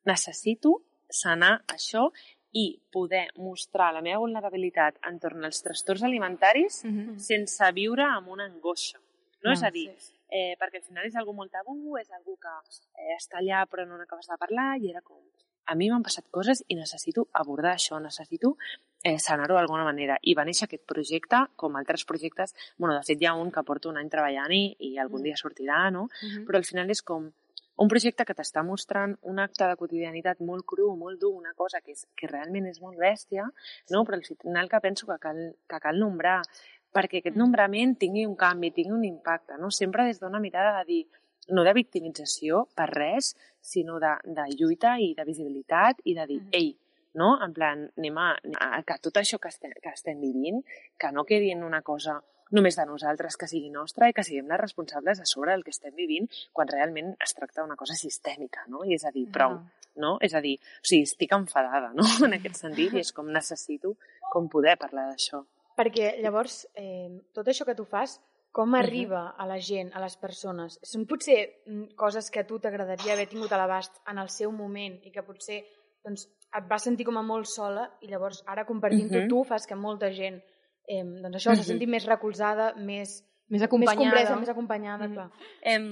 necessito 0.06 0.82
sanar 1.10 1.64
això 1.68 2.12
i 2.52 2.82
poder 2.92 3.28
mostrar 3.38 3.94
la 3.94 4.02
meva 4.04 4.20
vulnerabilitat 4.20 5.00
entorn 5.08 5.46
als 5.48 5.62
trastorns 5.64 6.04
alimentaris 6.04 6.84
mm 6.84 6.92
-hmm. 6.92 7.18
sense 7.18 7.72
viure 7.74 8.04
amb 8.04 8.28
una 8.28 8.46
angoixa. 8.46 9.00
No, 9.44 9.50
no 9.50 9.54
és 9.54 9.64
a 9.64 9.72
dir, 9.72 9.90
sí. 9.98 10.14
eh, 10.30 10.56
perquè 10.60 10.78
al 10.78 10.84
final 10.84 11.06
és 11.06 11.16
algo 11.16 11.34
molt 11.34 11.52
tabú, 11.52 11.98
és 11.98 12.10
algo 12.12 12.38
que 12.38 12.54
eh, 13.02 13.16
està 13.18 13.38
allà 13.40 13.66
però 13.68 13.88
no 13.88 13.98
n'acabes 13.98 14.28
de 14.28 14.38
parlar 14.38 14.78
i 14.78 14.90
era 14.90 15.02
com... 15.02 15.18
A 15.66 15.76
mi 15.76 15.90
m'han 15.90 16.04
passat 16.04 16.26
coses 16.30 16.64
i 16.68 16.76
necessito 16.76 17.28
abordar 17.32 17.74
això, 17.74 18.00
necessito 18.00 18.58
eh, 19.04 19.18
sanar-ho 19.20 19.56
d'alguna 19.56 19.84
manera. 19.84 20.18
I 20.22 20.34
va 20.34 20.44
néixer 20.44 20.66
aquest 20.66 20.86
projecte, 20.86 21.46
com 21.56 21.76
altres 21.76 22.04
projectes, 22.04 22.54
bueno, 22.78 22.96
de 22.96 23.04
fet 23.04 23.22
hi 23.22 23.26
ha 23.26 23.34
un 23.34 23.52
que 23.52 23.64
porto 23.64 23.90
un 23.90 23.98
any 23.98 24.10
treballant-hi 24.10 24.76
i 24.80 24.98
algun 24.98 25.22
mm. 25.22 25.24
dia 25.24 25.36
sortirà, 25.36 25.90
no? 25.92 26.04
Mm 26.04 26.28
-hmm. 26.28 26.46
Però 26.46 26.58
al 26.58 26.66
final 26.66 26.90
és 26.90 27.02
com 27.02 27.32
un 27.78 27.90
projecte 27.90 28.26
que 28.28 28.36
t'està 28.38 28.64
mostrant 28.68 29.16
un 29.32 29.40
acte 29.40 29.68
de 29.68 29.78
quotidianitat 29.80 30.42
molt 30.46 30.66
cru, 30.68 30.92
molt 30.98 31.22
dur, 31.22 31.32
una 31.38 31.54
cosa 31.58 31.82
que, 31.82 31.96
és, 31.96 32.06
que 32.18 32.30
realment 32.30 32.68
és 32.70 32.82
molt 32.82 33.00
bèstia, 33.00 33.48
no? 33.94 34.04
però 34.06 34.20
al 34.20 34.26
final 34.28 34.70
que 34.70 34.82
penso 34.84 35.08
que 35.08 35.18
cal, 35.22 35.42
que 35.70 35.80
cal 35.82 36.00
nombrar, 36.00 36.42
perquè 36.94 37.22
aquest 37.22 37.36
mm. 37.36 37.42
nombrament 37.42 37.96
tingui 37.98 38.28
un 38.28 38.36
canvi, 38.36 38.74
tingui 38.76 38.98
un 38.98 39.08
impacte, 39.08 39.58
no? 39.58 39.72
sempre 39.72 40.06
des 40.10 40.20
d'una 40.22 40.44
mirada 40.44 40.78
de 40.82 40.86
dir, 40.92 41.02
no 41.50 41.64
de 41.66 41.74
victimització 41.74 42.66
per 42.78 42.90
res, 42.92 43.34
sinó 43.62 43.98
de, 44.00 44.14
de 44.26 44.46
lluita 44.54 44.98
i 45.00 45.14
de 45.18 45.26
visibilitat 45.26 46.04
i 46.06 46.16
de 46.18 46.28
dir, 46.28 46.42
mm. 46.44 46.54
ei, 46.60 46.76
no? 47.18 47.34
En 47.44 47.54
plan, 47.54 47.88
anem 47.98 48.20
a, 48.22 48.28
a 48.68 48.82
que 48.88 48.98
tot 49.04 49.18
això 49.20 49.40
que 49.42 49.50
estem, 49.52 49.74
que 49.84 49.92
estem 49.92 50.22
vivint, 50.22 50.62
que 51.00 51.12
no 51.12 51.26
quedi 51.28 51.52
en 51.52 51.64
una 51.68 51.82
cosa 51.82 52.22
només 52.52 52.78
de 52.78 52.86
nosaltres 52.86 53.38
que 53.40 53.48
sigui 53.50 53.72
nostra 53.74 54.10
i 54.10 54.16
que 54.16 54.26
siguem 54.28 54.50
les 54.52 54.62
responsables 54.62 55.22
a 55.22 55.28
sobre 55.30 55.54
del 55.56 55.64
que 55.64 55.74
estem 55.74 55.96
vivint 55.96 56.28
quan 56.54 56.70
realment 56.72 57.14
es 57.24 57.36
tracta 57.38 57.62
d'una 57.62 57.80
cosa 57.80 57.96
sistèmica, 58.00 58.66
no? 58.68 58.84
I 58.86 58.96
és 58.98 59.06
a 59.08 59.14
dir, 59.16 59.28
prou, 59.32 59.60
no? 59.96 60.18
És 60.22 60.36
a 60.36 60.42
dir, 60.44 60.58
o 60.60 60.88
sigui, 60.88 61.08
estic 61.10 61.36
enfadada, 61.38 61.94
no? 61.98 62.06
En 62.28 62.38
aquest 62.38 62.60
sentit, 62.64 62.94
i 62.94 63.04
és 63.06 63.14
com 63.16 63.32
necessito 63.32 63.96
com 64.32 64.50
poder 64.52 64.78
parlar 64.80 65.10
d'això. 65.10 65.44
Perquè 65.80 66.18
llavors, 66.22 66.66
eh, 66.76 67.10
tot 67.34 67.48
això 67.48 67.66
que 67.66 67.76
tu 67.76 67.88
fas, 67.88 68.20
com 68.52 68.76
arriba 68.76 69.30
a 69.40 69.46
la 69.48 69.58
gent, 69.64 69.94
a 69.96 70.02
les 70.04 70.18
persones? 70.20 70.76
Són 70.84 71.06
potser 71.08 71.38
mm, 71.66 71.94
coses 72.00 72.28
que 72.30 72.42
a 72.44 72.48
tu 72.48 72.60
t'agradaria 72.60 73.16
haver 73.16 73.30
tingut 73.32 73.52
a 73.56 73.60
l'abast 73.60 74.02
en 74.12 74.20
el 74.20 74.30
seu 74.30 74.52
moment 74.52 75.00
i 75.08 75.12
que 75.14 75.24
potser 75.24 75.62
doncs, 76.04 76.28
et 76.28 76.68
vas 76.68 76.84
sentir 76.84 77.06
com 77.08 77.16
a 77.18 77.24
molt 77.24 77.48
sola 77.48 77.86
i 78.04 78.10
llavors 78.12 78.42
ara 78.52 78.66
compartint-ho 78.68 79.22
uh 79.22 79.24
-huh. 79.24 79.30
tu 79.30 79.44
fas 79.48 79.68
que 79.68 79.76
molta 79.76 80.12
gent 80.12 80.42
eh, 80.92 81.04
doncs 81.24 81.40
això, 81.40 81.56
se 81.58 81.68
senti 81.68 81.88
més 81.90 82.08
recolzada, 82.10 82.72
més, 82.78 83.20
més 83.52 83.64
acompanyada. 83.68 84.04
Més 84.04 84.12
compresa, 84.12 84.40
més 84.44 84.54
acompanyada, 84.54 85.08
mm. 85.08 85.18
clar. 85.18 85.50
Em, 85.74 85.90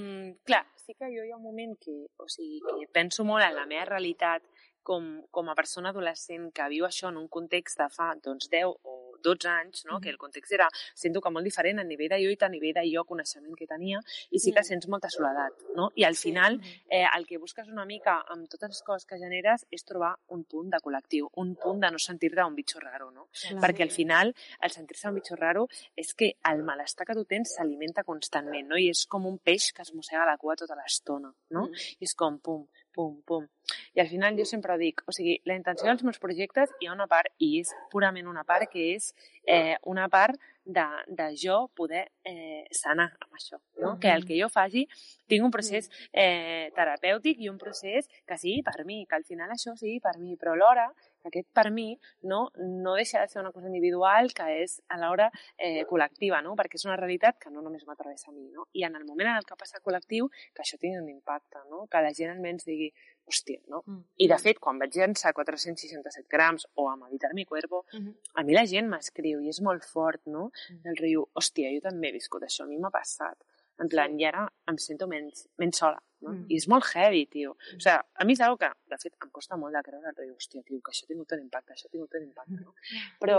clar, 0.48 0.64
sí 0.80 0.96
que 0.98 1.10
jo 1.12 1.26
hi 1.26 1.32
ha 1.32 1.38
un 1.38 1.46
moment 1.46 1.76
que, 1.80 1.96
o 2.20 2.28
sigui, 2.28 2.60
que 2.66 2.90
penso 2.92 3.26
molt 3.28 3.46
en 3.46 3.56
la 3.56 3.68
meva 3.70 3.86
realitat 3.92 4.44
com, 4.86 5.10
com 5.30 5.50
a 5.50 5.56
persona 5.58 5.92
adolescent 5.94 6.50
que 6.56 6.68
viu 6.72 6.86
això 6.88 7.10
en 7.12 7.20
un 7.20 7.28
context 7.28 7.80
de 7.80 7.88
fa 7.92 8.12
doncs, 8.24 8.48
10 8.52 8.70
o 8.70 8.99
12 9.22 9.48
anys, 9.48 9.84
no? 9.86 9.98
Mm. 9.98 10.02
que 10.02 10.10
el 10.10 10.18
context 10.18 10.52
era, 10.52 10.68
sento 10.94 11.20
que 11.20 11.30
molt 11.30 11.44
diferent 11.44 11.80
a 11.80 11.84
nivell 11.84 12.10
de 12.10 12.20
lluita, 12.22 12.46
a 12.46 12.52
nivell 12.52 12.74
de 12.74 12.84
jo, 12.90 13.04
coneixement 13.08 13.56
que 13.56 13.68
tenia, 13.70 14.00
i 14.30 14.40
sí 14.42 14.52
que 14.52 14.64
sents 14.66 14.88
molta 14.88 15.10
soledat. 15.12 15.56
No? 15.76 15.90
I 15.94 16.04
al 16.04 16.16
final, 16.16 16.60
eh, 16.88 17.04
el 17.16 17.26
que 17.26 17.38
busques 17.38 17.68
una 17.68 17.84
mica 17.84 18.20
amb 18.28 18.48
totes 18.50 18.74
les 18.74 18.82
coses 18.86 19.06
que 19.06 19.18
generes 19.20 19.66
és 19.70 19.84
trobar 19.84 20.14
un 20.28 20.44
punt 20.44 20.70
de 20.70 20.80
col·lectiu, 20.82 21.30
un 21.42 21.54
punt 21.60 21.80
de 21.80 21.90
no 21.90 21.98
sentir-te 21.98 22.44
un 22.44 22.56
bitxo 22.56 22.80
raro, 22.80 23.10
no? 23.10 23.28
Clar. 23.32 23.60
Perquè 23.62 23.86
al 23.86 23.94
final, 23.94 24.34
el 24.62 24.74
sentir-se 24.74 25.08
un 25.08 25.18
bitxo 25.20 25.36
raro 25.36 25.66
és 25.96 26.14
que 26.14 26.32
el 26.50 26.62
malestar 26.66 27.06
que 27.06 27.16
tu 27.16 27.24
tens 27.24 27.54
s'alimenta 27.56 28.04
constantment, 28.04 28.68
no? 28.70 28.78
I 28.80 28.90
és 28.94 29.06
com 29.10 29.26
un 29.26 29.38
peix 29.38 29.70
que 29.76 29.82
es 29.86 29.94
mossega 29.94 30.26
la 30.28 30.38
cua 30.40 30.56
tota 30.56 30.78
l'estona, 30.78 31.32
no? 31.50 31.66
Mm. 31.68 31.88
I 32.00 32.08
és 32.08 32.14
com, 32.18 32.38
pum, 32.38 32.64
pum, 32.94 33.20
pum. 33.26 33.46
I 33.94 34.02
al 34.02 34.08
final 34.10 34.38
jo 34.38 34.46
sempre 34.48 34.76
dic, 34.80 35.02
o 35.06 35.14
sigui, 35.14 35.38
la 35.48 35.56
intenció 35.58 35.88
dels 35.88 36.04
meus 36.06 36.20
projectes 36.22 36.72
hi 36.80 36.88
ha 36.88 36.94
una 36.96 37.08
part, 37.10 37.32
i 37.38 37.60
és 37.60 37.72
purament 37.92 38.28
una 38.30 38.44
part, 38.48 38.68
que 38.70 38.90
és 38.94 39.12
eh, 39.46 39.76
una 39.90 40.08
part 40.12 40.38
de, 40.64 40.86
de 41.06 41.30
jo 41.40 41.64
poder 41.76 42.08
eh, 42.30 42.64
sanar 42.70 43.10
amb 43.18 43.32
això. 43.38 43.58
No? 43.76 43.92
Uh 43.92 43.94
-huh. 43.94 44.00
Que 44.00 44.10
el 44.12 44.24
que 44.26 44.40
jo 44.40 44.48
faci 44.48 44.86
tinc 45.26 45.44
un 45.44 45.50
procés 45.50 45.90
eh, 46.12 46.70
terapèutic 46.74 47.40
i 47.40 47.48
un 47.48 47.58
procés 47.58 48.08
que 48.26 48.36
sigui 48.38 48.62
per 48.62 48.84
mi, 48.84 49.06
que 49.06 49.16
al 49.16 49.24
final 49.24 49.50
això 49.50 49.76
sigui 49.76 50.00
per 50.00 50.18
mi, 50.18 50.36
però 50.36 50.52
alhora 50.52 50.92
aquest 51.24 51.48
per 51.52 51.70
mi 51.70 51.98
no, 52.22 52.50
no 52.56 52.94
deixa 52.94 53.20
de 53.20 53.28
ser 53.28 53.40
una 53.40 53.52
cosa 53.52 53.66
individual 53.66 54.32
que 54.32 54.46
és 54.62 54.80
alhora 54.88 55.30
eh, 55.58 55.84
col·lectiva, 55.90 56.42
no? 56.42 56.56
perquè 56.56 56.80
és 56.80 56.86
una 56.88 56.96
realitat 56.96 57.38
que 57.38 57.50
no 57.50 57.62
només 57.62 57.86
m'atrevessa 57.86 58.30
a 58.30 58.34
mi. 58.34 58.48
No? 58.50 58.66
I 58.72 58.84
en 58.84 58.96
el 58.96 59.04
moment 59.04 59.28
en 59.28 59.36
el 59.36 59.44
que 59.44 59.56
passa 59.56 59.82
col·lectiu, 59.84 60.30
que 60.54 60.62
això 60.62 60.78
tingui 60.78 60.98
un 60.98 61.08
impacte, 61.08 61.58
no? 61.68 61.86
que 61.86 62.00
la 62.00 62.12
gent 62.16 62.30
almenys 62.30 62.64
digui 62.64 62.92
hòstia, 63.30 63.60
no? 63.70 63.82
Mm. 63.86 64.02
I 64.24 64.28
de 64.32 64.38
fet, 64.42 64.58
quan 64.62 64.78
vaig 64.80 64.96
llançar 64.98 65.32
467 65.36 66.26
grams 66.30 66.66
o 66.74 66.88
a 66.90 66.96
Meditar 66.98 67.32
mi 67.34 67.44
cuerpo, 67.44 67.84
mm 67.92 68.00
-hmm. 68.00 68.14
a 68.34 68.42
mi 68.42 68.54
la 68.54 68.66
gent 68.66 68.88
m'escriu 68.88 69.40
i 69.40 69.48
és 69.48 69.60
molt 69.60 69.84
fort, 69.84 70.22
no? 70.26 70.50
Mm. 70.50 70.88
El 70.90 70.96
riu, 70.96 71.28
hòstia, 71.38 71.70
jo 71.74 71.80
també 71.80 72.08
he 72.08 72.12
viscut 72.20 72.46
això, 72.46 72.66
a 72.66 72.70
mi 72.70 72.78
m'ha 72.80 72.92
passat. 72.94 73.40
En 73.80 73.88
plan, 73.88 74.14
i 74.20 74.26
ara 74.28 74.44
em 74.68 74.76
sento 74.78 75.08
menys, 75.08 75.46
menys 75.60 75.80
sola, 75.80 76.00
no? 76.20 76.34
Mm. 76.34 76.48
I 76.52 76.58
és 76.60 76.66
molt 76.68 76.88
heavy, 76.92 77.24
tio. 77.32 77.54
Mm. 77.56 77.78
O 77.78 77.84
sigui, 77.84 77.94
a 77.96 78.26
mi 78.28 78.36
és 78.36 78.42
una 78.44 78.56
que, 78.60 78.70
de 78.92 78.98
fet, 79.00 79.14
em 79.24 79.30
costa 79.36 79.56
molt 79.60 79.76
de 79.76 79.82
creure, 79.86 80.12
el 80.12 80.18
riu, 80.18 80.34
hòstia, 80.36 80.64
tio, 80.66 80.80
que 80.84 80.92
això 80.92 81.06
ha 81.06 81.12
tingut 81.12 81.30
tot 81.32 81.40
impacte, 81.40 81.76
això 81.76 81.88
ha 81.88 81.94
tingut 81.94 82.12
tot 82.12 82.20
impacte, 82.26 82.58
no? 82.58 82.74
Mm. 82.74 83.14
Però, 83.22 83.38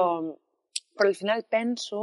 però 0.97 1.11
al 1.13 1.17
final 1.19 1.43
penso, 1.49 2.01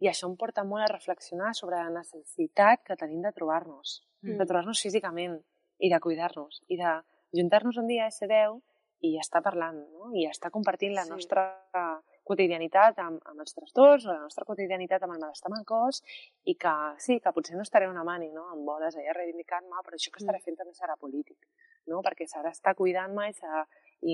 i 0.00 0.08
això 0.10 0.30
em 0.30 0.36
porta 0.40 0.64
molt 0.68 0.86
a 0.86 0.92
reflexionar 0.94 1.52
sobre 1.58 1.80
la 1.80 1.92
necessitat 1.92 2.86
que 2.88 2.96
tenim 3.00 3.20
de 3.24 3.34
trobar-nos, 3.36 3.98
mm. 4.24 4.38
de 4.40 4.48
trobar-nos 4.48 4.80
físicament 4.86 5.36
i 5.84 5.90
de 5.92 6.00
cuidar-nos 6.00 6.62
i 6.72 6.78
de 6.80 6.94
juntar-nos 7.34 7.76
un 7.82 7.90
dia 7.90 8.06
a 8.06 8.12
S10 8.12 8.60
i 9.04 9.18
estar 9.20 9.42
parlant, 9.44 9.82
no? 9.92 10.10
i 10.16 10.24
estar 10.30 10.52
compartint 10.54 10.94
la 10.96 11.04
sí. 11.04 11.12
nostra 11.12 11.44
quotidianitat 12.28 12.98
amb, 13.04 13.20
amb 13.30 13.44
els 13.44 13.56
trastorns 13.56 14.06
o 14.06 14.12
la 14.12 14.22
nostra 14.24 14.46
quotidianitat 14.48 15.04
amb 15.04 15.16
el 15.16 15.22
malestar 15.22 15.50
amb 15.50 15.58
el 15.60 15.66
cos 15.68 16.00
i 16.50 16.56
que 16.60 16.74
sí, 17.04 17.18
que 17.20 17.32
potser 17.36 17.56
no 17.58 17.64
estaré 17.66 17.88
una 17.90 18.04
mani 18.06 18.30
no? 18.32 18.46
amb 18.54 18.64
boles 18.68 18.96
allà 18.96 19.14
reivindicant-me, 19.16 19.82
però 19.84 19.98
això 19.98 20.12
que 20.12 20.22
estaré 20.22 20.40
mm. 20.40 20.46
fent 20.48 20.60
també 20.60 20.74
serà 20.76 20.96
polític, 21.00 21.38
no? 21.92 22.00
perquè 22.06 22.28
s'ha 22.28 22.42
d'estar 22.46 22.74
cuidant-me 22.78 23.28
i, 23.30 23.36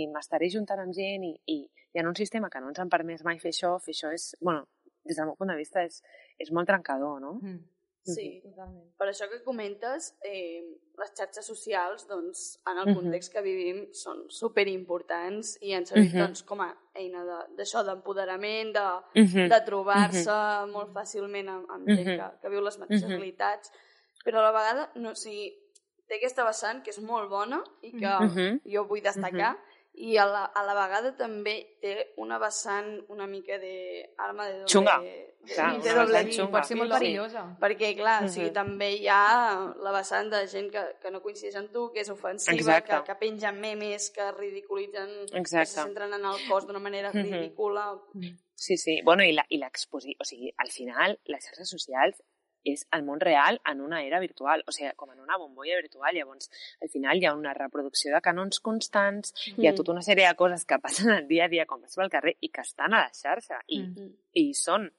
i 0.00 0.06
m'estaré 0.10 0.50
juntant 0.52 0.82
amb 0.82 0.96
gent 0.96 1.26
i, 1.26 1.34
i, 1.54 1.60
i 1.94 2.02
en 2.02 2.10
un 2.10 2.18
sistema 2.18 2.50
que 2.50 2.62
no 2.62 2.72
ens 2.72 2.82
han 2.82 2.92
permès 2.92 3.24
mai 3.26 3.38
fer 3.42 3.54
això, 3.54 3.76
fer 3.84 3.94
això 3.96 4.12
és, 4.14 4.32
bueno, 4.40 4.66
des 5.06 5.16
del 5.16 5.30
meu 5.30 5.36
punt 5.38 5.52
de 5.52 5.58
vista 5.58 5.84
és, 5.86 6.02
és 6.38 6.50
molt 6.52 6.68
trencador, 6.68 7.20
no? 7.22 7.38
Mm. 7.40 7.60
Sí, 8.06 8.40
totalment. 8.42 8.86
Per 8.96 9.08
això 9.10 9.28
que 9.28 9.42
comentes, 9.44 10.14
eh, 10.24 10.62
les 11.00 11.12
xarxes 11.16 11.46
socials, 11.46 12.06
doncs, 12.08 12.60
en 12.70 12.78
el 12.78 12.94
context 12.94 13.30
uh 13.30 13.32
-huh. 13.32 13.42
que 13.42 13.42
vivim, 13.42 13.78
són 13.92 14.24
superimportants 14.28 15.58
i 15.60 15.74
han 15.74 15.86
servit, 15.86 16.12
uh 16.12 16.14
-huh. 16.14 16.26
doncs, 16.26 16.42
com 16.42 16.60
a 16.60 16.74
eina 16.94 17.24
d'això, 17.56 17.82
de, 17.82 17.90
d'empoderament, 17.90 18.72
de, 18.72 18.88
uh 19.20 19.26
-huh. 19.26 19.48
de 19.48 19.60
trobar-se 19.64 20.30
uh 20.30 20.36
-huh. 20.36 20.72
molt 20.72 20.90
fàcilment 20.92 21.48
amb, 21.48 21.70
amb 21.70 21.86
gent 21.86 22.00
uh 22.00 22.12
-huh. 22.12 22.30
que, 22.30 22.40
que 22.40 22.48
viu 22.48 22.60
les 22.60 22.78
mateixes 22.78 23.04
uh 23.04 23.08
-huh. 23.08 23.16
realitats, 23.16 23.72
però 24.24 24.38
a 24.38 24.42
la 24.42 24.52
vegada, 24.52 24.90
no, 24.94 25.10
o 25.10 25.14
sigui, 25.14 25.56
té 26.06 26.16
aquesta 26.16 26.44
vessant 26.44 26.82
que 26.82 26.90
és 26.90 27.00
molt 27.00 27.28
bona 27.30 27.62
i 27.82 27.90
que 27.92 28.06
uh 28.06 28.34
-huh. 28.34 28.60
jo 28.64 28.84
vull 28.86 29.02
destacar, 29.02 29.54
uh 29.54 29.60
-huh 29.60 29.69
i 29.94 30.16
a 30.16 30.24
la, 30.24 30.44
a 30.44 30.62
la 30.64 30.74
vegada 30.74 31.10
també 31.16 31.76
té 31.80 32.12
una 32.16 32.38
vessant 32.38 33.04
una 33.08 33.26
mica 33.26 33.58
de 33.58 34.14
arma 34.18 34.46
de 34.46 34.52
doble... 34.60 34.68
Xunga. 34.68 34.98
de, 35.00 35.26
Clar, 35.54 35.72
de 35.82 35.90
una 35.90 35.94
doble 36.04 36.22
fil. 36.24 36.32
xunga. 36.36 36.50
Pot 36.52 36.64
ser 36.68 36.76
molt 36.76 36.92
Sí. 36.92 36.98
perillosa. 36.98 37.42
Perquè, 37.60 37.96
clar, 37.96 38.24
o 38.24 38.28
sigui, 38.28 38.46
Mhm. 38.48 38.52
també 38.54 38.90
hi 38.96 39.08
ha 39.08 39.72
la 39.82 39.92
vessant 39.92 40.30
de 40.30 40.46
gent 40.48 40.70
que, 40.70 40.82
que 41.00 41.10
no 41.10 41.20
coincideix 41.22 41.56
amb 41.56 41.72
tu, 41.72 41.90
que 41.92 42.00
és 42.00 42.10
ofensiva, 42.10 42.54
Exacte. 42.56 42.92
que, 42.94 43.02
que 43.04 43.14
pengen 43.16 43.60
memes, 43.60 44.10
que 44.10 44.30
ridiculitzen, 44.32 45.08
que 45.32 45.38
Exacte. 45.38 45.66
se 45.66 45.80
centren 45.82 46.12
en 46.14 46.24
el 46.24 46.36
cos 46.48 46.66
d'una 46.66 46.78
manera 46.78 47.10
Mhm. 47.12 47.22
ridícula. 47.32 47.98
Sí, 48.54 48.76
sí. 48.76 49.00
Bueno, 49.02 49.24
i 49.24 49.32
la- 49.32 49.46
i 49.48 49.56
l'exposició... 49.58 50.16
O 50.20 50.24
sigui, 50.24 50.52
al 50.58 50.70
final, 50.70 51.18
les 51.24 51.42
xarxes 51.44 51.68
socials 51.70 52.22
és 52.64 52.86
el 52.92 53.02
món 53.02 53.20
real 53.20 53.60
en 53.70 53.80
una 53.80 54.02
era 54.04 54.18
virtual, 54.20 54.62
o 54.66 54.72
sigui, 54.72 54.90
com 54.96 55.10
en 55.12 55.20
una 55.20 55.36
bombolla 55.38 55.76
virtual. 55.80 56.14
Llavors, 56.14 56.50
al 56.82 56.88
final 56.90 57.18
hi 57.22 57.26
ha 57.26 57.34
una 57.34 57.54
reproducció 57.54 58.12
de 58.14 58.20
canons 58.20 58.60
constants, 58.60 59.34
hi 59.56 59.66
ha 59.66 59.72
Mm. 59.72 59.76
tota 59.76 59.92
una 59.92 60.02
sèrie 60.02 60.26
de 60.28 60.34
coses 60.36 60.64
que 60.64 60.78
passen 60.78 61.10
el 61.10 61.28
dia 61.28 61.44
a 61.44 61.48
dia 61.48 61.66
quan 61.66 61.80
vas 61.80 61.94
pel 61.96 62.10
carrer 62.10 62.36
i 62.40 62.48
que 62.50 62.60
estan 62.60 62.94
a 62.94 63.04
la 63.06 63.10
xarxa 63.12 63.60
i, 63.66 63.82
Mm. 63.82 64.10
i 64.34 64.48
hi 64.50 64.54
són. 64.54 64.90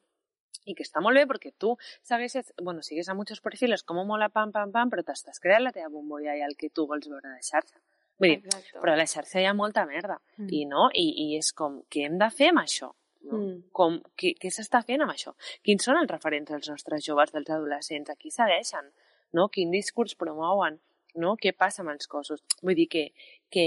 I 0.65 0.75
que 0.75 0.83
està 0.83 1.01
molt 1.01 1.15
bé 1.17 1.25
perquè 1.25 1.53
tu 1.57 1.75
segueixes, 2.03 2.53
bueno, 2.61 2.83
sigues 2.83 3.07
a 3.09 3.15
muchos 3.15 3.41
perfiles 3.41 3.81
com 3.83 3.97
mola 4.05 4.29
pam, 4.29 4.51
pam, 4.51 4.71
pam, 4.71 4.89
però 4.91 5.01
t'estàs 5.03 5.39
creant 5.41 5.63
la 5.63 5.71
teva 5.71 5.89
bombolla 5.89 6.35
i 6.37 6.41
el 6.41 6.55
que 6.55 6.69
tu 6.69 6.85
vols 6.85 7.07
veure 7.09 7.29
de 7.29 7.41
xarxa. 7.41 7.79
Vull 8.19 8.29
dir, 8.29 8.45
Exacte. 8.45 8.79
però 8.79 8.93
a 8.93 8.95
la 8.95 9.07
xarxa 9.07 9.41
hi 9.41 9.45
ha 9.45 9.53
molta 9.55 9.85
merda. 9.87 10.19
Mm. 10.37 10.47
I, 10.53 10.65
no? 10.65 10.89
I, 10.93 11.07
I 11.33 11.37
és 11.37 11.51
com, 11.53 11.81
què 11.89 12.05
hem 12.05 12.19
de 12.19 12.29
fer 12.29 12.49
amb 12.49 12.59
això? 12.59 12.91
No? 13.27 13.37
Mm. 13.37 13.57
Com, 13.75 13.99
què 14.17 14.33
què 14.39 14.51
s'està 14.53 14.81
fent 14.87 15.03
amb 15.03 15.13
això? 15.13 15.33
Quins 15.65 15.83
són 15.85 15.99
els 16.01 16.09
referents 16.11 16.49
dels 16.49 16.69
nostres 16.71 17.03
joves, 17.05 17.33
dels 17.35 17.49
adolescents? 17.49 18.09
A 18.09 18.17
qui 18.17 18.33
segueixen? 18.33 18.89
No? 19.37 19.49
Quin 19.53 19.73
discurs 19.73 20.17
promouen? 20.19 20.79
No? 21.21 21.35
Què 21.39 21.51
passa 21.53 21.83
amb 21.83 21.91
els 21.91 22.07
cossos? 22.07 22.41
Vull 22.63 22.77
dir 22.77 22.87
que, 22.91 23.03
que 23.51 23.65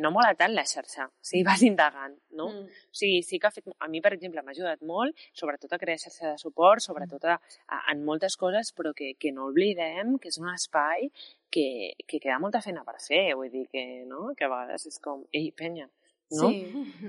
no 0.00 0.10
mola 0.14 0.32
tant 0.40 0.54
la 0.56 0.64
xarxa, 0.66 1.08
si 1.20 1.42
vas 1.46 1.62
indagant, 1.66 2.14
no? 2.32 2.48
Mm. 2.48 2.78
O 2.88 3.00
sigui, 3.00 3.20
sí 3.26 3.38
que 3.38 3.50
ha 3.50 3.52
fet, 3.52 3.68
a 3.78 3.90
mi, 3.92 4.00
per 4.04 4.14
exemple, 4.16 4.42
m'ha 4.42 4.54
ajudat 4.56 4.82
molt, 4.88 5.26
sobretot 5.36 5.74
a 5.76 5.80
crear 5.82 6.00
xarxa 6.00 6.32
de 6.32 6.40
suport, 6.40 6.82
sobretot 6.84 7.28
a, 7.28 7.36
a, 7.68 7.82
en 7.92 8.02
moltes 8.08 8.38
coses, 8.40 8.72
però 8.72 8.94
que, 8.96 9.12
que 9.20 9.34
no 9.36 9.50
oblidem 9.52 10.16
que 10.18 10.32
és 10.32 10.40
un 10.40 10.48
espai 10.54 11.10
que, 11.52 11.68
que 12.06 12.22
queda 12.22 12.40
molta 12.40 12.64
feina 12.64 12.86
per 12.88 12.96
fer, 13.04 13.34
vull 13.36 13.52
dir 13.52 13.66
que, 13.68 13.84
no? 14.08 14.32
que 14.36 14.48
a 14.48 14.52
vegades 14.52 14.88
és 14.88 15.00
com, 15.04 15.26
ei, 15.36 15.52
penya, 15.52 15.90
no? 16.32 16.48
Sí. 16.48 16.64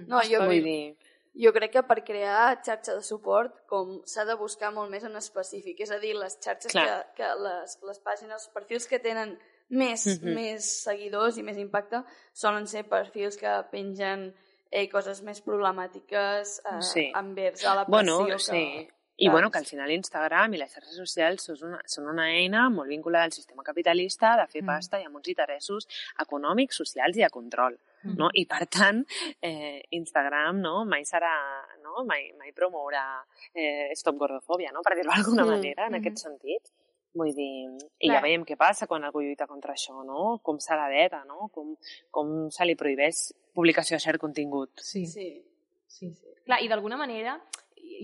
No, 0.08 0.20
jo, 0.28 0.44
Vull 0.44 0.64
dir, 0.64 0.82
jo 1.34 1.52
crec 1.54 1.72
que 1.72 1.84
per 1.84 2.04
crear 2.04 2.62
xarxa 2.66 2.96
de 2.96 3.02
suport 3.04 3.66
com 3.68 4.02
s'ha 4.06 4.26
de 4.26 4.36
buscar 4.36 4.72
molt 4.74 4.90
més 4.92 5.04
en 5.04 5.16
específic, 5.16 5.80
és 5.82 5.92
a 5.92 6.00
dir, 6.00 6.16
les 6.16 6.40
xarxes 6.42 6.72
que, 6.72 6.80
Clar. 6.80 7.14
que 7.16 7.28
les, 7.44 7.78
les 7.84 8.00
pàgines, 8.00 8.34
els 8.34 8.50
perfils 8.54 8.88
que 8.88 9.00
tenen 9.00 9.38
més, 9.70 10.06
Mhm. 10.08 10.34
més 10.34 10.84
seguidors 10.84 11.38
i 11.38 11.44
més 11.44 11.58
impacte 11.58 12.04
solen 12.34 12.66
ser 12.68 12.88
perfils 12.90 13.38
que 13.38 13.64
pengen 13.72 14.34
eh, 14.72 14.88
coses 14.90 15.22
més 15.24 15.42
problemàtiques 15.42 16.60
eh, 16.66 16.82
Sí. 16.82 17.12
envers 17.16 17.64
a 17.66 17.76
la 17.76 17.86
pressió 17.86 18.18
Bueno, 18.18 18.26
que... 18.28 18.40
sí. 18.40 18.90
I 19.22 19.26
que- 19.26 19.32
bueno, 19.32 19.52
que 19.52 19.58
al 19.58 19.66
final 19.66 19.92
Instagram 19.92 20.54
i 20.54 20.58
les 20.58 20.72
xarxes 20.74 20.96
socials 20.96 21.44
són 21.44 21.58
una, 21.74 21.82
són 21.86 22.08
una 22.08 22.30
eina 22.32 22.70
molt 22.70 22.88
vinculada 22.88 23.26
al 23.26 23.34
sistema 23.34 23.64
capitalista 23.64 24.38
de 24.38 24.48
fer 24.48 24.62
Mm. 24.64 24.66
pasta 24.68 25.00
i 25.02 25.04
amb 25.04 25.16
uns 25.18 25.28
interessos 25.28 25.88
econòmics, 26.20 26.76
socials 26.76 27.18
i 27.18 27.22
de 27.24 27.30
control. 27.30 27.78
No? 28.04 28.30
I 28.34 28.46
per 28.46 28.66
tant, 28.68 29.04
eh, 29.42 29.82
Instagram 29.92 30.60
no? 30.62 30.86
mai 30.86 31.04
serà, 31.06 31.34
no? 31.84 32.06
mai, 32.06 32.32
mai 32.38 32.52
promourà 32.54 33.24
eh, 33.54 33.92
stop 33.96 34.16
gordofòbia, 34.18 34.72
no? 34.72 34.82
per 34.82 34.96
dir-ho 34.96 35.12
d'alguna 35.12 35.44
Mm, 35.46 35.50
manera, 35.50 35.86
en 35.88 35.94
mhm. 35.94 36.00
aquest 36.00 36.18
sentit. 36.18 36.72
Vull 37.14 37.34
dir, 37.34 37.66
i 38.00 38.08
Clar. 38.08 38.20
ja 38.20 38.22
veiem 38.22 38.44
què 38.46 38.56
passa 38.56 38.86
quan 38.88 39.04
algú 39.04 39.22
lluita 39.22 39.48
contra 39.48 39.74
això, 39.74 40.04
no? 40.06 40.40
Com 40.46 40.60
se 40.60 40.76
la 40.78 40.88
veta, 40.88 41.24
no? 41.26 41.50
Com, 41.52 41.76
com 42.12 42.50
se 42.54 42.66
li 42.66 42.76
prohibeix 42.76 43.34
publicació 43.54 43.98
de 43.98 44.00
cert 44.04 44.20
contingut. 44.22 44.70
Sí. 44.80 45.06
Sí. 45.08 45.44
Sí, 45.88 46.14
sí. 46.14 46.28
Clar, 46.46 46.62
i 46.62 46.68
d'alguna 46.70 46.96
manera, 46.98 47.34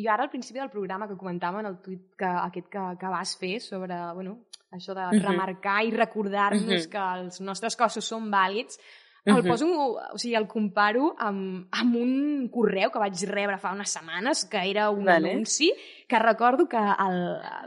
jo 0.01 0.09
ara 0.11 0.23
al 0.25 0.31
principi 0.31 0.57
del 0.59 0.71
programa 0.73 1.07
que 1.07 1.15
comentàvem 1.15 1.59
en 1.61 1.67
el 1.69 1.77
tuit 1.85 2.15
que, 2.17 2.25
aquest 2.25 2.67
que, 2.67 2.83
que 2.99 3.11
vas 3.13 3.35
fer 3.37 3.59
sobre 3.61 3.93
bueno, 4.17 4.39
això 4.71 4.95
de 4.97 5.05
Mhm. 5.05 5.21
remarcar 5.23 5.83
i 5.85 5.91
recordar-nos 5.91 6.87
Mhm. 6.87 6.89
que 6.89 7.03
els 7.21 7.39
nostres 7.41 7.75
cossos 7.77 8.03
són 8.03 8.31
vàlids, 8.31 8.79
el 9.25 9.41
poso, 9.43 9.65
o 10.13 10.17
sigui, 10.21 10.35
el 10.37 10.45
comparo 10.47 11.15
amb, 11.17 11.65
amb 11.73 11.95
un 11.97 12.47
correu 12.53 12.91
que 12.93 12.99
vaig 13.01 13.23
rebre 13.25 13.57
fa 13.57 13.71
unes 13.73 13.89
setmanes, 13.89 14.43
que 14.45 14.61
era 14.69 14.91
un 14.93 15.05
Vale. 15.05 15.31
anunci, 15.31 15.71
que 16.07 16.19
recordo 16.19 16.67
que 16.69 16.77
el, 16.77 17.17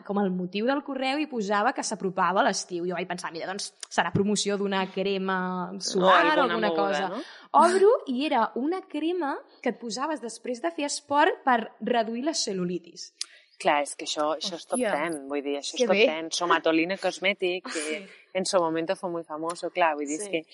com 0.06 0.20
el 0.22 0.30
motiu 0.30 0.66
del 0.70 0.84
correu 0.86 1.18
hi 1.18 1.26
posava 1.26 1.72
que 1.74 1.82
s'apropava 1.82 2.44
l'estiu. 2.46 2.86
Jo 2.86 2.94
vaig 2.94 3.08
pensar, 3.10 3.32
mira, 3.34 3.48
doncs 3.50 3.72
serà 3.90 4.12
promoció 4.14 4.56
d'una 4.56 4.84
crema 4.94 5.72
solar 5.80 6.38
o 6.38 6.42
alguna 6.46 6.68
moguda, 6.68 6.76
cosa. 6.76 7.08
No? 7.08 7.22
Obro 7.64 7.90
i 8.06 8.24
era 8.26 8.52
una 8.54 8.82
crema 8.86 9.34
que 9.60 9.70
et 9.74 9.80
posaves 9.80 10.20
després 10.22 10.62
de 10.62 10.70
fer 10.70 10.86
esport 10.86 11.42
per 11.44 11.72
reduir 11.80 12.22
la 12.22 12.36
cel·lulitis. 12.38 13.10
Clar, 13.58 13.80
és 13.82 13.96
que 13.98 14.06
això, 14.06 14.36
això 14.38 14.54
és 14.54 14.66
top. 14.70 14.78
10, 14.78 15.16
vull 15.26 15.42
dir, 15.42 15.56
això 15.58 15.74
Que 15.74 15.82
és 15.82 15.88
top 15.90 15.96
bé. 15.96 16.04
10. 16.06 16.36
Somatolina 16.38 16.96
Cosmetic, 17.02 17.66
que 17.66 18.06
en 18.38 18.46
su 18.46 18.60
momento 18.62 18.94
fue 18.94 19.10
muy 19.10 19.24
famoso, 19.24 19.70
clar, 19.74 19.96
vull 19.96 20.06
dir, 20.06 20.20
Sí. 20.20 20.22
és 20.22 20.30
que 20.30 20.46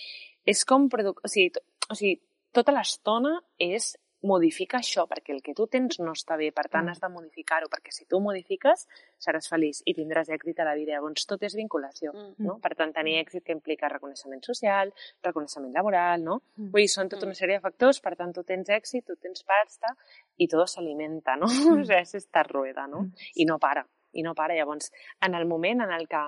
és 0.47 0.65
com 0.65 0.89
produc... 0.89 1.21
O 1.25 1.29
sigui, 1.29 1.51
to- 1.51 1.63
o 1.91 1.95
sigui 1.95 2.21
tota 2.55 2.73
l'estona 2.73 3.41
és 3.59 3.97
modifica 4.25 4.79
això, 4.79 5.03
perquè 5.05 5.35
el 5.35 5.43
que 5.45 5.53
tu 5.53 5.67
tens 5.69 5.99
no 6.01 6.15
està 6.17 6.39
bé, 6.41 6.47
per 6.51 6.63
tant 6.73 6.87
Mm. 6.87 6.93
has 6.95 7.01
de 7.03 7.09
modificar-ho, 7.13 7.67
perquè 7.69 7.91
si 7.93 8.07
tu 8.07 8.17
ho 8.17 8.21
modifiques 8.25 8.87
seràs 9.21 9.49
feliç 9.51 9.83
i 9.85 9.93
tindràs 9.93 10.31
èxit 10.33 10.61
a 10.61 10.65
la 10.65 10.73
vida. 10.75 10.95
Llavors 10.95 11.27
tot 11.27 11.43
és 11.43 11.53
vinculació, 11.55 12.13
Mm. 12.15 12.35
no? 12.39 12.59
Per 12.59 12.75
tant, 12.75 12.95
tenir 12.95 13.19
èxit 13.23 13.45
que 13.45 13.53
implica 13.53 13.87
reconeixement 13.93 14.41
social, 14.43 14.95
reconeixement 15.23 15.75
laboral, 15.75 16.25
no? 16.25 16.41
Mm. 16.57 16.71
Vull 16.71 16.81
dir, 16.87 16.89
són 16.89 17.11
tota 17.11 17.27
una 17.27 17.35
sèrie 17.35 17.59
de 17.59 17.61
factors, 17.61 18.01
per 18.01 18.17
tant, 18.17 18.33
tu 18.33 18.43
tens 18.45 18.67
èxit, 18.71 19.05
tu 19.05 19.17
tens 19.17 19.43
pasta 19.45 19.95
i 20.39 20.49
tot 20.49 20.69
s'alimenta, 20.69 21.37
no? 21.37 21.45
O 21.83 21.85
sigui, 21.85 21.93
és 22.01 22.15
esta 22.15 22.43
rueda, 22.45 22.87
no? 22.87 23.11
I 23.37 23.45
no 23.45 23.59
para, 23.59 23.85
i 24.15 24.23
no 24.23 24.33
para. 24.35 24.55
Llavors, 24.55 24.91
en 25.21 25.35
el 25.35 25.45
moment 25.45 25.83
en 25.83 25.91
el 25.93 26.09
que, 26.09 26.25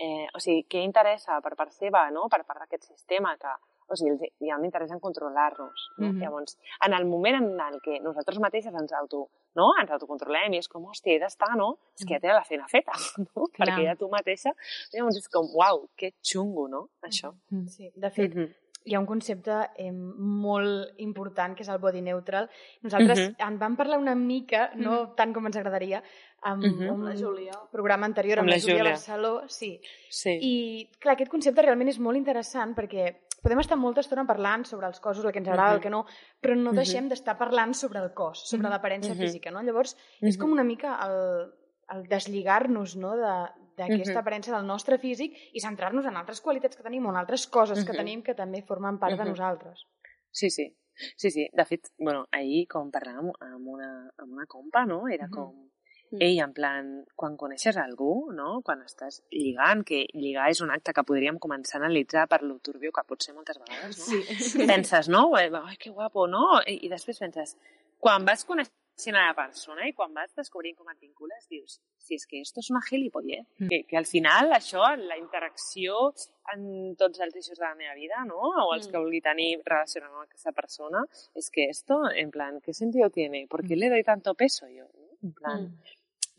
eh, 0.00 0.26
o 0.34 0.40
sigui, 0.40 0.64
què 0.68 0.82
interessa 0.82 1.40
per 1.44 1.54
part 1.56 1.72
seva, 1.72 2.10
no? 2.10 2.28
Per 2.28 2.44
part 2.44 2.60
d'aquest 2.60 2.84
sistema 2.88 3.36
que, 3.36 3.50
o 3.90 3.96
sigui, 3.96 4.10
els- 4.14 4.32
hi 4.40 4.50
ha 4.50 4.56
un 4.56 4.64
interès 4.64 4.90
en 4.92 5.00
controlar-nos, 5.00 5.90
no? 5.98 6.12
Mhm. 6.12 6.20
Llavors, 6.22 6.56
en 6.86 6.94
el 6.94 7.04
moment 7.06 7.36
en 7.36 7.60
el 7.60 7.80
que 7.82 7.98
nosaltres 8.00 8.38
mateixes 8.40 8.72
ens 8.74 8.92
auto, 8.92 9.28
no? 9.54 9.72
Ens 9.80 9.90
autocontrolem 9.90 10.54
i 10.54 10.58
és 10.58 10.68
com, 10.68 10.84
hòstia, 10.86 11.16
he 11.16 11.18
d'estar, 11.20 11.56
no? 11.56 11.78
És 11.98 12.06
que 12.06 12.14
ja 12.14 12.20
té 12.20 12.28
la 12.32 12.44
feina 12.44 12.66
feta, 12.68 12.92
no? 13.36 13.48
Clar. 13.52 13.68
Perquè 13.68 13.84
ja 13.84 13.96
tu 13.96 14.08
mateixa, 14.08 14.54
llavors 14.94 15.16
és 15.18 15.28
com, 15.28 15.46
uau, 15.54 15.88
que 15.96 16.14
xungo, 16.22 16.68
no? 16.68 16.88
Això. 17.02 17.34
Sí, 17.68 17.90
de 17.94 18.10
fet, 18.10 18.34
Mhm. 18.34 18.54
hi 18.86 18.94
ha 18.94 19.00
un 19.00 19.06
concepte 19.06 19.52
eh, 19.76 19.92
molt 19.92 20.94
important 20.98 21.54
que 21.54 21.62
és 21.62 21.68
el 21.68 21.78
body 21.78 22.00
neutral. 22.00 22.48
Nosaltres 22.82 23.18
Mhm. 23.18 23.34
en 23.46 23.58
vam 23.58 23.76
parlar 23.76 23.98
una 23.98 24.14
mica, 24.14 24.70
no 24.76 25.12
tant 25.14 25.34
com 25.34 25.44
ens 25.46 25.56
agradaria, 25.56 26.02
amb 26.42 26.62
Mhm. 26.64 26.90
un 26.90 27.04
La 27.04 27.14
Júlia. 27.16 27.52
programa 27.70 28.06
anterior 28.06 28.38
amb, 28.38 28.48
Amb 28.48 28.50
la 28.50 28.56
la 28.56 28.60
Júlia. 28.62 28.84
Barceló. 28.92 29.48
Sí. 29.48 29.80
Sí. 30.08 30.38
I, 30.40 30.90
clar, 30.98 31.14
aquest 31.14 31.30
concepte 31.30 31.62
realment 31.62 31.88
és 31.88 31.98
molt 31.98 32.16
interessant 32.16 32.74
perquè 32.74 33.16
podem 33.42 33.58
estar 33.60 33.76
molta 33.78 34.00
estona 34.00 34.26
parlant 34.26 34.64
sobre 34.66 34.86
els 34.86 35.00
cossos, 35.00 35.24
el 35.24 35.32
que 35.32 35.38
ens 35.38 35.48
agrada, 35.48 35.70
Mhm. 35.70 35.76
el 35.76 35.82
que 35.82 35.90
no, 35.90 36.04
però 36.42 36.56
no 36.56 36.72
deixem 36.72 37.08
d'estar 37.08 37.36
parlant 37.38 37.74
sobre 37.74 37.98
el 38.00 38.12
cos, 38.12 38.46
sobre 38.48 38.68
l'aparença 38.68 39.14
Mhm. 39.14 39.18
física, 39.20 39.50
no? 39.50 39.62
Llavors, 39.62 39.96
és 40.20 40.36
Mhm. 40.36 40.40
com 40.40 40.52
una 40.52 40.64
mica 40.64 40.98
el, 41.06 41.52
el 41.90 42.06
deslligar-nos 42.08 42.96
no, 42.96 43.16
de- 43.16 43.48
d'aquesta 43.76 44.20
aparença 44.20 44.54
del 44.54 44.66
nostre 44.66 44.98
físic 44.98 45.34
i 45.54 45.60
centrar-nos 45.60 46.04
en 46.04 46.16
altres 46.16 46.40
qualitats 46.42 46.76
que 46.76 46.82
tenim 46.82 47.06
o 47.06 47.10
en 47.10 47.16
altres 47.16 47.46
coses 47.46 47.82
que 47.84 47.92
tenim 47.96 48.22
que 48.22 48.34
també 48.34 48.62
formen 48.62 48.98
part 48.98 49.16
de 49.18 49.24
nosaltres. 49.24 49.86
Sí, 50.30 50.50
sí. 50.50 50.76
Sí, 51.16 51.30
sí. 51.30 51.48
De 51.50 51.64
fet, 51.64 51.88
bueno, 51.98 52.26
ahir, 52.30 52.66
com 52.68 52.90
parlàvem 52.92 53.32
amb 53.40 53.66
una, 53.66 54.10
amb 54.18 54.32
una 54.32 54.44
compa, 54.46 54.84
no? 54.84 55.08
Era 55.08 55.28
com... 55.30 55.70
Mm. 56.10 56.22
Ei, 56.26 56.38
en 56.42 56.52
plan, 56.52 56.88
quan 57.14 57.36
coneixes 57.38 57.76
algú, 57.78 58.32
no? 58.34 58.62
Quan 58.66 58.82
estàs 58.82 59.20
lligant, 59.30 59.84
que 59.86 60.06
lligar 60.14 60.48
és 60.50 60.60
un 60.60 60.70
acte 60.74 60.92
que 60.92 61.04
podríem 61.06 61.38
començar 61.38 61.78
a 61.78 61.84
analitzar 61.84 62.26
per 62.28 62.42
lo 62.42 62.58
turbio 62.58 62.90
que 62.92 63.04
pot 63.06 63.22
ser 63.22 63.34
moltes 63.34 63.58
vegades, 63.62 63.98
no? 63.98 64.04
Sí. 64.04 64.66
Penses, 64.66 65.08
no? 65.08 65.28
Ai, 65.36 65.76
que 65.78 65.90
guapo, 65.90 66.26
no? 66.26 66.60
I, 66.66 66.80
I 66.86 66.90
després 66.90 67.18
penses, 67.22 67.56
quan 68.02 68.24
vas 68.26 68.42
coneixent 68.44 69.16
a 69.16 69.28
la 69.30 69.34
persona 69.38 69.86
i 69.88 69.92
quan 69.96 70.12
vas 70.12 70.34
descobrint 70.36 70.74
com 70.76 70.90
et 70.90 70.98
vincules, 71.00 71.46
dius, 71.48 71.78
si 72.02 72.18
és 72.18 72.26
que 72.26 72.40
esto 72.42 72.58
és 72.60 72.70
una 72.74 72.82
gilipollez. 72.84 73.46
Mm. 73.60 73.68
Que, 73.70 73.78
que 73.88 73.96
al 73.96 74.04
final 74.10 74.50
això, 74.52 74.82
la 74.98 75.16
interacció 75.16 76.10
en 76.52 76.96
tots 76.98 77.20
els 77.22 77.36
eixos 77.38 77.56
de 77.56 77.64
la 77.64 77.76
meva 77.78 77.94
vida, 77.94 78.24
no? 78.26 78.40
O 78.66 78.74
els 78.74 78.88
Mm. 78.88 78.90
que 78.90 78.98
vulgui 78.98 79.20
tenir 79.22 79.48
relacionant 79.64 80.10
amb 80.12 80.26
aquesta 80.26 80.50
persona, 80.52 81.04
és 81.34 81.48
que 81.54 81.68
esto, 81.70 82.02
en 82.10 82.30
plan, 82.34 82.60
¿qué 82.60 82.74
sentido 82.74 83.10
tiene? 83.10 83.46
¿Por 83.48 83.62
qué 83.66 83.76
le 83.76 83.88
doy 83.88 84.02
tanto 84.02 84.34
peso 84.34 84.66
yo? 84.68 84.84
no? 84.92 85.06
En 85.22 85.32
plan, 85.34 85.62
Mm. 85.64 85.78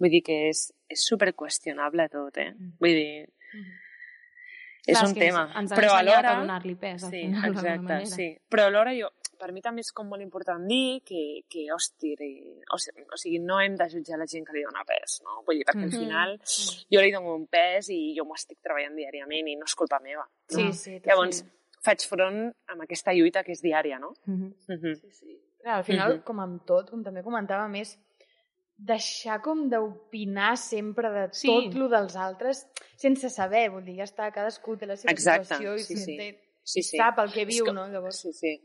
Vull 0.02 0.10
dir 0.10 0.24
que 0.26 0.39
és, 0.49 0.66
és 0.89 1.04
superqüestionable 1.06 2.08
tot, 2.10 2.38
eh? 2.41 2.49
Mm. 2.58 2.74
Vull 2.82 2.97
dir, 2.97 3.28
és 4.88 4.97
Clar, 4.97 5.08
un 5.08 5.14
que 5.14 5.20
tema. 5.28 5.43
Ens, 5.60 5.74
però 5.78 5.91
alhora... 5.99 6.36
donar-li 6.41 6.74
pes, 6.82 7.04
al 7.06 7.12
Sí, 7.12 7.20
final, 7.28 7.52
exacte, 7.52 7.97
sí. 8.10 8.28
Però 8.49 8.66
alhora 8.72 8.93
jo, 8.97 9.12
per 9.38 9.52
mi 9.54 9.62
també 9.62 9.84
és 9.86 9.91
com 9.93 10.08
molt 10.10 10.24
important 10.26 10.64
dir 10.70 11.02
que, 11.06 11.22
que 11.49 11.68
hosti, 11.74 12.16
o, 12.18 12.80
sigui, 12.82 13.06
o 13.14 13.20
sigui, 13.22 13.39
no 13.45 13.60
hem 13.62 13.76
de 13.78 13.88
jutjar 13.93 14.18
la 14.22 14.26
gent 14.30 14.45
que 14.47 14.56
li 14.58 14.64
dona 14.66 14.82
pes, 14.89 15.20
no? 15.26 15.43
Vull 15.45 15.60
dir, 15.62 15.68
perquè 15.70 15.86
al 15.86 15.91
Mhm. 15.91 16.02
final 16.02 16.36
jo 16.89 17.02
li 17.06 17.12
dono 17.14 17.36
un 17.38 17.45
pes 17.47 17.89
i 17.93 18.02
jo 18.18 18.26
m'ho 18.26 18.36
estic 18.38 18.58
treballant 18.62 18.97
diàriament 18.97 19.47
i 19.54 19.56
no 19.56 19.66
és 19.70 19.76
culpa 19.78 19.99
meva. 20.02 20.26
No? 20.26 20.58
Sí, 20.58 20.72
sí. 20.74 20.99
Llavors, 21.06 21.43
faig 21.86 22.02
front 22.10 22.41
amb 22.74 22.82
aquesta 22.82 23.14
lluita 23.14 23.43
que 23.43 23.52
és 23.54 23.62
diària, 23.62 23.99
no? 23.99 24.14
Mhm. 24.26 24.54
Mhm. 24.68 24.95
Sí, 24.95 25.12
sí. 25.12 25.38
Clar, 25.62 25.78
al 25.78 25.84
final, 25.86 26.16
Mhm. 26.18 26.24
com 26.24 26.39
amb 26.39 26.66
tot, 26.66 26.89
com 26.89 27.04
també 27.04 27.22
comentàvem, 27.22 27.76
és 27.82 27.99
deixar 28.82 29.40
com 29.46 29.68
d'opinar 29.70 30.56
sempre 30.58 31.10
de 31.14 31.28
Sí. 31.38 31.48
tot 31.48 31.76
lo 31.78 31.88
dels 31.92 32.16
altres 32.18 32.64
sense 32.98 33.30
saber, 33.30 33.68
vull 33.70 33.84
dir, 33.86 33.98
ja 34.00 34.08
està, 34.08 34.32
cadascú 34.34 34.76
té 34.78 34.88
la 34.90 34.96
seva 34.98 35.12
Exacte, 35.14 35.46
situació 35.46 35.76
i 35.78 35.84
sí, 35.86 35.98
sí. 35.98 36.18
té, 36.18 36.30
Sí, 36.64 36.82
sí. 36.84 36.98
sap 36.98 37.20
el 37.20 37.32
que 37.34 37.46
viu, 37.46 37.66
com- 37.66 37.76
no? 37.76 37.88
Llavors, 37.90 38.20
Sí, 38.22 38.34
sí. 38.34 38.56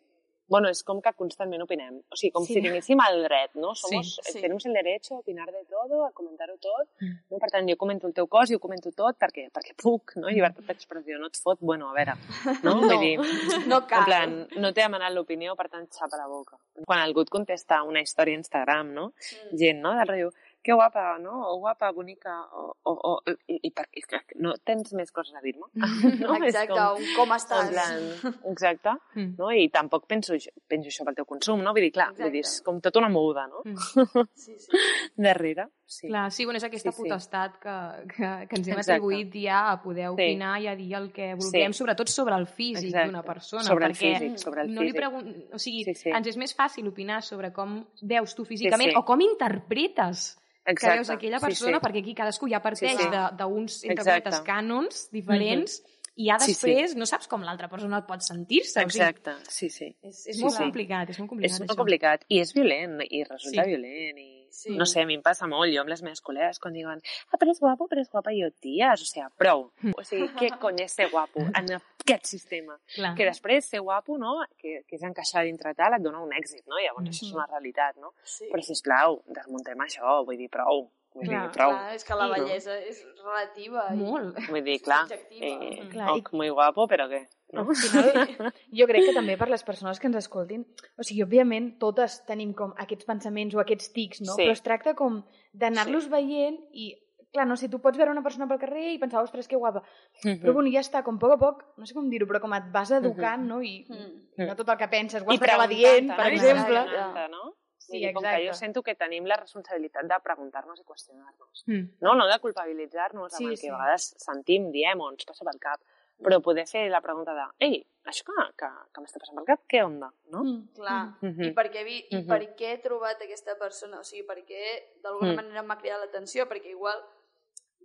Bueno, 0.49 0.69
és 0.71 0.83
com 0.87 1.01
que 1.03 1.11
constantment 1.19 1.63
opinem. 1.65 1.97
O 2.09 2.15
sigui, 2.17 2.31
com 2.33 2.45
Sí. 2.45 2.55
si 2.55 2.61
tinguéssim 2.63 3.01
el 3.09 3.23
dret, 3.25 3.55
no? 3.55 3.75
Somos, 3.75 4.15
Sí, 4.23 4.33
sí. 4.33 4.41
Tenemos 4.41 4.65
el 4.67 4.75
derecho 4.75 5.17
a 5.17 5.19
opinar 5.19 5.51
de 5.51 5.65
todo, 5.65 6.05
a 6.07 6.13
comentar-ho 6.13 6.57
tot. 6.59 6.89
Mm. 7.01 7.15
No? 7.31 7.39
Per 7.39 7.51
tant, 7.51 7.69
jo 7.69 7.77
comento 7.77 8.07
el 8.07 8.15
teu 8.15 8.29
cos 8.29 8.51
i 8.51 8.55
ho 8.55 8.61
comento 8.61 8.93
tot 8.93 9.19
perquè, 9.19 9.49
perquè 9.51 9.75
puc, 9.77 10.15
no? 10.17 10.29
Llibertat 10.29 10.65
d'expressió, 10.67 11.19
no 11.19 11.27
et 11.27 11.37
fot, 11.37 11.59
bueno, 11.61 11.91
a 11.91 11.95
veure, 11.95 12.15
no? 12.63 12.77
Vull 12.99 13.01
dir, 13.01 13.19
No 13.67 13.79
en 13.79 13.87
cal. 13.87 14.05
plan, 14.05 14.49
no 14.57 14.73
t'he 14.73 14.83
demanat 14.83 15.13
l'opinió, 15.13 15.57
per 15.57 15.69
tant, 15.69 15.89
xapa 15.91 16.17
la 16.17 16.29
boca. 16.29 16.57
Quan 16.87 17.01
algú 17.01 17.23
et 17.23 17.29
contesta 17.31 17.83
una 17.83 18.01
història 18.01 18.35
a 18.37 18.39
Instagram, 18.39 18.93
no? 18.95 19.07
Mm. 19.53 19.57
Gent, 19.59 19.81
no? 19.83 19.97
Del 19.97 20.07
rotllo, 20.07 20.31
que 20.67 20.75
guapa, 20.75 21.05
no? 21.23 21.37
O 21.53 21.61
guapa, 21.63 21.93
bonica, 21.95 22.35
o... 22.59 22.73
o, 22.83 22.93
o 23.13 23.13
i, 23.47 23.61
i 23.69 23.71
per, 23.71 23.87
és 23.95 24.05
que 24.11 24.19
no 24.43 24.57
tens 24.67 24.91
més 24.99 25.13
coses 25.15 25.35
a 25.39 25.43
dir-me? 25.45 25.69
No? 26.21 26.35
És 26.43 26.51
Exacte, 26.51 26.75
com- 26.75 26.99
un 26.99 27.07
com 27.17 27.31
en 27.31 27.37
estàs. 27.39 27.71
plan, 27.71 28.35
exacte, 28.51 28.97
Mm. 29.17 29.31
no? 29.39 29.49
I 29.55 29.69
tampoc 29.73 30.05
penso, 30.11 30.35
penso 30.69 30.91
això 30.91 31.05
pel 31.07 31.15
teu 31.17 31.25
consum, 31.25 31.63
no? 31.65 31.73
Vull 31.73 31.87
dir, 31.87 31.93
clar, 31.95 32.11
vull 32.19 32.31
dir, 32.35 32.43
és 32.45 32.59
com 32.67 32.81
tota 32.85 32.99
una 33.01 33.09
moguda, 33.09 33.47
no? 33.49 33.63
Mm. 33.65 33.77
Sí, 34.37 34.59
sí. 34.59 34.83
Darrere, 35.17 35.69
sí. 35.87 36.09
Clar, 36.11 36.27
sí, 36.35 36.45
bueno, 36.45 36.59
és 36.59 36.65
aquesta 36.67 36.91
Sí, 36.93 36.97
sí. 36.97 37.03
potestat 37.07 37.57
que, 37.63 37.77
que, 38.13 38.29
que 38.51 38.57
ens 38.59 38.69
hem 38.69 38.75
Exacte. 38.77 38.93
atribuït 38.99 39.33
ja 39.47 39.61
a 39.73 39.79
poder 39.83 40.11
opinar 40.13 40.57
i 40.61 40.67
a 40.69 40.75
dir 40.77 40.91
el 40.99 41.09
que 41.15 41.31
vulguem, 41.39 41.73
Sí. 41.73 41.79
sobretot 41.81 42.09
sobre 42.13 42.35
el 42.37 42.47
físic 42.47 42.93
d'una 42.95 43.23
persona. 43.23 43.63
Sobre 43.65 43.87
el 43.87 43.93
perquè 43.95 44.13
físic, 44.19 44.39
sobre 44.43 44.63
el 44.67 44.75
no 44.75 44.83
li 44.83 44.91
físic. 44.93 45.01
pregun... 45.01 45.31
O 45.55 45.59
sigui, 45.63 45.85
Sí, 45.87 45.95
sí. 45.95 46.11
ens 46.11 46.27
és 46.27 46.37
més 46.37 46.53
fàcil 46.57 46.87
opinar 46.91 47.23
sobre 47.23 47.53
com 47.53 47.79
veus 48.03 48.35
tu 48.35 48.45
físicament 48.45 48.91
sí. 48.93 48.97
o 48.99 49.05
com 49.05 49.21
interpretes 49.25 50.35
que 50.75 50.89
veus 50.89 51.11
aquella 51.11 51.39
persona, 51.41 51.79
sí, 51.79 51.81
sí. 51.81 51.87
perquè 51.87 52.01
aquí 52.03 52.15
cadascú 52.15 52.49
ja 52.49 52.61
parteix 52.63 52.97
Sí, 52.97 53.03
sí. 53.05 53.09
de- 53.11 53.31
d'uns, 53.39 53.85
entre 53.85 53.95
Exacte. 54.03 54.31
cometes, 54.31 54.43
cànons 54.47 55.11
diferents 55.13 55.83
i 56.17 56.27
ja 56.31 56.39
Sí, 56.39 56.55
sí. 56.55 56.67
després 56.67 56.97
no 56.97 57.05
saps 57.07 57.29
com 57.29 57.43
l'altra 57.43 57.69
persona 57.69 58.05
pot 58.07 58.21
sentir-se. 58.23 58.85
O 58.85 58.89
sigui, 58.89 59.05
Exacte, 59.05 59.35
sí, 59.49 59.69
sí. 59.71 59.95
és, 60.03 60.27
és 60.27 60.37
Sí, 60.37 60.43
molt 60.43 60.55
sí. 60.57 60.63
complicat, 60.63 61.11
és 61.11 61.19
molt 61.19 61.29
complicat 61.31 61.51
És 61.55 61.61
això. 61.61 61.67
molt 61.69 61.79
complicat 61.79 62.25
i 62.29 62.41
és 62.41 62.55
violent 62.55 63.01
i 63.11 63.23
resulta 63.25 63.63
Sí. 63.65 63.69
violent 63.69 64.19
i 64.19 64.46
Sí. 64.51 64.77
no 64.77 64.87
sé, 64.89 65.03
a 65.03 65.09
mi 65.09 65.17
em 65.19 65.23
passa 65.25 65.49
molt, 65.51 65.73
jo 65.75 65.83
amb 65.83 65.93
les 65.93 66.03
meves 66.07 66.23
col·legues 66.25 66.61
quan 66.63 66.77
diuen 66.77 67.03
ah, 67.03 67.39
però 67.41 67.53
és 67.53 67.61
guapo, 67.63 67.89
però 67.91 68.03
és 68.03 68.11
guapa, 68.13 68.33
i 68.33 68.43
jo, 68.43 68.51
ties, 68.63 69.03
o 69.03 69.09
sigui, 69.09 69.29
prou. 69.41 69.69
O 69.93 70.05
sigui, 70.07 70.29
què 70.39 70.53
cony 70.63 70.83
és 70.87 70.97
ser 70.99 71.09
guapo 71.13 71.45
en 71.47 71.73
aquest 71.77 72.31
sistema? 72.31 72.79
Clar. 72.95 73.15
Que 73.19 73.29
després 73.29 73.71
ser 73.73 73.83
guapo, 73.85 74.19
no?, 74.21 74.39
que, 74.61 74.81
que 74.87 74.99
és 74.99 75.07
encaixar 75.07 75.45
dintre 75.49 75.75
tal, 75.79 75.99
et 75.99 76.05
dona 76.05 76.23
un 76.25 76.35
èxit, 76.37 76.65
no? 76.67 76.79
Llavors 76.81 77.11
això 77.11 77.27
és 77.29 77.35
una 77.37 77.49
realitat, 77.51 77.99
no? 78.03 78.15
sí. 78.25 78.49
Però, 78.53 78.63
sisplau, 78.65 79.21
desmuntem 79.37 79.83
això, 79.87 80.21
vull 80.27 80.39
dir, 80.41 80.51
prou. 80.53 80.87
Vull 81.17 81.29
Clar, 81.31 81.43
dir, 81.47 81.53
prou. 81.57 81.71
Clar, 81.73 81.95
és 81.97 82.05
que 82.05 82.15
la 82.15 82.27
No? 82.29 82.35
bellesa 82.35 82.75
és 82.79 82.99
relativa. 83.25 83.87
i- 83.95 83.97
Molt. 83.97 84.37
Vull 84.51 84.63
dir, 84.67 84.83
clar, 84.85 85.07
eh, 85.31 85.89
Clar, 85.91 86.11
i- 86.19 86.25
muy 86.37 86.51
guapo, 86.51 86.87
però 86.87 87.07
què? 87.09 87.23
No? 87.53 87.63
al 87.71 87.77
final, 87.77 88.53
jo 88.73 88.87
crec 88.91 89.05
que 89.07 89.15
també 89.15 89.37
per 89.39 89.49
les 89.49 89.63
persones 89.65 89.99
que 90.01 90.09
ens 90.09 90.17
escoltin, 90.17 90.67
o 90.99 91.03
sigui, 91.03 91.23
òbviament, 91.23 91.79
totes 91.79 92.19
tenim 92.27 92.53
com 92.53 92.75
aquests 92.77 93.07
pensaments 93.07 93.55
o 93.55 93.61
aquests 93.61 93.93
tics, 93.95 94.21
no? 94.21 94.35
Sí. 94.35 94.43
Però 94.43 94.53
es 94.53 94.63
tracta 94.63 94.95
com 94.95 95.25
d'anar-los 95.55 96.09
veient 96.11 96.59
i, 96.73 96.91
clar, 97.33 97.47
no 97.47 97.57
sé, 97.57 97.69
tu 97.71 97.79
pots 97.81 97.97
veure 97.97 98.11
una 98.13 98.23
persona 98.23 98.47
pel 98.49 98.59
carrer 98.59 98.93
i 98.93 98.99
pensar, 98.99 99.23
ostres, 99.23 99.47
que 99.49 99.57
guapa. 99.57 99.83
Mhm. 100.25 100.41
Però 100.43 100.53
bueno, 100.53 100.71
ja 100.73 100.81
està, 100.81 101.03
com 101.03 101.17
a 101.17 101.19
poc 101.19 101.33
a 101.33 101.39
poc, 101.39 101.65
no 101.79 101.87
sé 101.87 101.95
com 101.95 102.11
dir-ho, 102.11 102.27
però 102.27 102.41
com 102.41 102.53
et 102.55 102.65
vas 102.73 102.91
educant, 102.91 103.43
no? 103.47 103.63
I, 103.63 103.87
Mm. 103.89 104.43
i 104.43 104.47
no 104.47 104.57
tot 104.57 104.69
el 104.69 104.77
que 104.77 104.89
penses 104.89 105.23
ho 105.23 105.31
I 105.31 105.35
has 105.35 105.41
d'acabar 105.41 105.69
dient, 105.69 106.09
per 106.15 106.25
no? 106.27 106.31
I 106.31 106.35
exemple. 106.35 106.85
no? 107.31 107.55
Sí, 107.87 107.93
Vull 107.93 108.01
dir, 108.03 108.13
com 108.15 108.23
que 108.23 108.29
exacte. 108.29 108.47
jo 108.49 108.55
sento 108.59 108.83
que 108.83 108.95
tenim 108.99 109.27
la 109.31 109.37
responsabilitat 109.39 110.05
de 110.11 110.17
preguntar-nos 110.25 110.81
i 110.81 110.85
qüestionar-nos. 110.85 111.65
Mm. 111.67 111.85
No, 112.03 112.15
no 112.19 112.27
de 112.27 112.39
culpabilitzar-nos 112.43 113.33
amb 113.35 113.39
Sí, 113.39 113.45
el 113.45 113.51
que 113.55 113.57
sí. 113.57 113.69
a 113.69 113.77
vegades 113.79 114.15
sentim, 114.19 114.71
diem 114.75 115.01
o 115.01 115.11
ens 115.13 115.25
passa 115.25 115.45
pel 115.47 115.61
cap, 115.63 115.81
però 116.19 116.41
poder 116.43 116.67
fer 116.67 116.89
la 116.91 117.01
pregunta 117.05 117.35
de 117.37 117.45
ei, 117.67 117.87
això 118.09 118.25
que, 118.25 118.47
que, 118.57 118.69
que 118.93 119.01
m'està 119.05 119.21
passant 119.21 119.37
pel 119.37 119.47
cap, 119.53 119.61
què 119.69 119.83
onda? 119.85 120.11
No? 120.33 120.43
Mm. 120.45 120.69
Clar. 120.75 121.03
Mhm. 121.21 121.45
I, 121.45 121.51
per 121.53 121.67
què, 121.71 121.85
vi... 121.85 121.99
I 122.11 122.17
Mhm. 122.23 122.27
per 122.27 122.41
què 122.57 122.73
he 122.73 122.79
trobat 122.83 123.21
aquesta 123.23 123.55
persona? 123.59 124.01
O 124.01 124.05
sigui, 124.05 124.25
per 124.27 124.39
què 124.45 124.63
d'alguna 125.03 125.33
Mm. 125.33 125.37
manera 125.37 125.63
m'ha 125.63 125.79
cridat 125.79 126.01
l'atenció? 126.01 126.47
Perquè 126.49 126.71
igual 126.73 127.03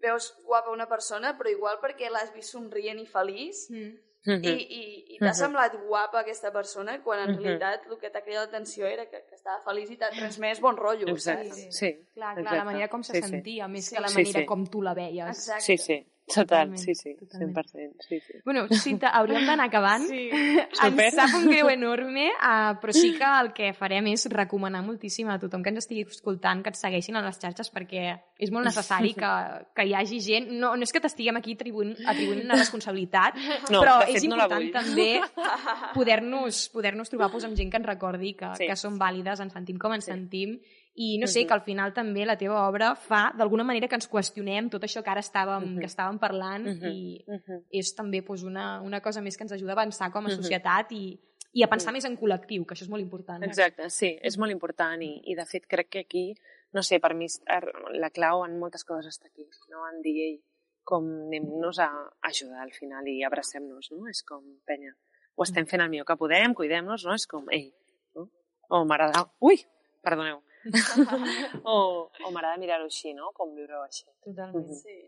veus 0.02 0.34
guapa 0.45 0.72
una 0.72 0.88
persona, 0.88 1.38
però 1.38 1.49
igual 1.52 1.78
perquè 1.80 2.10
l'has 2.10 2.34
vist 2.34 2.52
somrient 2.54 2.99
i 2.99 3.06
feliç 3.06 3.68
Mm. 3.70 3.99
Mhm. 4.26 4.44
i, 4.46 4.50
i, 4.50 5.16
i 5.16 5.18
t'ha 5.20 5.26
Mhm. 5.32 5.34
semblat 5.34 5.76
guapa 5.88 6.20
aquesta 6.20 6.52
persona 6.52 7.02
quan 7.04 7.20
en 7.20 7.32
Mhm. 7.36 7.42
realitat 7.44 7.88
el 7.90 7.98
que 7.98 8.10
t'ha 8.12 8.22
cridat 8.22 8.52
l'atenció 8.52 8.86
era 8.86 9.06
que, 9.10 9.24
que 9.28 9.36
estava 9.36 9.62
feliç 9.64 9.90
i 9.92 9.98
t'ha- 9.98 10.12
res 10.20 10.38
més 10.40 10.60
bon 10.62 10.78
rotllo, 10.78 11.08
Exacte, 11.10 11.50
saps? 11.50 11.76
sí. 11.78 11.92
Clar, 12.14 12.36
clar, 12.36 12.40
Exacte. 12.40 12.58
la 12.58 12.64
manera 12.66 12.88
com 12.88 13.02
se 13.04 13.14
Sí, 13.14 13.22
sí. 13.24 13.30
sentia, 13.30 13.68
més 13.68 13.86
Sí. 13.86 13.96
que 13.96 14.02
la 14.02 14.08
Sí, 14.10 14.16
manera 14.16 14.40
sí. 14.42 14.46
com 14.46 14.68
tu 14.68 14.82
la 14.82 14.94
veies. 14.94 15.28
Exacte. 15.28 15.62
Sí, 15.62 15.78
sí, 15.78 16.08
total, 16.34 16.78
sí, 16.78 16.96
sí, 16.96 17.16
totalment. 17.16 17.58
100%, 17.58 18.06
sí, 18.08 18.20
sí. 18.20 18.34
Bueno, 18.46 18.68
Cinta, 18.70 19.10
hauríem 19.18 19.46
d'anar 19.46 19.68
acabant. 19.68 20.08
Sí. 20.10 20.30
Super. 20.82 21.08
Ens 21.10 21.16
sap 21.20 21.36
un 21.40 21.48
greu 21.50 21.70
enorme, 21.70 22.30
uh, 22.32 22.74
però 22.82 22.96
sí 22.96 23.14
que 23.18 23.28
el 23.28 23.52
que 23.58 23.72
farem 23.78 24.08
és 24.14 24.26
recomanar 24.32 24.84
moltíssim 24.86 25.30
a 25.30 25.38
tothom 25.42 25.64
que 25.64 25.74
ens 25.74 25.84
estigui 25.84 26.06
escoltant 26.08 26.64
que 26.64 26.74
et 26.74 26.80
segueixin 26.80 27.18
a 27.20 27.24
les 27.26 27.40
xarxes 27.42 27.72
perquè 27.74 28.06
és 28.42 28.52
molt 28.52 28.66
necessari 28.66 29.14
que, 29.18 29.32
que 29.76 29.88
hi 29.88 29.96
hagi 29.98 30.20
gent... 30.24 30.50
No, 30.52 30.74
no 30.76 30.84
és 30.88 30.92
que 30.94 31.02
t'estiguem 31.04 31.38
aquí 31.38 31.56
atribuint, 31.60 31.96
atribuint 32.06 32.44
una 32.46 32.58
responsabilitat, 32.60 33.38
No, 33.72 33.82
però 33.84 34.00
fet, 34.06 34.18
és 34.18 34.28
no 34.28 34.36
important 34.36 34.62
vull. 34.62 34.72
també 34.74 35.10
poder-nos 35.96 36.70
poder 36.74 36.96
trobar 37.10 37.32
pues, 37.32 37.46
amb 37.46 37.58
gent 37.58 37.72
que 37.72 37.78
ens 37.82 37.88
recordi 37.88 38.34
que, 38.34 38.52
Sí. 38.58 38.68
que 38.68 38.76
som 38.76 38.98
vàlides, 39.00 39.40
ens 39.40 39.54
sentim 39.54 39.78
com 39.78 39.94
ens 39.94 40.06
Sí. 40.06 40.12
sentim 40.12 40.60
i 40.94 41.18
no 41.20 41.28
sé, 41.28 41.46
que 41.48 41.54
al 41.54 41.62
final 41.64 41.94
també 41.94 42.26
la 42.26 42.38
teva 42.38 42.68
obra 42.68 42.96
fa 42.96 43.32
d'alguna 43.38 43.64
manera 43.64 43.88
que 43.88 43.96
ens 43.96 44.10
qüestionem 44.12 44.70
tot 44.70 44.84
això 44.84 45.02
que 45.04 45.10
ara 45.10 45.22
estàvem, 45.24 45.64
Mhm. 45.64 45.80
que 45.80 45.86
estàvem 45.88 46.20
parlant 46.20 46.66
Mhm. 46.68 46.92
i, 46.92 47.26
Mhm. 47.28 47.64
és 47.72 47.96
també 47.96 48.22
pues, 48.22 48.44
una, 48.44 48.82
una 48.82 49.00
cosa 49.02 49.22
més 49.22 49.38
que 49.38 49.44
ens 49.44 49.52
ajuda 49.54 49.72
a 49.72 49.78
avançar 49.80 50.12
com 50.12 50.26
a 50.26 50.30
societat 50.30 50.92
i, 50.92 51.18
i 51.54 51.64
a 51.64 51.68
pensar 51.68 51.94
més 51.94 52.06
en 52.06 52.18
col·lectiu, 52.18 52.66
que 52.66 52.74
això 52.76 52.84
és 52.84 52.89
molt 52.89 53.02
important. 53.02 53.44
Exacte, 53.44 53.89
sí, 53.89 54.18
és 54.22 54.38
molt 54.38 54.52
important 54.52 55.02
i, 55.02 55.22
i 55.26 55.36
de 55.36 55.46
fet 55.46 55.66
crec 55.68 55.89
que 55.89 56.00
aquí, 56.00 56.36
no 56.74 56.82
sé, 56.84 57.00
per 57.00 57.14
mi 57.14 57.26
er, 57.48 57.64
la 57.94 58.10
clau 58.10 58.46
en 58.46 58.60
moltes 58.60 58.84
coses 58.84 59.08
està 59.18 59.28
aquí, 59.28 59.48
no? 59.70 59.88
en 59.94 60.02
dir, 60.02 60.18
ei, 60.22 60.44
com 60.84 61.04
anem-nos 61.28 61.80
a 61.80 61.89
ajudar 62.24 62.62
al 62.64 62.72
final 62.72 63.08
i 63.08 63.24
abracem-nos, 63.24 63.92
no? 63.92 64.08
És 64.08 64.24
com, 64.24 64.42
penya, 64.66 64.94
ho 65.36 65.44
estem 65.44 65.66
fent 65.68 65.82
el 65.82 65.89
millor 65.89 66.06
que 66.06 66.16
podem, 66.18 66.54
cuidem-nos, 66.54 67.06
no? 67.06 67.14
És 67.14 67.28
com, 67.28 67.46
ei, 67.52 67.74
no? 68.16 68.30
O 68.70 68.84
m'agrada... 68.86 69.30
Ui, 69.42 69.60
perdoneu. 70.02 70.42
o 71.64 72.09
o 72.26 72.32
m'agrada 72.32 72.57
mirar-ho 72.57 72.86
així, 72.86 73.14
no? 73.14 73.32
Com 73.34 73.55
viure-ho 73.55 73.84
així. 73.84 74.05
Totalment. 74.24 74.68
Mhm. 74.68 74.76
Sí. 74.84 74.99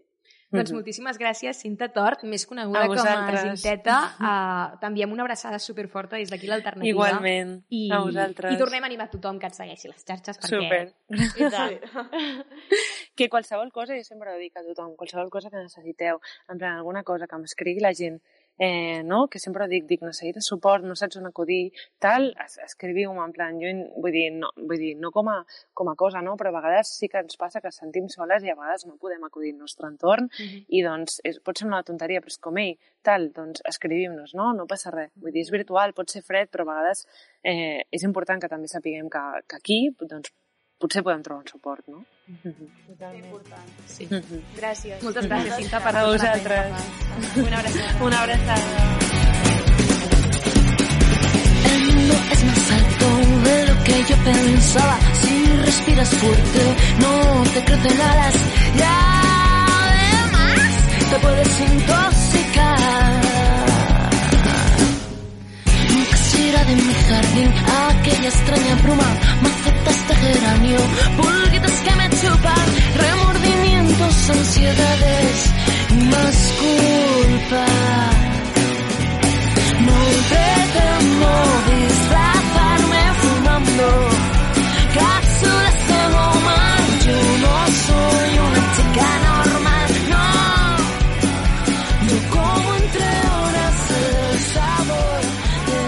Doncs 0.54 0.70
Mhm. 0.70 0.76
moltíssimes 0.78 1.18
gràcies, 1.18 1.58
Cinta 1.58 1.88
Tort, 1.90 2.22
més 2.30 2.46
coneguda 2.46 2.84
A 2.84 2.88
com 2.88 3.00
a. 3.00 3.38
Cinteta. 3.42 3.96
Uh, 4.22 4.78
T'enviem 4.84 5.12
una 5.12 5.24
abraçada 5.24 5.58
superforta 5.58 6.16
des 6.16 6.30
d'aquí 6.30 6.46
l'alternativa. 6.46 6.92
Igualment, 6.94 7.56
I, 7.74 7.90
a 7.92 8.00
vosaltres. 8.06 8.54
I 8.54 8.60
tornem 8.62 8.84
a 8.84 8.86
animar 8.86 9.10
tothom 9.10 9.40
que 9.42 9.48
et 9.50 9.58
segueixi 9.58 9.90
les 9.90 10.06
xarxes 10.06 10.38
perquè... 10.38 10.62
Super. 10.62 10.94
I 11.10 11.50
tant. 11.50 12.46
que 13.16 13.30
qualsevol 13.30 13.72
cosa, 13.74 13.98
jo 13.98 14.04
sempre 14.06 14.30
ho 14.34 14.38
dic 14.38 14.56
a 14.58 14.64
tothom, 14.64 14.96
qualsevol 14.96 15.30
cosa 15.34 15.50
que 15.50 15.58
necessiteu, 15.58 16.22
en 16.50 16.58
plan, 16.62 16.78
alguna 16.78 17.04
cosa 17.04 17.26
que 17.28 17.38
m'escrigui 17.42 17.82
la 17.82 17.94
gent, 17.98 18.22
eh, 18.58 19.02
no? 19.04 19.28
que 19.28 19.40
sempre 19.40 19.68
dic, 19.68 19.86
dic, 19.90 20.02
necessites 20.02 20.48
suport, 20.48 20.86
no 20.86 20.96
saps 20.96 21.18
on 21.18 21.28
acudir, 21.28 21.72
tal, 22.00 22.30
es, 22.44 22.60
escriviu-me, 22.66 23.24
en 23.26 23.34
plan, 23.34 23.60
jo, 23.62 23.72
vull 24.02 24.14
dir, 24.14 24.28
no, 24.36 24.52
vull 24.58 24.80
dir, 24.80 24.94
no 25.00 25.12
com 25.12 25.30
a, 25.32 25.40
com 25.74 25.90
a 25.90 25.96
cosa, 26.00 26.22
no? 26.22 26.36
però 26.38 26.52
a 26.54 26.58
vegades 26.60 26.94
sí 26.98 27.10
que 27.10 27.22
ens 27.24 27.38
passa 27.40 27.62
que 27.62 27.72
ens 27.72 27.80
sentim 27.82 28.10
soles 28.10 28.44
i 28.44 28.52
a 28.54 28.58
vegades 28.60 28.86
no 28.86 28.98
podem 29.02 29.24
acudir 29.26 29.54
al 29.54 29.64
nostre 29.66 29.88
entorn 29.90 30.30
Mhm. 30.34 30.66
i 30.70 30.82
doncs 30.84 31.20
és, 31.24 31.40
pot 31.44 31.58
semblar 31.58 31.82
una 31.82 31.88
tonteria, 31.88 32.22
però 32.22 32.32
és 32.32 32.40
com, 32.40 32.58
ei, 32.58 32.78
tal, 33.02 33.30
doncs 33.36 33.62
escrivim-nos, 33.70 34.34
no? 34.34 34.54
No 34.54 34.66
passa 34.68 34.92
res. 34.92 35.12
Vull 35.16 35.32
dir, 35.32 35.42
és 35.42 35.52
virtual, 35.52 35.94
pot 35.94 36.10
ser 36.10 36.22
fred, 36.24 36.50
però 36.50 36.64
a 36.64 36.72
vegades 36.72 37.06
eh, 37.44 37.84
és 37.92 38.04
important 38.04 38.40
que 38.42 38.50
també 38.50 38.68
sapiguem 38.72 39.10
que, 39.10 39.24
que 39.48 39.56
aquí, 39.60 39.80
doncs, 40.00 40.32
potser 40.80 41.02
podem 41.04 41.22
trobar 41.24 41.42
un 41.44 41.48
suport, 41.48 41.84
no? 41.88 42.06
Totalment. 42.88 43.26
Important. 43.26 43.68
Sí. 43.88 44.08
Mhm. 44.10 44.42
Gràcies. 44.58 45.02
Moltes 45.04 45.26
gràcies, 45.26 45.56
Cinta, 45.58 45.80
per 45.80 45.96
A 45.96 46.06
vosaltres. 46.06 46.72
Una 47.38 47.58
abraçada. 47.60 48.04
Una 48.06 48.20
abraçada. 48.24 48.64
El 51.74 51.82
mundo 51.88 52.16
es 52.34 52.44
más 52.44 52.72
alto 52.72 53.08
de 53.50 53.66
lo 53.68 53.84
que 53.84 54.04
yo 54.10 54.16
pensaba. 54.32 54.98
Si 55.22 55.46
respiras 55.66 56.10
fuerte, 56.10 56.64
no 57.00 57.44
te 57.54 57.64
crecen 57.66 58.02
alas. 58.02 58.36
Y 58.76 58.82
además, 58.82 60.60
te 61.10 61.20
puedes 61.20 61.60
intoxicar. 61.62 63.22
Casi 66.12 66.48
era 66.50 66.64
de 66.66 66.76
mi 66.76 66.94
jardín 66.94 67.52
aquella 67.90 68.30
extraña 68.30 68.76
bruma, 68.84 69.08
macetas 69.42 69.83
de 69.83 69.83
pulguitas 71.18 71.78
que 71.86 71.94
me 71.96 72.08
chupan, 72.10 72.68
remordimientos, 72.96 74.30
ansiedades 74.30 75.54
y 75.90 75.96
más 76.12 76.38
culpa. 76.62 77.66
No 79.88 79.98
te 80.32 80.48
temo 80.76 81.34
disfrazarme 81.72 83.02
fumando 83.22 83.88
cápsulas 84.98 85.78
de 85.90 86.02
goma, 86.16 86.62
yo 87.06 87.18
no 87.44 87.56
soy 87.88 88.32
una 88.48 88.62
chica 88.76 89.10
normal, 89.30 89.90
no. 90.14 90.28
Yo 92.08 92.18
como 92.30 92.68
entre 92.76 93.10
horas 93.38 93.78
el 94.00 94.40
sabor 94.54 95.22
de 95.70 95.84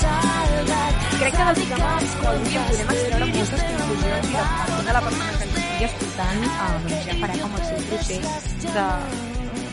salva. 0.00 0.82
¿Crees 1.18 1.34
que 3.34 3.39
estigui 5.80 5.96
escoltant, 5.96 6.42
eh, 6.44 6.78
doncs 6.84 7.04
ja 7.06 7.14
farem 7.20 7.42
amb 7.46 7.54
el 7.56 7.62
seu 7.64 7.78
procés 7.88 8.64
de, 8.74 8.86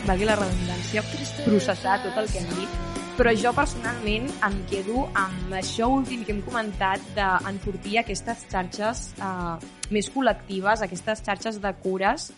valgui 0.08 0.24
la 0.24 0.36
redundància, 0.38 1.02
processar 1.44 1.98
tot 2.00 2.16
el 2.16 2.28
que 2.32 2.38
hem 2.40 2.52
dit. 2.56 2.76
Però 3.18 3.32
jo 3.36 3.50
personalment 3.52 4.28
em 4.46 4.56
quedo 4.70 5.02
amb 5.12 5.52
això 5.58 5.88
últim 5.90 6.22
que 6.24 6.32
hem 6.32 6.40
comentat 6.46 7.02
d'enfortir 7.16 7.98
aquestes 8.00 8.46
xarxes 8.48 9.02
eh, 9.18 9.66
més 9.90 10.08
col·lectives, 10.14 10.80
aquestes 10.86 11.20
xarxes 11.26 11.58
de 11.60 11.72
cures 11.82 12.30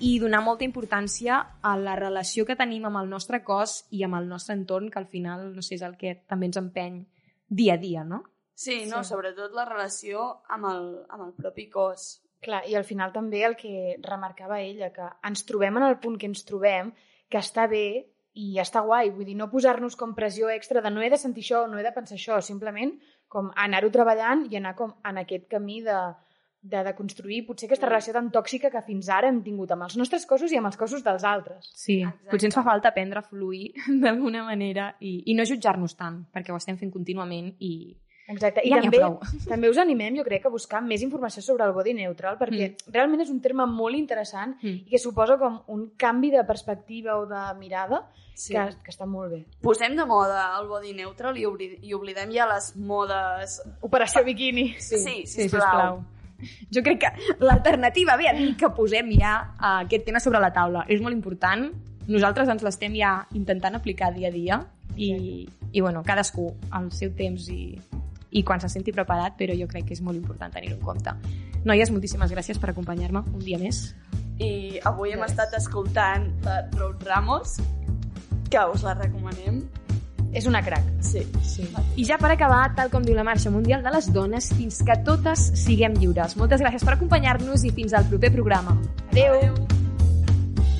i 0.00 0.14
donar 0.22 0.40
molta 0.46 0.64
importància 0.64 1.42
a 1.60 1.74
la 1.76 1.96
relació 1.98 2.46
que 2.46 2.56
tenim 2.56 2.86
amb 2.86 3.02
el 3.02 3.10
nostre 3.10 3.42
cos 3.44 3.82
i 3.90 4.04
amb 4.06 4.16
el 4.16 4.28
nostre 4.30 4.54
entorn, 4.56 4.88
que 4.88 5.02
al 5.02 5.10
final, 5.10 5.50
no 5.54 5.60
sé, 5.60 5.74
és 5.74 5.82
el 5.82 5.98
que 6.00 6.22
també 6.24 6.48
ens 6.48 6.56
empeny 6.62 7.02
dia 7.48 7.74
a 7.74 7.82
dia, 7.82 8.04
no? 8.04 8.22
Sí, 8.54 8.86
no, 8.86 9.02
Sí. 9.04 9.10
sobretot 9.10 9.52
la 9.52 9.66
relació 9.66 10.40
amb 10.48 10.64
el, 10.70 10.88
amb 11.10 11.26
el 11.26 11.34
propi 11.34 11.68
cos. 11.68 12.22
Clar, 12.44 12.62
i 12.70 12.76
al 12.78 12.86
final 12.86 13.10
també 13.14 13.42
el 13.46 13.56
que 13.58 13.96
remarcava 14.04 14.60
ella, 14.62 14.92
que 14.94 15.08
ens 15.26 15.42
trobem 15.48 15.80
en 15.80 15.88
el 15.88 15.98
punt 16.02 16.18
que 16.20 16.28
ens 16.30 16.44
trobem, 16.46 16.92
que 17.28 17.40
està 17.42 17.66
bé 17.70 17.88
i 18.38 18.60
està 18.62 18.84
guai, 18.86 19.10
vull 19.10 19.26
dir, 19.26 19.34
no 19.38 19.50
posar-nos 19.50 19.96
com 19.98 20.14
pressió 20.14 20.50
extra 20.54 20.82
de 20.84 20.92
no 20.94 21.02
he 21.02 21.10
de 21.10 21.18
sentir 21.18 21.42
això, 21.42 21.64
no 21.66 21.80
he 21.80 21.86
de 21.86 21.94
pensar 21.96 22.14
això, 22.14 22.38
simplement 22.44 22.94
com 23.28 23.50
anar-ho 23.58 23.90
treballant 23.90 24.46
i 24.52 24.56
anar 24.60 24.76
com 24.78 24.94
en 25.10 25.18
aquest 25.24 25.48
camí 25.50 25.80
de, 25.82 25.98
de, 26.62 26.82
de 26.84 26.94
construir 26.96 27.42
potser 27.48 27.68
aquesta 27.68 27.88
relació 27.90 28.14
tan 28.14 28.30
tòxica 28.34 28.70
que 28.70 28.82
fins 28.86 29.10
ara 29.12 29.30
hem 29.30 29.42
tingut 29.44 29.74
amb 29.74 29.88
els 29.88 29.98
nostres 30.00 30.26
cossos 30.30 30.52
i 30.52 30.58
amb 30.60 30.70
els 30.70 30.78
cossos 30.80 31.04
dels 31.04 31.26
altres. 31.26 31.70
Sí, 31.74 32.00
Exacte. 32.00 32.30
potser 32.32 32.50
ens 32.50 32.58
fa 32.58 32.66
falta 32.66 32.92
aprendre 32.92 33.20
a 33.22 33.26
fluir 33.26 33.72
d'alguna 34.04 34.44
manera 34.46 34.92
i, 35.00 35.18
i 35.26 35.36
no 35.38 35.46
jutjar-nos 35.48 35.98
tant, 35.98 36.22
perquè 36.34 36.54
ho 36.54 36.60
estem 36.60 36.78
fent 36.80 36.94
contínuament 36.94 37.54
i 37.58 37.72
Exacte, 38.28 38.60
i 38.64 38.70
Ja 38.70 38.82
també, 38.84 39.00
també 39.48 39.70
us 39.72 39.78
animem, 39.80 40.18
jo 40.20 40.24
crec, 40.26 40.44
a 40.44 40.52
buscar 40.52 40.82
més 40.84 41.02
informació 41.04 41.42
sobre 41.42 41.64
el 41.64 41.72
body 41.72 41.94
neutral, 41.96 42.36
perquè 42.40 42.66
mm. 42.68 42.92
realment 42.92 43.24
és 43.24 43.32
un 43.32 43.40
terme 43.40 43.66
molt 43.66 43.96
interessant 43.96 44.56
Mm. 44.58 44.86
i 44.86 44.90
que 44.90 44.98
suposa 44.98 45.36
com 45.38 45.60
un 45.68 45.90
canvi 45.96 46.30
de 46.30 46.42
perspectiva 46.44 47.16
o 47.18 47.26
de 47.26 47.40
mirada 47.58 48.06
Sí. 48.38 48.52
que, 48.54 48.68
que 48.84 48.92
està 48.92 49.06
molt 49.06 49.32
bé. 49.32 49.40
Posem 49.62 49.96
de 49.98 50.04
moda 50.06 50.44
el 50.60 50.68
body 50.70 50.92
neutral 50.94 51.36
i, 51.36 51.44
obri, 51.44 51.72
i 51.82 51.94
oblidem 51.94 52.30
ja 52.30 52.46
les 52.46 52.70
modes... 52.76 53.58
Operació 53.82 54.22
biquini. 54.22 54.68
Sí, 54.78 55.00
sí, 55.02 55.14
sisplau. 55.26 55.58
sisplau. 55.58 55.98
Jo 56.70 56.84
crec 56.86 57.00
que 57.02 57.34
l'alternativa 57.42 58.14
ve 58.16 58.28
a 58.30 58.34
dir 58.36 58.52
que 58.56 58.70
posem 58.70 59.10
ja 59.18 59.32
uh, 59.56 59.80
aquest 59.80 60.06
tema 60.06 60.22
sobre 60.22 60.38
la 60.38 60.52
taula. 60.54 60.84
És 60.86 61.02
molt 61.02 61.16
important. 61.16 61.66
Nosaltres 62.06 62.48
ens 62.48 62.62
l'estem 62.62 62.94
ja 62.94 63.16
intentant 63.34 63.74
aplicar 63.74 64.12
dia 64.14 64.30
a 64.30 64.32
dia 64.32 64.60
i, 64.94 65.48
i 65.72 65.80
bueno, 65.82 66.04
cadascú 66.06 66.52
al 66.70 66.92
seu 66.94 67.10
temps 67.18 67.50
i, 67.50 67.74
i 68.30 68.42
quan 68.44 68.60
se 68.60 68.68
senti 68.68 68.92
preparat, 68.92 69.36
però 69.38 69.56
jo 69.56 69.68
crec 69.68 69.88
que 69.88 69.96
és 69.96 70.02
molt 70.04 70.18
important 70.18 70.52
tenir-ho 70.52 70.76
en 70.76 70.84
compte. 70.84 71.14
Noies, 71.64 71.90
moltíssimes 71.90 72.32
gràcies 72.32 72.60
per 72.60 72.70
acompanyar-me 72.72 73.24
un 73.32 73.42
dia 73.42 73.58
més. 73.60 73.94
I 74.38 74.78
avui 74.86 75.12
hem 75.14 75.24
estat 75.26 75.54
escoltant 75.58 76.30
la 76.44 76.60
Road 76.76 77.02
Ramos, 77.06 77.58
que 78.50 78.64
us 78.72 78.84
la 78.86 78.94
recomanem. 78.98 79.64
És 80.36 80.44
una 80.44 80.60
crac. 80.60 80.84
Sí. 81.00 81.22
Sí. 81.42 81.64
I 81.96 82.04
ja 82.04 82.18
per 82.20 82.30
acabar, 82.34 82.74
tal 82.76 82.90
com 82.92 83.02
diu 83.02 83.16
la 83.16 83.24
Marxa 83.24 83.50
Mundial 83.50 83.82
de 83.82 83.92
les 83.94 84.10
Dones, 84.12 84.50
fins 84.58 84.82
que 84.84 84.98
totes 85.06 85.46
siguem 85.56 85.96
lliures. 85.96 86.36
Moltes 86.36 86.60
gràcies 86.60 86.84
per 86.84 86.98
acompanyar-nos 86.98 87.64
i 87.64 87.72
fins 87.72 87.96
al 87.96 88.04
proper 88.12 88.30
programa. 88.36 88.76
Adéu. 89.08 89.56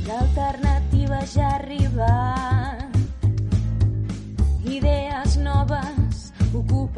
L'alternativa 0.08 1.24
ja 1.32 1.48
ha 1.48 1.54
arribat. 1.56 2.84
Idees 4.68 5.38
noves 5.40 5.97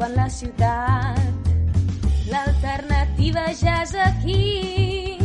ocupen 0.01 0.15
la 0.15 0.29
ciutat. 0.29 1.19
L'alternativa 2.31 3.53
ja 3.53 3.81
és 3.83 3.93
aquí. 3.93 5.17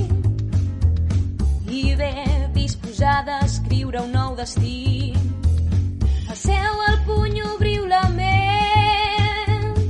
I 1.68 1.94
ve 1.96 2.48
disposada 2.52 3.38
a 3.40 3.46
escriure 3.46 4.02
un 4.02 4.12
nou 4.12 4.36
destí. 4.36 5.14
Passeu 6.28 6.82
el 6.90 6.98
puny, 7.06 7.40
obriu 7.54 7.86
la 7.86 8.02
ment. 8.10 9.80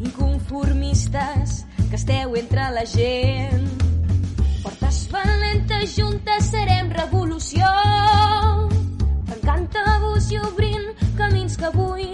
Inconformistes 0.00 1.64
que 1.90 1.96
esteu 1.96 2.36
entre 2.36 2.70
la 2.70 2.86
gent. 2.86 3.66
Portes 4.62 5.08
valentes 5.10 5.96
juntes 5.96 6.50
serem 6.52 6.94
revolució. 6.94 7.66
Tancant 9.26 9.70
tabús 9.74 10.30
i 10.30 10.38
obrint 10.38 10.90
camins 11.16 11.56
que 11.56 11.66
avui 11.66 12.10